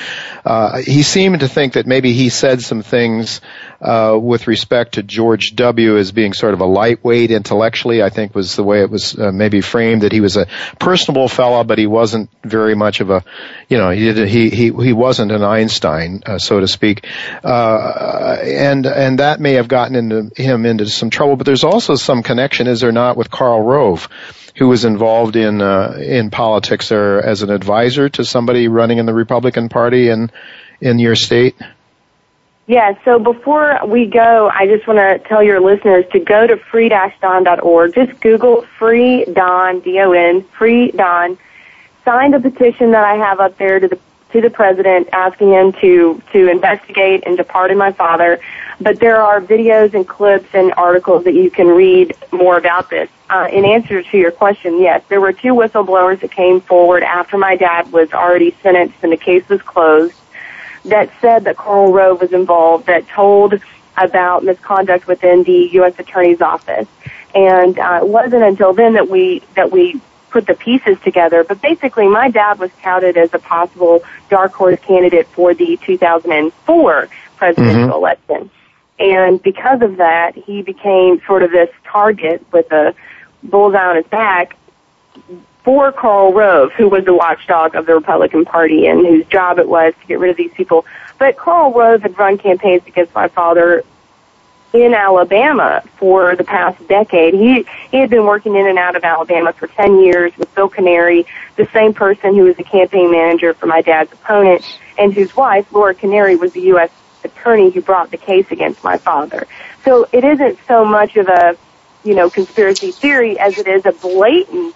Uh, 0.45 0.77
he 0.77 1.01
seemed 1.01 1.39
to 1.39 1.47
think 1.47 1.73
that 1.73 1.87
maybe 1.87 2.13
he 2.13 2.29
said 2.29 2.61
some 2.61 2.83
things, 2.83 3.41
uh, 3.81 4.15
with 4.21 4.45
respect 4.45 4.93
to 4.93 5.03
George 5.03 5.55
W. 5.55 5.97
as 5.97 6.11
being 6.11 6.33
sort 6.33 6.53
of 6.53 6.61
a 6.61 6.65
lightweight 6.65 7.31
intellectually, 7.31 8.03
I 8.03 8.09
think 8.09 8.35
was 8.35 8.55
the 8.55 8.63
way 8.63 8.81
it 8.81 8.91
was 8.91 9.17
uh, 9.17 9.31
maybe 9.31 9.61
framed 9.61 10.03
that 10.03 10.11
he 10.11 10.21
was 10.21 10.37
a 10.37 10.45
personable 10.79 11.27
fellow, 11.27 11.63
but 11.63 11.79
he 11.79 11.87
wasn't 11.87 12.29
very 12.43 12.75
much 12.75 13.01
of 13.01 13.09
a, 13.09 13.23
you 13.67 13.79
know, 13.79 13.89
he 13.89 14.13
he 14.27 14.49
he, 14.51 14.71
he 14.71 14.93
wasn't 14.93 15.31
an 15.31 15.41
Einstein, 15.41 16.21
uh, 16.27 16.37
so 16.37 16.59
to 16.59 16.67
speak, 16.67 17.07
and 17.43 18.85
and 18.85 19.19
that 19.19 19.39
may 19.39 19.53
have 19.53 19.67
gotten 19.67 19.95
into 19.95 20.29
him 20.51 20.65
into 20.65 20.85
some 20.87 21.09
trouble. 21.09 21.35
But 21.37 21.45
there's 21.45 21.63
also 21.63 21.95
some 21.95 22.21
connection, 22.21 22.67
is 22.67 22.81
there 22.81 22.91
not, 22.91 23.17
with 23.17 23.31
Karl 23.31 23.61
Rove? 23.61 24.07
who 24.57 24.67
was 24.67 24.85
involved 24.85 25.35
in 25.35 25.61
uh, 25.61 25.97
in 25.99 26.29
politics 26.29 26.91
or 26.91 27.19
as 27.19 27.41
an 27.41 27.49
advisor 27.49 28.09
to 28.09 28.25
somebody 28.25 28.67
running 28.67 28.97
in 28.97 29.05
the 29.05 29.13
Republican 29.13 29.69
Party 29.69 30.09
in 30.09 30.31
in 30.81 30.99
your 30.99 31.15
state? 31.15 31.55
Yeah, 32.67 32.93
so 33.03 33.19
before 33.19 33.79
we 33.85 34.05
go, 34.05 34.49
I 34.53 34.65
just 34.67 34.87
want 34.87 34.99
to 34.99 35.19
tell 35.27 35.43
your 35.43 35.59
listeners 35.59 36.05
to 36.13 36.19
go 36.19 36.47
to 36.47 36.55
free-don.org. 36.55 37.93
Just 37.93 38.21
Google 38.21 38.61
free 38.77 39.25
Don, 39.25 39.81
D-O-N, 39.81 40.43
free 40.43 40.91
Don. 40.91 41.37
Sign 42.05 42.31
the 42.31 42.39
petition 42.39 42.91
that 42.91 43.03
I 43.03 43.15
have 43.15 43.39
up 43.39 43.57
there 43.57 43.79
to 43.79 43.87
the 43.89 43.99
to 44.31 44.41
the 44.41 44.49
president 44.49 45.09
asking 45.11 45.51
him 45.51 45.73
to 45.73 46.21
to 46.31 46.49
investigate 46.49 47.23
and 47.25 47.37
to 47.37 47.43
pardon 47.43 47.77
my 47.77 47.91
father. 47.91 48.39
But 48.79 48.99
there 48.99 49.21
are 49.21 49.39
videos 49.39 49.93
and 49.93 50.07
clips 50.07 50.49
and 50.53 50.73
articles 50.73 51.25
that 51.25 51.33
you 51.33 51.51
can 51.51 51.67
read 51.67 52.15
more 52.31 52.57
about 52.57 52.89
this. 52.89 53.09
Uh, 53.29 53.47
in 53.51 53.63
answer 53.63 54.01
to 54.01 54.17
your 54.17 54.31
question, 54.31 54.81
yes, 54.81 55.03
there 55.07 55.21
were 55.21 55.31
two 55.31 55.53
whistleblowers 55.53 56.19
that 56.21 56.31
came 56.31 56.61
forward 56.61 57.03
after 57.03 57.37
my 57.37 57.55
dad 57.55 57.91
was 57.91 58.11
already 58.11 58.55
sentenced 58.63 58.95
and 59.03 59.11
the 59.11 59.17
case 59.17 59.47
was 59.47 59.61
closed 59.61 60.15
that 60.85 61.09
said 61.21 61.43
that 61.43 61.57
Karl 61.57 61.91
Rove 61.91 62.21
was 62.21 62.33
involved, 62.33 62.87
that 62.87 63.07
told 63.07 63.61
about 63.97 64.43
misconduct 64.43 65.07
within 65.07 65.43
the 65.43 65.69
U.S. 65.73 65.97
Attorney's 65.99 66.41
Office. 66.41 66.87
And 67.35 67.77
uh, 67.77 67.99
it 68.01 68.07
wasn't 68.07 68.43
until 68.43 68.73
then 68.73 68.93
that 68.93 69.09
we 69.09 69.41
that 69.55 69.71
we 69.71 70.01
put 70.31 70.47
the 70.47 70.55
pieces 70.55 70.97
together. 71.03 71.43
But 71.43 71.61
basically, 71.61 72.07
my 72.07 72.29
dad 72.29 72.57
was 72.57 72.71
touted 72.81 73.17
as 73.17 73.33
a 73.33 73.39
possible 73.39 74.03
dark 74.29 74.53
horse 74.53 74.79
candidate 74.79 75.27
for 75.27 75.53
the 75.53 75.77
2004 75.83 77.09
presidential 77.37 77.81
mm-hmm. 77.81 77.91
election. 77.91 78.49
And 78.99 79.41
because 79.41 79.81
of 79.81 79.97
that, 79.97 80.35
he 80.35 80.61
became 80.61 81.21
sort 81.25 81.43
of 81.43 81.51
this 81.51 81.69
target 81.83 82.45
with 82.51 82.71
a 82.71 82.95
bullseye 83.43 83.89
on 83.89 83.95
his 83.95 84.05
back 84.05 84.55
for 85.63 85.91
Karl 85.91 86.33
Rove, 86.33 86.71
who 86.73 86.89
was 86.89 87.05
the 87.05 87.13
watchdog 87.13 87.75
of 87.75 87.85
the 87.85 87.93
Republican 87.93 88.45
Party 88.45 88.87
and 88.87 89.05
whose 89.05 89.25
job 89.27 89.59
it 89.59 89.67
was 89.67 89.93
to 90.01 90.07
get 90.07 90.19
rid 90.19 90.31
of 90.31 90.37
these 90.37 90.51
people. 90.53 90.85
But 91.19 91.37
Karl 91.37 91.71
Rove 91.71 92.01
had 92.01 92.17
run 92.17 92.37
campaigns 92.37 92.83
against 92.87 93.13
my 93.13 93.27
father 93.27 93.83
in 94.73 94.93
Alabama 94.93 95.83
for 95.97 96.35
the 96.35 96.43
past 96.43 96.85
decade. 96.87 97.33
He 97.33 97.65
he 97.89 97.97
had 97.97 98.09
been 98.09 98.25
working 98.25 98.55
in 98.55 98.67
and 98.67 98.77
out 98.77 98.95
of 98.95 99.03
Alabama 99.03 99.53
for 99.53 99.67
10 99.67 99.99
years 99.99 100.35
with 100.37 100.53
Bill 100.55 100.69
Canary, 100.69 101.25
the 101.57 101.65
same 101.73 101.93
person 101.93 102.35
who 102.35 102.43
was 102.43 102.55
the 102.55 102.63
campaign 102.63 103.11
manager 103.11 103.53
for 103.53 103.65
my 103.65 103.81
dad's 103.81 104.11
opponent 104.13 104.63
and 104.97 105.13
whose 105.13 105.35
wife, 105.35 105.71
Laura 105.71 105.93
Canary, 105.93 106.35
was 106.35 106.53
the 106.53 106.61
U.S. 106.61 106.91
attorney 107.23 107.69
who 107.69 107.81
brought 107.81 108.11
the 108.11 108.17
case 108.17 108.51
against 108.51 108.83
my 108.83 108.97
father. 108.97 109.47
So 109.83 110.07
it 110.11 110.23
isn't 110.23 110.59
so 110.67 110.85
much 110.85 111.17
of 111.17 111.27
a, 111.27 111.57
you 112.03 112.15
know, 112.15 112.29
conspiracy 112.29 112.91
theory 112.91 113.39
as 113.39 113.57
it 113.57 113.67
is 113.67 113.85
a 113.85 113.91
blatant 113.91 114.75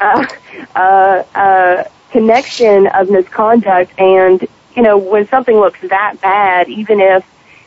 uh, 0.00 0.26
uh, 0.74 1.22
uh, 1.34 1.84
connection 2.10 2.86
of 2.88 3.10
misconduct. 3.10 3.92
And, 3.98 4.46
you 4.74 4.82
know, 4.82 4.98
when 4.98 5.28
something 5.28 5.56
looks 5.56 5.80
that 5.82 6.20
bad, 6.20 6.68
even 6.68 7.00
if 7.00 7.24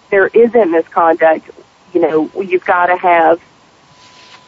there 0.10 0.28
isn't 0.28 0.72
misconduct, 0.72 1.50
you 1.94 2.02
know, 2.02 2.30
you've 2.42 2.66
got 2.66 2.88
to 2.88 2.98
have, 2.98 3.42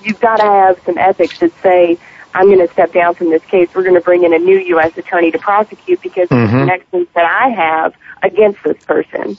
you've 0.01 0.19
got 0.19 0.37
to 0.37 0.43
have 0.43 0.81
some 0.85 0.97
ethics 0.97 1.39
that 1.39 1.51
say, 1.61 1.97
I'm 2.33 2.47
going 2.47 2.65
to 2.65 2.71
step 2.73 2.91
down 2.91 3.15
from 3.15 3.29
this 3.29 3.43
case. 3.45 3.69
We're 3.73 3.83
going 3.83 3.95
to 3.95 4.01
bring 4.01 4.23
in 4.23 4.33
a 4.33 4.39
new 4.39 4.57
U.S. 4.57 4.97
attorney 4.97 5.31
to 5.31 5.39
prosecute 5.39 6.01
because 6.01 6.27
mm-hmm. 6.27 6.43
of 6.43 6.51
the 6.51 6.57
connections 6.57 7.07
that 7.13 7.25
I 7.25 7.49
have 7.49 7.95
against 8.23 8.63
this 8.63 8.83
person. 8.83 9.37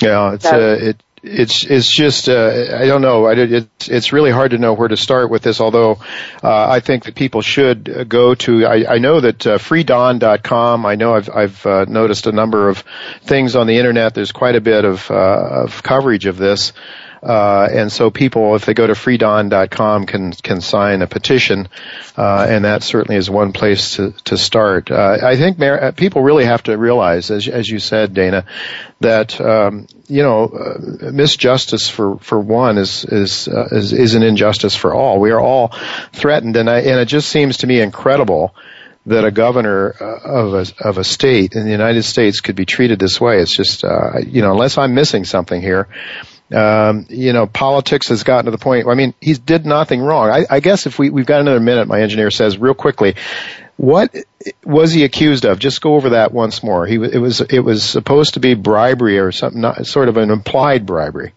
Yeah, 0.00 0.34
it's 0.34 0.44
so. 0.44 0.72
uh, 0.72 0.76
it 0.76 1.02
it's 1.22 1.64
it's 1.64 1.90
just 1.90 2.28
uh, 2.28 2.76
I 2.78 2.86
don't 2.86 3.02
know. 3.02 3.26
I, 3.26 3.32
It's 3.34 3.88
it's 3.88 4.12
really 4.12 4.30
hard 4.30 4.52
to 4.52 4.58
know 4.58 4.74
where 4.74 4.88
to 4.88 4.96
start 4.96 5.30
with 5.30 5.42
this. 5.42 5.60
Although 5.60 5.98
uh, 6.42 6.68
I 6.68 6.80
think 6.80 7.04
that 7.04 7.14
people 7.14 7.42
should 7.42 8.08
go 8.08 8.34
to. 8.34 8.66
I, 8.66 8.94
I 8.94 8.98
know 8.98 9.20
that 9.20 9.46
uh, 9.46 9.58
freedon.com. 9.58 10.86
I 10.86 10.94
know 10.94 11.14
I've 11.14 11.30
I've 11.30 11.66
uh, 11.66 11.84
noticed 11.86 12.26
a 12.26 12.32
number 12.32 12.68
of 12.68 12.84
things 13.22 13.56
on 13.56 13.66
the 13.66 13.78
internet. 13.78 14.14
There's 14.14 14.32
quite 14.32 14.56
a 14.56 14.60
bit 14.60 14.84
of 14.84 15.10
uh, 15.10 15.14
of 15.64 15.82
coverage 15.82 16.26
of 16.26 16.36
this. 16.36 16.72
Uh, 17.22 17.68
and 17.70 17.90
so 17.90 18.10
people, 18.10 18.54
if 18.56 18.66
they 18.66 18.74
go 18.74 18.86
to 18.86 18.92
freedon.com, 18.92 20.06
can 20.06 20.32
can 20.32 20.60
sign 20.60 21.02
a 21.02 21.06
petition, 21.06 21.68
uh, 22.16 22.46
and 22.48 22.64
that 22.64 22.82
certainly 22.82 23.16
is 23.16 23.30
one 23.30 23.52
place 23.52 23.96
to 23.96 24.12
to 24.24 24.36
start. 24.36 24.90
Uh, 24.90 25.18
I 25.22 25.36
think 25.36 25.58
Mar- 25.58 25.82
uh, 25.82 25.92
people 25.92 26.22
really 26.22 26.44
have 26.44 26.62
to 26.64 26.76
realize, 26.76 27.30
as 27.30 27.48
as 27.48 27.68
you 27.68 27.78
said, 27.78 28.14
Dana, 28.14 28.44
that 29.00 29.40
um, 29.40 29.86
you 30.08 30.22
know 30.22 30.44
uh, 30.44 30.78
misjustice 31.10 31.90
for 31.90 32.18
for 32.18 32.38
one 32.38 32.78
is 32.78 33.04
is, 33.04 33.48
uh, 33.48 33.68
is 33.72 33.92
is 33.92 34.14
an 34.14 34.22
injustice 34.22 34.76
for 34.76 34.94
all. 34.94 35.18
We 35.18 35.30
are 35.30 35.40
all 35.40 35.72
threatened, 36.12 36.56
and 36.56 36.68
I, 36.68 36.80
and 36.80 37.00
it 37.00 37.06
just 37.06 37.28
seems 37.28 37.58
to 37.58 37.66
me 37.66 37.80
incredible 37.80 38.54
that 39.06 39.24
a 39.24 39.30
governor 39.30 39.88
of 39.88 40.54
a 40.54 40.66
of 40.86 40.98
a 40.98 41.04
state 41.04 41.54
in 41.54 41.64
the 41.64 41.70
United 41.70 42.02
States 42.02 42.40
could 42.40 42.56
be 42.56 42.66
treated 42.66 42.98
this 42.98 43.20
way. 43.20 43.40
It's 43.40 43.56
just 43.56 43.84
uh, 43.84 44.18
you 44.18 44.42
know 44.42 44.52
unless 44.52 44.78
I'm 44.78 44.94
missing 44.94 45.24
something 45.24 45.60
here, 45.60 45.88
um, 46.54 47.06
you 47.08 47.32
know, 47.32 47.46
politics 47.46 48.08
has 48.08 48.22
gotten 48.22 48.44
to 48.46 48.50
the 48.50 48.58
point. 48.58 48.86
I 48.86 48.94
mean, 48.94 49.14
he 49.20 49.34
did 49.34 49.66
nothing 49.66 50.00
wrong. 50.00 50.30
I, 50.30 50.46
I 50.48 50.60
guess 50.60 50.86
if 50.86 50.98
we 50.98 51.10
we've 51.10 51.26
got 51.26 51.40
another 51.40 51.60
minute, 51.60 51.88
my 51.88 52.00
engineer 52.00 52.30
says 52.30 52.58
real 52.58 52.74
quickly, 52.74 53.16
what 53.76 54.14
was 54.64 54.92
he 54.92 55.04
accused 55.04 55.44
of? 55.44 55.58
Just 55.58 55.80
go 55.80 55.94
over 55.94 56.10
that 56.10 56.32
once 56.32 56.62
more. 56.62 56.86
He 56.86 56.96
it 56.96 57.18
was 57.18 57.40
it 57.40 57.60
was 57.60 57.84
supposed 57.84 58.34
to 58.34 58.40
be 58.40 58.54
bribery 58.54 59.18
or 59.18 59.32
something, 59.32 59.60
not, 59.60 59.86
sort 59.86 60.08
of 60.08 60.16
an 60.16 60.30
implied 60.30 60.86
bribery. 60.86 61.32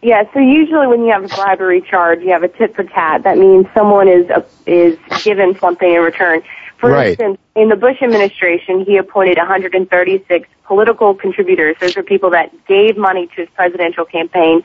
Yeah, 0.00 0.22
so 0.32 0.38
usually 0.38 0.86
when 0.86 1.04
you 1.04 1.12
have 1.12 1.24
a 1.24 1.28
bribery 1.28 1.80
charge, 1.80 2.20
you 2.20 2.30
have 2.30 2.44
a 2.44 2.48
tit 2.48 2.74
for 2.76 2.84
tat. 2.84 3.24
That 3.24 3.36
means 3.36 3.66
someone 3.74 4.08
is 4.08 4.30
uh, 4.30 4.42
is 4.64 4.96
given 5.22 5.58
something 5.58 5.92
in 5.92 6.00
return. 6.00 6.42
For 6.78 6.90
right. 6.90 7.08
instance, 7.08 7.38
in 7.56 7.68
the 7.68 7.76
Bush 7.76 8.00
administration, 8.02 8.84
he 8.84 8.96
appointed 8.96 9.36
136 9.36 10.48
political 10.64 11.14
contributors. 11.14 11.76
Those 11.80 11.96
are 11.96 12.02
people 12.02 12.30
that 12.30 12.52
gave 12.66 12.96
money 12.96 13.26
to 13.26 13.34
his 13.34 13.48
presidential 13.50 14.04
campaign 14.04 14.62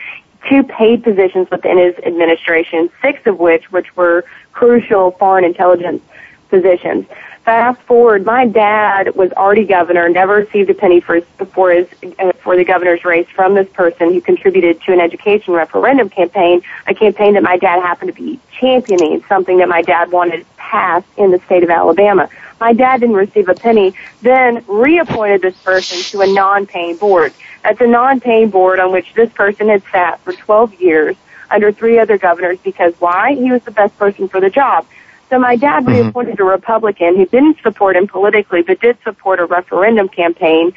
two 0.49 0.64
paid 0.64 1.03
positions 1.03 1.49
within 1.49 1.78
his 1.78 1.95
administration, 2.05 2.89
six 3.01 3.26
of 3.26 3.39
which, 3.39 3.72
which 3.72 3.95
were 3.95 4.26
crucial 4.51 5.11
foreign 5.11 5.45
intelligence 5.45 6.03
positions. 6.49 7.05
Fast 7.45 7.81
forward, 7.81 8.25
my 8.25 8.47
dad 8.47 9.15
was 9.15 9.33
already 9.33 9.65
governor, 9.65 10.07
never 10.07 10.35
received 10.35 10.69
a 10.69 10.73
penny 10.73 11.01
for 11.01 11.15
his, 11.15 11.25
for 11.51 11.71
his 11.71 11.87
uh, 12.17 12.31
for 12.41 12.55
the 12.55 12.63
governor's 12.63 13.03
race 13.03 13.27
from 13.35 13.53
this 13.53 13.67
person 13.73 14.13
who 14.13 14.21
contributed 14.21 14.81
to 14.83 14.93
an 14.93 15.01
education 15.01 15.53
referendum 15.53 16.07
campaign, 16.09 16.61
a 16.87 16.93
campaign 16.93 17.33
that 17.33 17.43
my 17.43 17.57
dad 17.57 17.81
happened 17.81 18.15
to 18.15 18.21
be 18.21 18.39
championing, 18.57 19.21
something 19.27 19.57
that 19.57 19.67
my 19.67 19.81
dad 19.81 20.09
wanted 20.09 20.45
passed 20.55 21.07
in 21.17 21.31
the 21.31 21.39
state 21.39 21.63
of 21.63 21.69
Alabama. 21.69 22.29
My 22.61 22.71
dad 22.71 23.01
didn't 23.01 23.17
receive 23.17 23.49
a 23.49 23.55
penny, 23.55 23.93
then 24.21 24.63
reappointed 24.65 25.41
this 25.41 25.57
person 25.63 25.99
to 26.11 26.21
a 26.21 26.33
non-paying 26.33 26.95
board. 26.95 27.33
That's 27.61 27.81
a 27.81 27.87
non-paying 27.87 28.51
board 28.51 28.79
on 28.79 28.93
which 28.93 29.13
this 29.15 29.31
person 29.33 29.67
had 29.67 29.83
sat 29.91 30.21
for 30.21 30.31
12 30.31 30.75
years 30.75 31.17
under 31.51 31.73
three 31.73 31.99
other 31.99 32.17
governors 32.17 32.59
because 32.63 32.93
why? 32.99 33.35
He 33.35 33.51
was 33.51 33.63
the 33.63 33.71
best 33.71 33.97
person 33.97 34.29
for 34.29 34.39
the 34.39 34.49
job. 34.49 34.85
So 35.34 35.39
my 35.39 35.55
dad 35.55 35.84
mm-hmm. 35.84 35.93
reappointed 35.93 36.39
a 36.39 36.43
Republican 36.43 37.15
who 37.15 37.25
didn't 37.25 37.57
support 37.63 37.95
him 37.95 38.07
politically, 38.07 38.61
but 38.61 38.79
did 38.79 38.99
support 39.03 39.39
a 39.39 39.45
referendum 39.45 40.07
campaign 40.07 40.73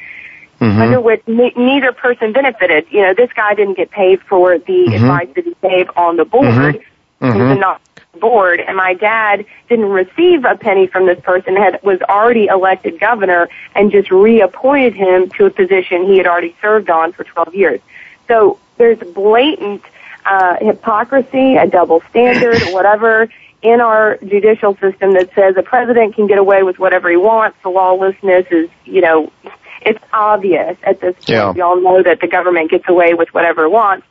mm-hmm. 0.59 0.81
under 0.81 0.99
which 0.99 1.21
ne- 1.27 1.53
neither 1.55 1.91
person 1.91 2.33
benefited. 2.33 2.87
You 2.89 3.03
know, 3.03 3.13
this 3.13 3.31
guy 3.33 3.53
didn't 3.53 3.75
get 3.75 3.91
paid 3.91 4.19
for 4.23 4.57
the 4.57 4.63
mm-hmm. 4.65 4.93
advice 4.93 5.29
that 5.35 5.45
he 5.45 5.55
gave 5.61 5.91
on 5.95 6.15
the 6.17 6.25
board. 6.25 6.47
Mm-hmm. 6.47 7.25
He 7.33 7.39
was 7.39 7.51
mm-hmm. 7.51 7.59
not 7.59 7.81
board 8.19 8.59
and 8.59 8.75
my 8.75 8.95
dad 8.95 9.45
didn't 9.69 9.89
receive 9.89 10.43
a 10.43 10.57
penny 10.57 10.87
from 10.87 11.05
this 11.05 11.19
person 11.19 11.55
had 11.55 11.79
was 11.83 12.01
already 12.09 12.47
elected 12.47 12.99
governor 12.99 13.47
and 13.75 13.91
just 13.91 14.09
reappointed 14.09 14.95
him 14.95 15.29
to 15.29 15.45
a 15.45 15.51
position 15.51 16.03
he 16.03 16.17
had 16.17 16.25
already 16.25 16.55
served 16.59 16.89
on 16.89 17.13
for 17.13 17.23
12 17.23 17.53
years 17.53 17.79
so 18.27 18.57
there's 18.77 18.97
blatant 19.13 19.83
uh 20.25 20.57
hypocrisy 20.59 21.57
a 21.57 21.67
double 21.67 22.01
standard 22.09 22.59
whatever 22.73 23.29
in 23.61 23.81
our 23.81 24.17
judicial 24.17 24.75
system 24.77 25.13
that 25.13 25.33
says 25.33 25.55
a 25.57 25.63
president 25.63 26.15
can 26.15 26.27
get 26.27 26.37
away 26.37 26.63
with 26.63 26.79
whatever 26.79 27.09
he 27.09 27.17
wants. 27.17 27.57
The 27.63 27.69
lawlessness 27.69 28.45
is, 28.51 28.69
you 28.85 29.01
know, 29.01 29.31
it's 29.81 30.03
obvious 30.13 30.77
at 30.83 30.99
this 31.01 31.15
point. 31.15 31.29
Yeah. 31.29 31.51
We 31.51 31.61
all 31.61 31.81
know 31.81 32.03
that 32.03 32.19
the 32.21 32.27
government 32.27 32.71
gets 32.71 32.87
away 32.87 33.13
with 33.13 33.33
whatever 33.33 33.63
it 33.63 33.69
wants. 33.69 34.05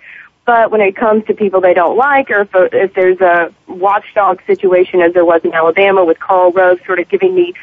But 0.44 0.70
when 0.70 0.80
it 0.80 0.94
comes 0.96 1.24
to 1.26 1.34
people 1.34 1.60
they 1.60 1.74
don't 1.74 1.96
like, 1.96 2.30
or 2.30 2.42
if, 2.42 2.50
if 2.54 2.94
there's 2.94 3.20
a 3.20 3.52
watchdog 3.66 4.40
situation 4.46 5.00
as 5.00 5.12
there 5.12 5.24
was 5.24 5.40
in 5.44 5.52
Alabama 5.52 6.04
with 6.04 6.20
Karl 6.20 6.52
Rove 6.52 6.80
sort 6.86 7.00
of 7.00 7.08
giving 7.08 7.34
the 7.34 7.54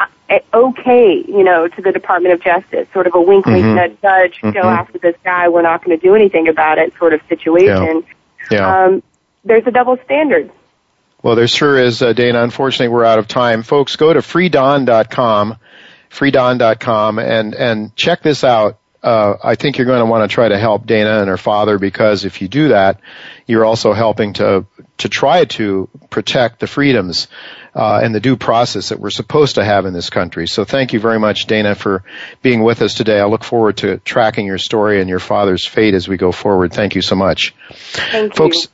uh, 0.00 0.38
okay, 0.54 1.22
you 1.28 1.44
know, 1.44 1.68
to 1.68 1.82
the 1.82 1.92
Department 1.92 2.34
of 2.34 2.42
Justice, 2.42 2.88
sort 2.92 3.06
of 3.06 3.14
a 3.14 3.20
wink, 3.20 3.44
wink, 3.46 3.64
Mhm. 3.64 3.74
nudge, 3.74 3.96
nudge, 4.02 4.40
Mhm. 4.42 4.54
go 4.54 4.60
after 4.60 4.98
this 4.98 5.14
guy, 5.22 5.48
we're 5.48 5.62
not 5.62 5.84
going 5.84 5.98
to 5.98 6.02
do 6.02 6.14
anything 6.14 6.48
about 6.48 6.78
it 6.78 6.92
sort 6.98 7.12
of 7.12 7.20
situation. 7.28 8.02
Yeah. 8.50 8.84
Um, 8.84 9.02
there's 9.44 9.66
a 9.66 9.70
double 9.70 9.98
standard. 10.04 10.50
Well, 11.24 11.36
there 11.36 11.48
sure 11.48 11.78
is, 11.78 12.02
uh, 12.02 12.12
Dana. 12.12 12.42
Unfortunately, 12.42 12.88
we're 12.88 13.06
out 13.06 13.18
of 13.18 13.26
time. 13.26 13.62
Folks, 13.62 13.96
go 13.96 14.12
to 14.12 14.20
freedon.com, 14.20 15.56
freedon.com, 16.10 17.18
and, 17.18 17.54
and 17.54 17.96
check 17.96 18.22
this 18.22 18.44
out. 18.44 18.78
Uh, 19.02 19.38
I 19.42 19.54
think 19.54 19.78
you're 19.78 19.86
going 19.86 20.00
to 20.00 20.06
want 20.06 20.28
to 20.28 20.34
try 20.34 20.48
to 20.48 20.58
help 20.58 20.84
Dana 20.86 21.20
and 21.20 21.28
her 21.30 21.38
father 21.38 21.78
because 21.78 22.26
if 22.26 22.42
you 22.42 22.48
do 22.48 22.68
that, 22.68 23.00
you're 23.46 23.64
also 23.64 23.94
helping 23.94 24.34
to 24.34 24.66
to 24.98 25.08
try 25.08 25.46
to 25.46 25.88
protect 26.10 26.60
the 26.60 26.66
freedoms 26.66 27.28
uh, 27.74 28.00
and 28.02 28.14
the 28.14 28.20
due 28.20 28.36
process 28.36 28.90
that 28.90 29.00
we're 29.00 29.10
supposed 29.10 29.56
to 29.56 29.64
have 29.64 29.86
in 29.86 29.92
this 29.94 30.08
country. 30.08 30.46
So 30.46 30.64
thank 30.64 30.92
you 30.92 31.00
very 31.00 31.18
much, 31.18 31.46
Dana, 31.46 31.74
for 31.74 32.04
being 32.42 32.62
with 32.62 32.80
us 32.80 32.94
today. 32.94 33.18
I 33.18 33.24
look 33.24 33.44
forward 33.44 33.78
to 33.78 33.98
tracking 33.98 34.46
your 34.46 34.58
story 34.58 35.00
and 35.00 35.08
your 35.08 35.18
father's 35.18 35.66
fate 35.66 35.94
as 35.94 36.06
we 36.06 36.16
go 36.16 36.32
forward. 36.32 36.72
Thank 36.72 36.94
you 36.94 37.02
so 37.02 37.16
much, 37.16 37.54
Thank 37.70 38.36
folks. 38.36 38.64
you. 38.64 38.68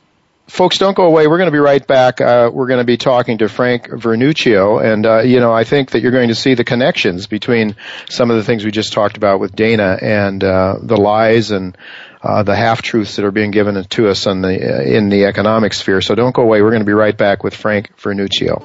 Folks, 0.51 0.77
don't 0.77 0.97
go 0.97 1.05
away. 1.05 1.27
We're 1.27 1.37
going 1.37 1.47
to 1.47 1.53
be 1.53 1.59
right 1.59 1.87
back. 1.87 2.19
Uh, 2.19 2.51
we're 2.53 2.67
going 2.67 2.81
to 2.81 2.85
be 2.85 2.97
talking 2.97 3.37
to 3.37 3.47
Frank 3.47 3.87
Vernuccio, 3.87 4.83
and 4.83 5.05
uh, 5.05 5.21
you 5.21 5.39
know, 5.39 5.53
I 5.53 5.63
think 5.63 5.91
that 5.91 6.01
you're 6.01 6.11
going 6.11 6.27
to 6.27 6.35
see 6.35 6.55
the 6.55 6.65
connections 6.65 7.25
between 7.25 7.77
some 8.09 8.29
of 8.29 8.35
the 8.35 8.43
things 8.43 8.65
we 8.65 8.71
just 8.71 8.91
talked 8.91 9.15
about 9.15 9.39
with 9.39 9.55
Dana 9.55 9.97
and 10.01 10.43
uh, 10.43 10.75
the 10.81 10.97
lies 10.97 11.51
and 11.51 11.77
uh, 12.21 12.43
the 12.43 12.53
half 12.53 12.81
truths 12.81 13.15
that 13.15 13.23
are 13.23 13.31
being 13.31 13.51
given 13.51 13.81
to 13.81 14.09
us 14.09 14.27
on 14.27 14.41
the 14.41 14.49
uh, 14.49 14.81
in 14.81 15.07
the 15.07 15.23
economic 15.23 15.73
sphere. 15.73 16.01
So 16.01 16.15
don't 16.15 16.35
go 16.35 16.41
away. 16.41 16.61
We're 16.61 16.71
going 16.71 16.81
to 16.81 16.85
be 16.85 16.91
right 16.91 17.17
back 17.17 17.45
with 17.45 17.55
Frank 17.55 17.95
Vernuccio. 17.95 18.59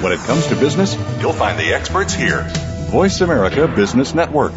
When 0.00 0.12
it 0.12 0.20
comes 0.20 0.46
to 0.46 0.54
business, 0.54 0.94
you'll 1.20 1.32
find 1.32 1.58
the 1.58 1.74
experts 1.74 2.14
here. 2.14 2.44
Voice 2.92 3.20
America 3.20 3.66
Business 3.66 4.14
Network. 4.14 4.52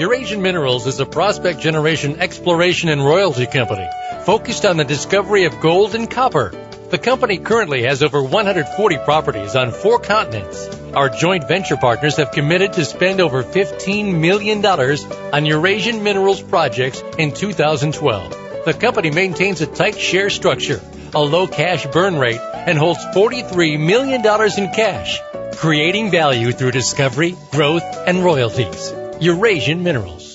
Eurasian 0.00 0.40
Minerals 0.40 0.86
is 0.86 0.98
a 0.98 1.04
prospect 1.04 1.60
generation 1.60 2.20
exploration 2.20 2.88
and 2.88 3.04
royalty 3.04 3.44
company 3.44 3.86
focused 4.24 4.64
on 4.64 4.78
the 4.78 4.84
discovery 4.84 5.44
of 5.44 5.60
gold 5.60 5.94
and 5.94 6.10
copper. 6.10 6.54
The 6.88 6.96
company 6.96 7.36
currently 7.36 7.82
has 7.82 8.02
over 8.02 8.22
140 8.22 8.96
properties 9.04 9.54
on 9.54 9.72
four 9.72 9.98
continents. 9.98 10.66
Our 10.94 11.10
joint 11.10 11.46
venture 11.46 11.76
partners 11.76 12.16
have 12.16 12.30
committed 12.30 12.72
to 12.72 12.86
spend 12.86 13.20
over 13.20 13.42
$15 13.42 14.18
million 14.18 14.64
on 14.64 15.44
Eurasian 15.44 16.02
Minerals 16.02 16.40
projects 16.40 17.02
in 17.18 17.34
2012. 17.34 18.64
The 18.64 18.72
company 18.72 19.10
maintains 19.10 19.60
a 19.60 19.66
tight 19.66 19.98
share 19.98 20.30
structure, 20.30 20.80
a 21.14 21.20
low 21.20 21.46
cash 21.46 21.86
burn 21.88 22.16
rate, 22.16 22.40
and 22.40 22.78
holds 22.78 23.04
$43 23.14 23.78
million 23.78 24.24
in 24.24 24.74
cash, 24.74 25.20
creating 25.58 26.10
value 26.10 26.52
through 26.52 26.70
discovery, 26.70 27.36
growth, 27.52 27.84
and 28.06 28.24
royalties. 28.24 28.94
Eurasian 29.20 29.82
Minerals. 29.82 30.29